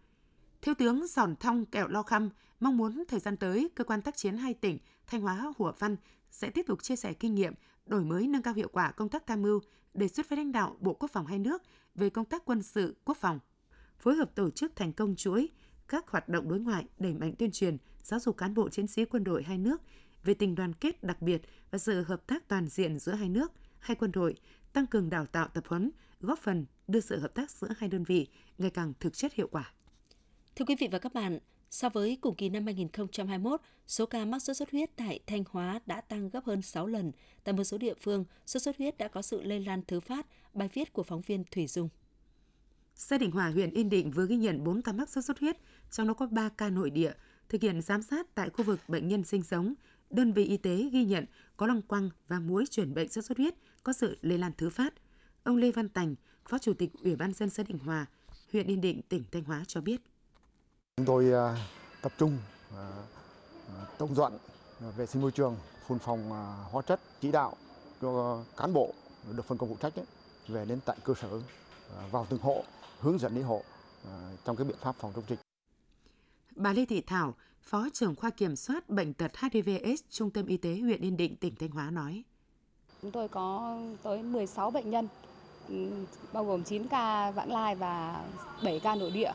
Thiếu 0.65 0.75
tướng 0.75 1.07
Giòn 1.07 1.35
Thong 1.35 1.65
Kẹo 1.65 1.87
Lo 1.87 2.03
Khăm 2.03 2.29
mong 2.59 2.77
muốn 2.77 3.03
thời 3.07 3.19
gian 3.19 3.37
tới 3.37 3.69
cơ 3.75 3.83
quan 3.83 4.01
tác 4.01 4.17
chiến 4.17 4.37
hai 4.37 4.53
tỉnh 4.53 4.77
Thanh 5.07 5.21
Hóa 5.21 5.53
Hủa 5.57 5.71
Văn 5.79 5.95
sẽ 6.31 6.49
tiếp 6.49 6.65
tục 6.67 6.83
chia 6.83 6.95
sẻ 6.95 7.13
kinh 7.13 7.35
nghiệm, 7.35 7.53
đổi 7.85 8.03
mới 8.03 8.27
nâng 8.27 8.41
cao 8.41 8.53
hiệu 8.53 8.67
quả 8.71 8.91
công 8.91 9.09
tác 9.09 9.27
tham 9.27 9.41
mưu, 9.41 9.59
đề 9.93 10.07
xuất 10.07 10.29
với 10.29 10.37
lãnh 10.37 10.51
đạo 10.51 10.77
Bộ 10.79 10.93
Quốc 10.93 11.11
phòng 11.13 11.25
hai 11.25 11.39
nước 11.39 11.61
về 11.95 12.09
công 12.09 12.25
tác 12.25 12.45
quân 12.45 12.63
sự 12.63 12.95
quốc 13.05 13.17
phòng, 13.17 13.39
phối 13.99 14.15
hợp 14.15 14.35
tổ 14.35 14.49
chức 14.49 14.75
thành 14.75 14.93
công 14.93 15.15
chuỗi 15.15 15.49
các 15.87 16.07
hoạt 16.07 16.29
động 16.29 16.49
đối 16.49 16.59
ngoại 16.59 16.85
đẩy 16.99 17.13
mạnh 17.13 17.33
tuyên 17.39 17.51
truyền, 17.51 17.77
giáo 18.03 18.19
dục 18.19 18.37
cán 18.37 18.53
bộ 18.53 18.69
chiến 18.69 18.87
sĩ 18.87 19.05
quân 19.05 19.23
đội 19.23 19.43
hai 19.43 19.57
nước 19.57 19.81
về 20.23 20.33
tình 20.33 20.55
đoàn 20.55 20.73
kết 20.73 21.03
đặc 21.03 21.21
biệt 21.21 21.41
và 21.71 21.77
sự 21.77 22.03
hợp 22.03 22.27
tác 22.27 22.47
toàn 22.47 22.67
diện 22.67 22.99
giữa 22.99 23.13
hai 23.13 23.29
nước, 23.29 23.51
hai 23.79 23.95
quân 23.95 24.11
đội, 24.11 24.35
tăng 24.73 24.87
cường 24.87 25.09
đào 25.09 25.25
tạo 25.25 25.47
tập 25.47 25.63
huấn, 25.67 25.91
góp 26.19 26.39
phần 26.39 26.65
đưa 26.87 26.99
sự 26.99 27.19
hợp 27.19 27.33
tác 27.35 27.51
giữa 27.51 27.69
hai 27.77 27.89
đơn 27.89 28.03
vị 28.03 28.27
ngày 28.57 28.69
càng 28.69 28.93
thực 28.99 29.13
chất 29.13 29.33
hiệu 29.33 29.47
quả. 29.51 29.71
Thưa 30.55 30.65
quý 30.65 30.75
vị 30.79 30.87
và 30.91 30.99
các 30.99 31.13
bạn, 31.13 31.39
so 31.69 31.89
với 31.89 32.17
cùng 32.21 32.35
kỳ 32.35 32.49
năm 32.49 32.65
2021, 32.65 33.61
số 33.87 34.05
ca 34.05 34.25
mắc 34.25 34.39
sốt 34.39 34.57
xuất 34.57 34.71
huyết 34.71 34.89
tại 34.95 35.19
Thanh 35.27 35.43
Hóa 35.49 35.79
đã 35.85 36.01
tăng 36.01 36.29
gấp 36.29 36.45
hơn 36.45 36.61
6 36.61 36.87
lần. 36.87 37.11
Tại 37.43 37.53
một 37.53 37.63
số 37.63 37.77
địa 37.77 37.93
phương, 38.01 38.25
sốt 38.45 38.61
xuất 38.61 38.77
huyết 38.77 38.97
đã 38.97 39.07
có 39.07 39.21
sự 39.21 39.43
lây 39.43 39.59
lan 39.59 39.81
thứ 39.87 39.99
phát, 39.99 40.27
bài 40.53 40.69
viết 40.73 40.93
của 40.93 41.03
phóng 41.03 41.21
viên 41.21 41.43
Thủy 41.51 41.67
Dung. 41.67 41.89
xã 42.95 43.17
đình 43.17 43.31
Hòa 43.31 43.49
huyện 43.49 43.69
Yên 43.69 43.89
Định 43.89 44.11
vừa 44.11 44.27
ghi 44.27 44.35
nhận 44.35 44.63
4 44.63 44.81
ca 44.81 44.91
mắc 44.91 45.09
sốt 45.09 45.25
xuất 45.25 45.39
huyết, 45.39 45.57
trong 45.91 46.07
đó 46.07 46.13
có 46.13 46.25
3 46.25 46.49
ca 46.49 46.69
nội 46.69 46.89
địa, 46.89 47.11
thực 47.49 47.61
hiện 47.61 47.81
giám 47.81 48.01
sát 48.01 48.35
tại 48.35 48.49
khu 48.49 48.65
vực 48.65 48.79
bệnh 48.87 49.07
nhân 49.07 49.23
sinh 49.23 49.43
sống. 49.43 49.73
Đơn 50.09 50.33
vị 50.33 50.45
y 50.45 50.57
tế 50.57 50.89
ghi 50.91 51.05
nhận 51.05 51.25
có 51.57 51.67
lăng 51.67 51.81
quăng 51.81 52.09
và 52.27 52.39
muối 52.39 52.65
chuyển 52.65 52.93
bệnh 52.93 53.09
sốt 53.09 53.25
xuất 53.25 53.37
huyết 53.37 53.55
có 53.83 53.93
sự 53.93 54.17
lây 54.21 54.37
lan 54.37 54.51
thứ 54.57 54.69
phát. 54.69 54.93
Ông 55.43 55.57
Lê 55.57 55.71
Văn 55.71 55.89
Tành, 55.89 56.15
Phó 56.49 56.57
Chủ 56.57 56.73
tịch 56.73 56.91
Ủy 57.03 57.15
ban 57.15 57.33
dân 57.33 57.49
xã 57.49 57.63
Định 57.63 57.79
Hòa, 57.79 58.05
huyện 58.51 58.67
Yên 58.67 58.81
Định, 58.81 59.01
tỉnh 59.09 59.23
Thanh 59.31 59.43
Hóa 59.43 59.63
cho 59.67 59.81
biết. 59.81 60.01
Chúng 60.97 61.05
tôi 61.05 61.31
à, 61.33 61.57
tập 62.01 62.11
trung 62.17 62.37
à, 62.77 62.89
à, 63.67 63.85
tổng 63.97 64.15
dọn 64.15 64.33
vệ 64.97 65.05
sinh 65.05 65.21
môi 65.21 65.31
trường, 65.31 65.57
phun 65.87 65.99
phòng 65.99 66.29
hóa 66.71 66.81
chất, 66.81 66.99
chỉ 67.21 67.31
đạo 67.31 67.55
cho 68.01 68.43
cán 68.57 68.73
bộ 68.73 68.93
được 69.35 69.45
phân 69.45 69.57
công 69.57 69.69
phụ 69.69 69.77
trách 69.81 69.93
về 70.47 70.65
đến 70.65 70.79
tại 70.85 70.97
cơ 71.03 71.13
sở 71.21 71.41
vào 72.11 72.27
từng 72.29 72.39
hộ, 72.39 72.63
hướng 72.99 73.19
dẫn 73.19 73.35
đi 73.35 73.41
hộ 73.41 73.61
trong 74.45 74.55
cái 74.55 74.65
biện 74.65 74.77
pháp 74.81 74.95
phòng 74.99 75.11
chống 75.15 75.23
dịch. 75.27 75.39
Bà 76.55 76.73
Lê 76.73 76.85
Thị 76.85 77.01
Thảo, 77.01 77.33
Phó 77.61 77.87
trưởng 77.93 78.15
khoa 78.15 78.29
kiểm 78.29 78.55
soát 78.55 78.89
bệnh 78.89 79.13
tật 79.13 79.31
HIVS 79.37 80.01
Trung 80.09 80.31
tâm 80.31 80.45
Y 80.45 80.57
tế 80.57 80.79
huyện 80.79 81.01
Yên 81.01 81.17
Định, 81.17 81.35
tỉnh 81.35 81.55
Thanh 81.55 81.69
Hóa 81.69 81.91
nói. 81.91 82.23
Chúng 83.01 83.11
tôi 83.11 83.27
có 83.27 83.77
tới 84.03 84.23
16 84.23 84.71
bệnh 84.71 84.89
nhân, 84.89 85.07
bao 86.33 86.45
gồm 86.45 86.63
9 86.63 86.87
ca 86.87 87.31
vãng 87.31 87.51
lai 87.51 87.75
và 87.75 88.25
7 88.63 88.79
ca 88.79 88.95
nội 88.95 89.11
địa 89.11 89.31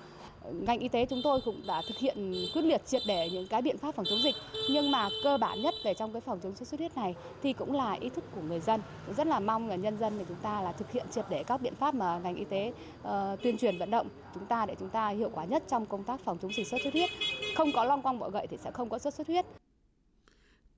ngành 0.52 0.78
y 0.78 0.88
tế 0.88 1.06
chúng 1.06 1.20
tôi 1.24 1.40
cũng 1.44 1.62
đã 1.66 1.82
thực 1.88 1.98
hiện 1.98 2.34
quyết 2.54 2.62
liệt 2.62 2.86
triệt 2.86 3.02
để 3.06 3.30
những 3.32 3.46
cái 3.46 3.62
biện 3.62 3.78
pháp 3.78 3.94
phòng 3.94 4.04
chống 4.10 4.22
dịch. 4.22 4.34
Nhưng 4.70 4.90
mà 4.90 5.08
cơ 5.24 5.38
bản 5.38 5.62
nhất 5.62 5.74
về 5.84 5.94
trong 5.94 6.12
cái 6.12 6.20
phòng 6.20 6.40
chống 6.42 6.56
sốt 6.56 6.68
xuất 6.68 6.80
huyết 6.80 6.96
này 6.96 7.14
thì 7.42 7.52
cũng 7.52 7.74
là 7.74 7.92
ý 7.92 8.08
thức 8.08 8.24
của 8.34 8.40
người 8.40 8.60
dân. 8.60 8.80
Rất 9.16 9.26
là 9.26 9.40
mong 9.40 9.68
là 9.68 9.76
nhân 9.76 9.98
dân 9.98 10.18
thì 10.18 10.24
chúng 10.28 10.36
ta 10.42 10.60
là 10.60 10.72
thực 10.72 10.92
hiện 10.92 11.06
triệt 11.10 11.24
để 11.30 11.44
các 11.44 11.62
biện 11.62 11.74
pháp 11.74 11.94
mà 11.94 12.18
ngành 12.18 12.36
y 12.36 12.44
tế 12.44 12.72
uh, 13.02 13.08
tuyên 13.42 13.58
truyền 13.58 13.78
vận 13.78 13.90
động 13.90 14.08
chúng 14.34 14.46
ta 14.46 14.66
để 14.66 14.74
chúng 14.78 14.88
ta 14.88 15.08
hiệu 15.08 15.30
quả 15.34 15.44
nhất 15.44 15.62
trong 15.68 15.86
công 15.86 16.04
tác 16.04 16.20
phòng 16.24 16.38
chống 16.42 16.52
dịch 16.52 16.66
sốt 16.66 16.80
xuất 16.84 16.92
huyết. 16.92 17.10
Không 17.56 17.72
có 17.72 17.84
long 17.84 18.02
quăng 18.02 18.18
bọ 18.18 18.30
gậy 18.30 18.46
thì 18.50 18.56
sẽ 18.56 18.70
không 18.70 18.88
có 18.88 18.98
sốt 18.98 19.14
xuất 19.14 19.26
huyết. 19.26 19.46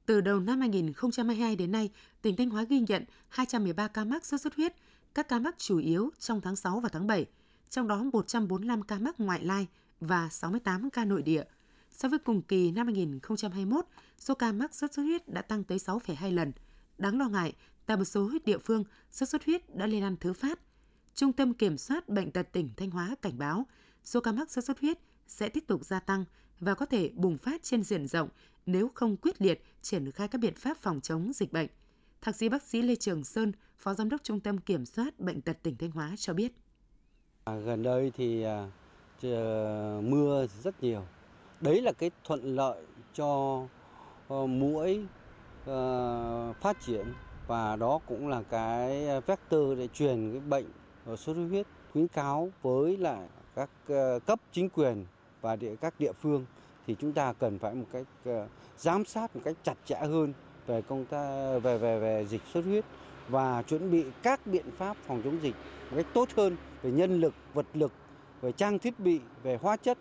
Từ 0.07 0.21
đầu 0.21 0.41
năm 0.41 0.61
2022 0.61 1.57
đến 1.57 1.73
nay, 1.73 1.91
tỉnh 2.23 2.37
Thanh 2.37 2.51
Hóa 2.51 2.63
ghi 2.63 2.81
nhận 2.89 3.05
213 3.29 3.89
ca 3.89 4.05
mắc 4.05 4.27
sốt 4.27 4.41
xuất 4.41 4.57
huyết, 4.57 4.73
các 5.15 5.29
ca 5.29 5.39
mắc 5.39 5.55
chủ 5.59 5.79
yếu 5.79 6.11
trong 6.19 6.41
tháng 6.41 6.57
6 6.57 6.81
và 6.81 6.89
tháng 6.89 7.07
7 7.07 7.27
trong 7.73 7.89
đó 7.89 8.05
145 8.13 8.83
ca 8.83 8.99
mắc 8.99 9.21
ngoại 9.21 9.45
lai 9.45 9.67
và 10.01 10.29
68 10.29 10.91
ca 10.91 11.05
nội 11.05 11.23
địa. 11.23 11.45
So 11.91 12.09
với 12.09 12.19
cùng 12.19 12.43
kỳ 12.43 12.71
năm 12.71 12.87
2021, 12.87 13.87
số 14.19 14.35
ca 14.35 14.53
mắc 14.53 14.75
sốt 14.75 14.93
xuất 14.93 15.03
huyết 15.03 15.29
đã 15.29 15.43
tăng 15.43 15.65
tới 15.65 15.79
6,2 15.79 16.35
lần. 16.35 16.53
Đáng 16.99 17.19
lo 17.19 17.29
ngại, 17.29 17.55
tại 17.87 17.97
một 17.97 18.05
số 18.05 18.31
địa 18.45 18.59
phương, 18.59 18.85
sốt 19.11 19.29
xuất 19.29 19.45
huyết 19.45 19.77
đã 19.77 19.87
lây 19.87 20.01
lan 20.01 20.17
thứ 20.21 20.33
phát. 20.33 20.59
Trung 21.15 21.33
tâm 21.33 21.55
Kiểm 21.55 21.79
soát 21.79 22.09
Bệnh 22.09 22.31
tật 22.31 22.53
tỉnh 22.53 22.71
Thanh 22.77 22.91
Hóa 22.91 23.15
cảnh 23.23 23.39
báo 23.39 23.67
số 24.05 24.21
ca 24.21 24.33
mắc 24.33 24.51
sốt 24.51 24.65
xuất 24.65 24.81
huyết 24.81 24.99
sẽ 25.27 25.49
tiếp 25.49 25.65
tục 25.67 25.85
gia 25.85 26.01
tăng 26.01 26.25
và 26.61 26.75
có 26.75 26.87
thể 26.87 27.11
bùng 27.15 27.39
phát 27.39 27.63
trên 27.63 27.83
diện 27.85 28.07
rộng 28.07 28.29
nếu 28.67 28.91
không 28.95 29.17
quyết 29.17 29.43
liệt 29.43 29.65
triển 29.83 30.11
khai 30.11 30.29
các 30.29 30.39
biện 30.39 30.55
pháp 30.55 30.79
phòng 30.79 31.01
chống 31.01 31.33
dịch 31.35 31.53
bệnh. 31.53 31.69
Thạc 32.21 32.37
sĩ 32.37 32.49
bác 32.49 32.63
sĩ 32.63 32.83
Lê 32.83 32.97
Trường 32.97 33.25
Sơn, 33.25 33.53
Phó 33.79 33.95
Giám 33.95 34.09
đốc 34.09 34.23
Trung 34.25 34.41
tâm 34.41 34.59
Kiểm 34.59 34.87
soát 34.87 35.21
Bệnh 35.21 35.41
tật 35.41 35.57
tỉnh 35.63 35.77
Thanh 35.77 35.91
Hóa 35.91 36.15
cho 36.17 36.35
biết. 36.35 36.62
À, 37.45 37.57
gần 37.57 37.83
đây 37.83 38.13
thì 38.17 38.43
à, 38.43 38.67
ờ, 39.23 40.01
mưa 40.05 40.47
rất 40.63 40.83
nhiều. 40.83 41.03
Đấy 41.61 41.83
là 41.83 41.93
cái 41.93 42.11
thuận 42.25 42.57
lợi 42.57 42.83
cho 43.15 43.63
ờ, 44.29 44.47
mũi 44.47 45.01
ờ, 45.67 46.53
phát 46.61 46.77
triển 46.81 47.07
và 47.47 47.77
đó 47.77 48.01
cũng 48.07 48.29
là 48.29 48.43
cái 48.51 49.07
vector 49.21 49.79
để 49.79 49.89
truyền 49.89 50.33
cái 50.33 50.41
bệnh 50.41 50.67
sốt 51.07 51.19
xuất 51.19 51.35
huyết, 51.35 51.67
khuyến 51.93 52.09
cáo 52.09 52.51
với 52.63 52.97
lại 52.97 53.29
các 53.55 53.71
cấp 54.27 54.41
chính 54.53 54.69
quyền 54.69 55.05
và 55.41 55.57
địa, 55.57 55.77
các 55.81 55.95
địa 55.99 56.13
phương 56.13 56.47
thì 56.87 56.97
chúng 57.01 57.13
ta 57.13 57.33
cần 57.33 57.59
phải 57.59 57.75
một 57.75 57.87
cách 57.93 58.07
giám 58.79 59.05
sát 59.05 59.37
một 59.37 59.43
cách 59.45 59.57
chặt 59.63 59.77
chẽ 59.85 59.99
hơn 60.01 60.33
về 60.67 60.83
công 60.83 61.05
ta, 61.05 61.59
về 61.59 61.79
về 61.79 62.01
về 62.01 62.27
dịch 62.27 62.43
xuất 62.53 62.65
huyết 62.65 62.85
và 63.29 63.63
chuẩn 63.63 63.91
bị 63.91 64.05
các 64.23 64.47
biện 64.47 64.71
pháp 64.79 64.97
phòng 65.07 65.21
chống 65.25 65.39
dịch 65.43 65.55
một 65.91 65.97
cách 65.97 66.07
tốt 66.15 66.29
hơn 66.37 66.57
về 66.83 66.91
nhân 66.91 67.21
lực, 67.21 67.35
vật 67.55 67.67
lực, 67.75 67.93
về 68.41 68.53
trang 68.53 68.79
thiết 68.79 69.01
bị, 69.01 69.21
về 69.43 69.59
hóa 69.63 69.77
chất. 69.77 69.99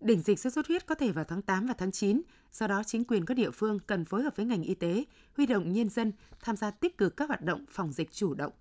Đỉnh 0.00 0.20
dịch 0.20 0.38
sốt 0.38 0.52
xuất 0.52 0.66
huyết 0.66 0.86
có 0.86 0.94
thể 0.94 1.12
vào 1.12 1.24
tháng 1.24 1.42
8 1.42 1.66
và 1.66 1.74
tháng 1.78 1.92
9, 1.92 2.22
do 2.52 2.66
đó 2.66 2.82
chính 2.86 3.04
quyền 3.04 3.24
các 3.24 3.34
địa 3.34 3.50
phương 3.50 3.78
cần 3.86 4.04
phối 4.04 4.22
hợp 4.22 4.36
với 4.36 4.46
ngành 4.46 4.62
y 4.62 4.74
tế, 4.74 5.04
huy 5.36 5.46
động 5.46 5.72
nhân 5.72 5.88
dân 5.88 6.12
tham 6.40 6.56
gia 6.56 6.70
tích 6.70 6.98
cực 6.98 7.16
các 7.16 7.28
hoạt 7.28 7.42
động 7.42 7.64
phòng 7.70 7.92
dịch 7.92 8.12
chủ 8.12 8.34
động. 8.34 8.52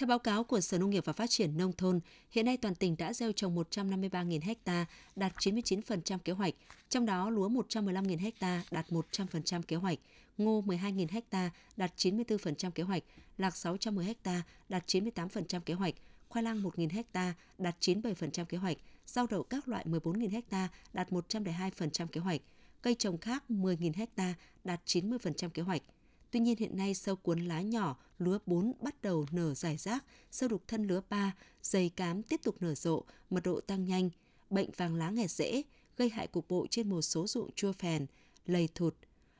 Theo 0.00 0.06
báo 0.06 0.18
cáo 0.18 0.44
của 0.44 0.60
Sở 0.60 0.78
Nông 0.78 0.90
nghiệp 0.90 1.04
và 1.04 1.12
Phát 1.12 1.30
triển 1.30 1.56
Nông 1.56 1.72
thôn, 1.72 2.00
hiện 2.30 2.46
nay 2.46 2.56
toàn 2.56 2.74
tỉnh 2.74 2.96
đã 2.96 3.12
gieo 3.12 3.32
trồng 3.32 3.56
153.000 3.56 4.54
ha, 4.66 4.86
đạt 5.16 5.32
99% 5.38 6.18
kế 6.18 6.32
hoạch, 6.32 6.54
trong 6.88 7.06
đó 7.06 7.30
lúa 7.30 7.48
115.000 7.48 8.30
ha, 8.40 8.62
đạt 8.70 8.86
100% 8.90 9.62
kế 9.62 9.76
hoạch, 9.76 9.98
ngô 10.38 10.62
12.000 10.66 11.20
ha, 11.30 11.50
đạt 11.76 11.92
94% 11.96 12.70
kế 12.70 12.82
hoạch, 12.82 13.02
lạc 13.38 13.56
610 13.56 14.14
ha, 14.24 14.42
đạt 14.68 14.86
98% 14.86 15.60
kế 15.60 15.74
hoạch, 15.74 15.94
khoai 16.28 16.42
lang 16.42 16.62
1.000 16.62 17.02
ha, 17.12 17.34
đạt 17.58 17.76
97% 17.80 18.44
kế 18.44 18.58
hoạch, 18.58 18.76
rau 19.06 19.26
đậu 19.26 19.42
các 19.42 19.68
loại 19.68 19.84
14.000 19.84 20.42
ha, 20.50 20.68
đạt 20.92 21.10
102% 21.10 22.06
kế 22.06 22.20
hoạch, 22.20 22.40
cây 22.82 22.94
trồng 22.94 23.18
khác 23.18 23.44
10.000 23.48 24.06
ha, 24.16 24.34
đạt 24.64 24.80
90% 24.86 25.48
kế 25.48 25.62
hoạch– 25.62 25.82
Tuy 26.30 26.40
nhiên 26.40 26.56
hiện 26.58 26.76
nay 26.76 26.94
sâu 26.94 27.16
cuốn 27.16 27.40
lá 27.40 27.60
nhỏ, 27.60 27.96
lúa 28.18 28.38
4 28.46 28.72
bắt 28.80 29.02
đầu 29.02 29.26
nở 29.30 29.54
rải 29.54 29.76
rác, 29.76 30.04
sâu 30.30 30.48
đục 30.48 30.62
thân 30.68 30.86
lúa 30.86 31.00
3, 31.08 31.34
dày 31.62 31.88
cám 31.88 32.22
tiếp 32.22 32.40
tục 32.42 32.56
nở 32.60 32.74
rộ, 32.74 33.04
mật 33.30 33.40
độ 33.44 33.60
tăng 33.60 33.84
nhanh, 33.84 34.10
bệnh 34.50 34.70
vàng 34.76 34.94
lá 34.94 35.10
nghẹt 35.10 35.30
rễ, 35.30 35.62
gây 35.96 36.08
hại 36.08 36.26
cục 36.26 36.48
bộ 36.48 36.66
trên 36.70 36.88
một 36.88 37.02
số 37.02 37.26
ruộng 37.26 37.50
chua 37.52 37.72
phèn, 37.72 38.06
lầy 38.46 38.68
thụt. 38.74 38.94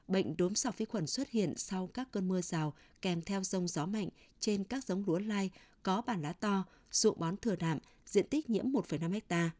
Bệnh 0.08 0.36
đốm 0.36 0.54
sọc 0.54 0.78
vi 0.78 0.84
khuẩn 0.84 1.06
xuất 1.06 1.30
hiện 1.30 1.54
sau 1.56 1.86
các 1.86 2.08
cơn 2.12 2.28
mưa 2.28 2.40
rào 2.40 2.74
kèm 3.02 3.22
theo 3.22 3.42
rông 3.44 3.68
gió 3.68 3.86
mạnh 3.86 4.08
trên 4.40 4.64
các 4.64 4.84
giống 4.84 5.04
lúa 5.06 5.18
lai 5.18 5.50
có 5.82 6.02
bản 6.06 6.22
lá 6.22 6.32
to, 6.32 6.64
ruộng 6.90 7.20
bón 7.20 7.36
thừa 7.36 7.56
đạm, 7.56 7.78
diện 8.06 8.28
tích 8.28 8.50
nhiễm 8.50 8.72
1,5 8.72 9.12
hectare. 9.12 9.50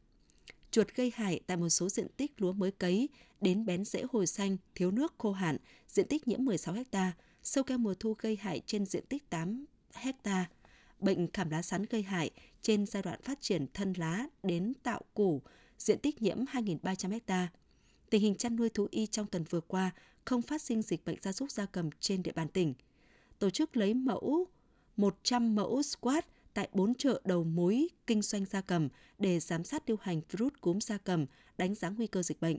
Chuột 0.71 0.95
gây 0.95 1.13
hại 1.15 1.41
tại 1.47 1.57
một 1.57 1.69
số 1.69 1.89
diện 1.89 2.07
tích 2.17 2.33
lúa 2.43 2.53
mới 2.53 2.71
cấy, 2.71 3.09
đến 3.41 3.67
bén 3.67 3.85
rễ 3.85 4.05
hồi 4.13 4.27
xanh, 4.27 4.57
thiếu 4.75 4.91
nước 4.91 5.15
khô 5.19 5.33
hạn, 5.33 5.57
diện 5.89 6.07
tích 6.09 6.29
nhiễm 6.29 6.45
16 6.45 6.77
ha, 6.93 7.13
sâu 7.43 7.65
keo 7.65 7.79
mùa 7.79 7.95
thu 7.95 8.15
gây 8.19 8.37
hại 8.37 8.61
trên 8.67 8.87
diện 8.87 9.05
tích 9.09 9.31
8 9.31 9.65
ha, 10.25 10.47
bệnh 10.99 11.31
khảm 11.33 11.51
lá 11.51 11.63
sắn 11.63 11.85
gây 11.91 12.03
hại 12.03 12.31
trên 12.63 12.87
giai 12.87 13.03
đoạn 13.03 13.23
phát 13.23 13.41
triển 13.41 13.67
thân 13.75 13.93
lá 13.97 14.27
đến 14.43 14.73
tạo 14.83 15.01
củ, 15.15 15.43
diện 15.79 15.99
tích 15.99 16.23
nhiễm 16.23 16.45
2.300 16.45 17.19
ha. 17.27 17.49
Tình 18.11 18.23
hình 18.23 18.35
chăn 18.35 18.57
nuôi 18.57 18.69
thú 18.69 18.87
y 18.91 19.07
trong 19.07 19.27
tuần 19.27 19.45
vừa 19.45 19.61
qua 19.61 19.91
không 20.25 20.43
phát 20.43 20.63
sinh 20.63 20.83
dịch 20.83 21.05
bệnh 21.05 21.19
gia 21.23 21.33
súc 21.33 21.51
gia 21.51 21.67
cầm 21.67 21.91
trên 22.01 22.23
địa 22.23 22.33
bàn 22.33 22.49
tỉnh. 22.49 22.75
Tổ 23.39 23.51
chức 23.51 23.77
lấy 23.77 23.95
mẫu 23.95 24.47
100 24.97 25.55
mẫu 25.55 25.83
squat 25.83 26.27
tại 26.61 26.69
4 26.73 26.95
chợ 26.95 27.21
đầu 27.25 27.45
mối 27.45 27.89
kinh 28.07 28.23
doanh 28.23 28.45
gia 28.45 28.61
cầm 28.61 28.89
để 29.19 29.41
giám 29.41 29.65
sát 29.65 29.87
tiêu 29.87 29.97
hành 30.01 30.21
virus 30.31 30.53
cúm 30.61 30.79
gia 30.79 30.99
cầm, 30.99 31.27
đánh 31.59 31.75
giá 31.75 31.89
nguy 31.89 32.07
cơ 32.07 32.23
dịch 32.23 32.41
bệnh. 32.41 32.57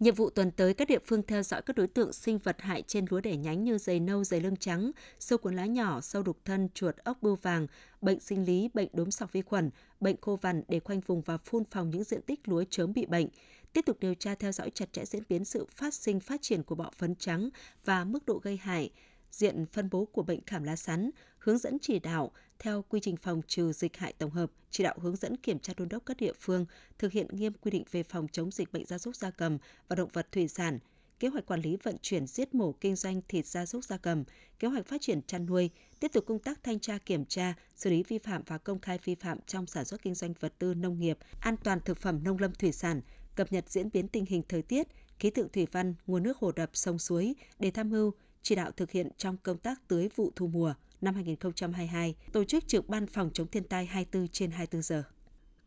Nhiệm 0.00 0.14
vụ 0.14 0.30
tuần 0.30 0.50
tới, 0.50 0.74
các 0.74 0.88
địa 0.88 0.98
phương 1.06 1.22
theo 1.22 1.42
dõi 1.42 1.62
các 1.62 1.76
đối 1.76 1.86
tượng 1.86 2.12
sinh 2.12 2.38
vật 2.38 2.56
hại 2.60 2.82
trên 2.86 3.06
lúa 3.10 3.20
đẻ 3.20 3.36
nhánh 3.36 3.64
như 3.64 3.78
dày 3.78 4.00
nâu, 4.00 4.24
dày 4.24 4.40
lưng 4.40 4.56
trắng, 4.56 4.90
sâu 5.18 5.38
cuốn 5.38 5.56
lá 5.56 5.66
nhỏ, 5.66 6.00
sâu 6.00 6.22
đục 6.22 6.38
thân, 6.44 6.68
chuột 6.74 6.96
ốc 6.96 7.18
bươu 7.22 7.36
vàng, 7.36 7.66
bệnh 8.00 8.20
sinh 8.20 8.44
lý, 8.44 8.68
bệnh 8.74 8.88
đốm 8.92 9.10
sọc 9.10 9.32
vi 9.32 9.42
khuẩn, 9.42 9.70
bệnh 10.00 10.16
khô 10.20 10.36
vằn 10.36 10.62
để 10.68 10.80
khoanh 10.80 11.00
vùng 11.00 11.20
và 11.20 11.38
phun 11.38 11.64
phòng 11.64 11.90
những 11.90 12.04
diện 12.04 12.22
tích 12.22 12.48
lúa 12.48 12.64
chớm 12.70 12.92
bị 12.92 13.06
bệnh. 13.06 13.28
Tiếp 13.72 13.82
tục 13.86 13.96
điều 14.00 14.14
tra 14.14 14.34
theo 14.34 14.52
dõi 14.52 14.70
chặt 14.70 14.92
chẽ 14.92 15.04
diễn 15.04 15.22
biến 15.28 15.44
sự 15.44 15.66
phát 15.70 15.94
sinh 15.94 16.20
phát 16.20 16.42
triển 16.42 16.62
của 16.62 16.74
bọ 16.74 16.90
phấn 16.98 17.14
trắng 17.14 17.48
và 17.84 18.04
mức 18.04 18.26
độ 18.26 18.40
gây 18.42 18.56
hại, 18.56 18.90
diện 19.30 19.66
phân 19.66 19.88
bố 19.90 20.04
của 20.04 20.22
bệnh 20.22 20.40
khảm 20.46 20.64
lá 20.64 20.76
sắn, 20.76 21.10
hướng 21.48 21.58
dẫn 21.58 21.78
chỉ 21.78 21.98
đạo 21.98 22.30
theo 22.58 22.84
quy 22.88 23.00
trình 23.00 23.16
phòng 23.16 23.42
trừ 23.46 23.72
dịch 23.72 23.96
hại 23.96 24.12
tổng 24.12 24.30
hợp, 24.30 24.50
chỉ 24.70 24.84
đạo 24.84 24.94
hướng 25.00 25.16
dẫn 25.16 25.36
kiểm 25.36 25.58
tra 25.58 25.72
đôn 25.76 25.88
đốc 25.88 26.06
các 26.06 26.16
địa 26.16 26.32
phương 26.40 26.66
thực 26.98 27.12
hiện 27.12 27.26
nghiêm 27.30 27.52
quy 27.52 27.70
định 27.70 27.84
về 27.90 28.02
phòng 28.02 28.26
chống 28.32 28.50
dịch 28.50 28.72
bệnh 28.72 28.86
gia 28.86 28.98
súc 28.98 29.16
gia 29.16 29.30
cầm 29.30 29.58
và 29.88 29.96
động 29.96 30.08
vật 30.12 30.32
thủy 30.32 30.48
sản, 30.48 30.78
kế 31.20 31.28
hoạch 31.28 31.46
quản 31.46 31.60
lý 31.60 31.76
vận 31.82 31.96
chuyển 32.02 32.26
giết 32.26 32.54
mổ 32.54 32.72
kinh 32.72 32.96
doanh 32.96 33.20
thịt 33.28 33.46
gia 33.46 33.66
súc 33.66 33.84
gia 33.84 33.96
cầm, 33.96 34.24
kế 34.58 34.68
hoạch 34.68 34.86
phát 34.86 35.00
triển 35.00 35.22
chăn 35.22 35.46
nuôi, 35.46 35.70
tiếp 36.00 36.10
tục 36.12 36.24
công 36.26 36.38
tác 36.38 36.62
thanh 36.62 36.78
tra 36.78 36.98
kiểm 36.98 37.24
tra, 37.24 37.54
xử 37.76 37.90
lý 37.90 38.02
vi 38.02 38.18
phạm 38.18 38.42
và 38.46 38.58
công 38.58 38.80
khai 38.80 38.98
vi 39.04 39.14
phạm 39.14 39.38
trong 39.46 39.66
sản 39.66 39.84
xuất 39.84 40.02
kinh 40.02 40.14
doanh 40.14 40.32
vật 40.40 40.54
tư 40.58 40.74
nông 40.74 41.00
nghiệp, 41.00 41.18
an 41.40 41.56
toàn 41.64 41.80
thực 41.84 41.98
phẩm 41.98 42.24
nông 42.24 42.38
lâm 42.38 42.54
thủy 42.54 42.72
sản, 42.72 43.00
cập 43.34 43.52
nhật 43.52 43.70
diễn 43.70 43.90
biến 43.92 44.08
tình 44.08 44.24
hình 44.26 44.42
thời 44.48 44.62
tiết, 44.62 44.86
khí 45.18 45.30
tượng 45.30 45.48
thủy 45.48 45.66
văn, 45.72 45.94
nguồn 46.06 46.22
nước 46.22 46.38
hồ 46.38 46.52
đập, 46.52 46.70
sông 46.72 46.98
suối 46.98 47.34
để 47.58 47.70
tham 47.70 47.90
mưu, 47.90 48.12
chỉ 48.42 48.54
đạo 48.54 48.70
thực 48.70 48.90
hiện 48.90 49.10
trong 49.16 49.36
công 49.42 49.58
tác 49.58 49.88
tưới 49.88 50.08
vụ 50.16 50.32
thu 50.36 50.46
mùa 50.46 50.74
năm 51.00 51.14
2022, 51.14 52.14
tổ 52.32 52.44
chức 52.44 52.68
trực 52.68 52.88
ban 52.88 53.06
phòng 53.06 53.30
chống 53.34 53.46
thiên 53.46 53.64
tai 53.64 53.86
24 53.86 54.28
trên 54.28 54.50
24 54.50 54.82
giờ. 54.82 55.02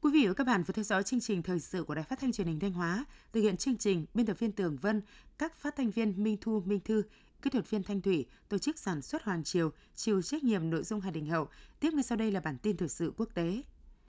Quý 0.01 0.11
vị 0.13 0.27
và 0.27 0.33
các 0.33 0.47
bạn 0.47 0.63
vừa 0.63 0.71
theo 0.71 0.83
dõi 0.83 1.03
chương 1.03 1.19
trình 1.19 1.43
thời 1.43 1.59
sự 1.59 1.83
của 1.83 1.95
Đài 1.95 2.03
Phát 2.03 2.19
thanh 2.19 2.31
Truyền 2.31 2.47
hình 2.47 2.59
Thanh 2.59 2.73
Hóa. 2.73 3.05
Thực 3.33 3.41
hiện 3.41 3.57
chương 3.57 3.77
trình, 3.77 4.05
biên 4.13 4.25
tập 4.25 4.39
viên 4.39 4.51
Tường 4.51 4.77
Vân, 4.81 5.01
các 5.37 5.55
phát 5.55 5.75
thanh 5.75 5.91
viên 5.91 6.23
Minh 6.23 6.37
Thu, 6.41 6.61
Minh 6.65 6.79
Thư, 6.85 7.03
kỹ 7.41 7.49
thuật 7.49 7.69
viên 7.69 7.83
Thanh 7.83 8.01
Thủy, 8.01 8.25
tổ 8.49 8.57
chức 8.57 8.79
sản 8.79 9.01
xuất 9.01 9.23
Hoàng 9.23 9.43
Triều, 9.43 9.71
chịu 9.95 10.21
trách 10.21 10.43
nhiệm 10.43 10.69
nội 10.69 10.83
dung 10.83 11.01
Hà 11.01 11.11
Đình 11.11 11.25
Hậu. 11.25 11.47
Tiếp 11.79 11.93
ngay 11.93 12.03
sau 12.03 12.17
đây 12.17 12.31
là 12.31 12.39
bản 12.39 12.57
tin 12.57 12.77
thời 12.77 12.89
sự 12.89 13.13
quốc 13.17 13.29
tế. 13.33 13.61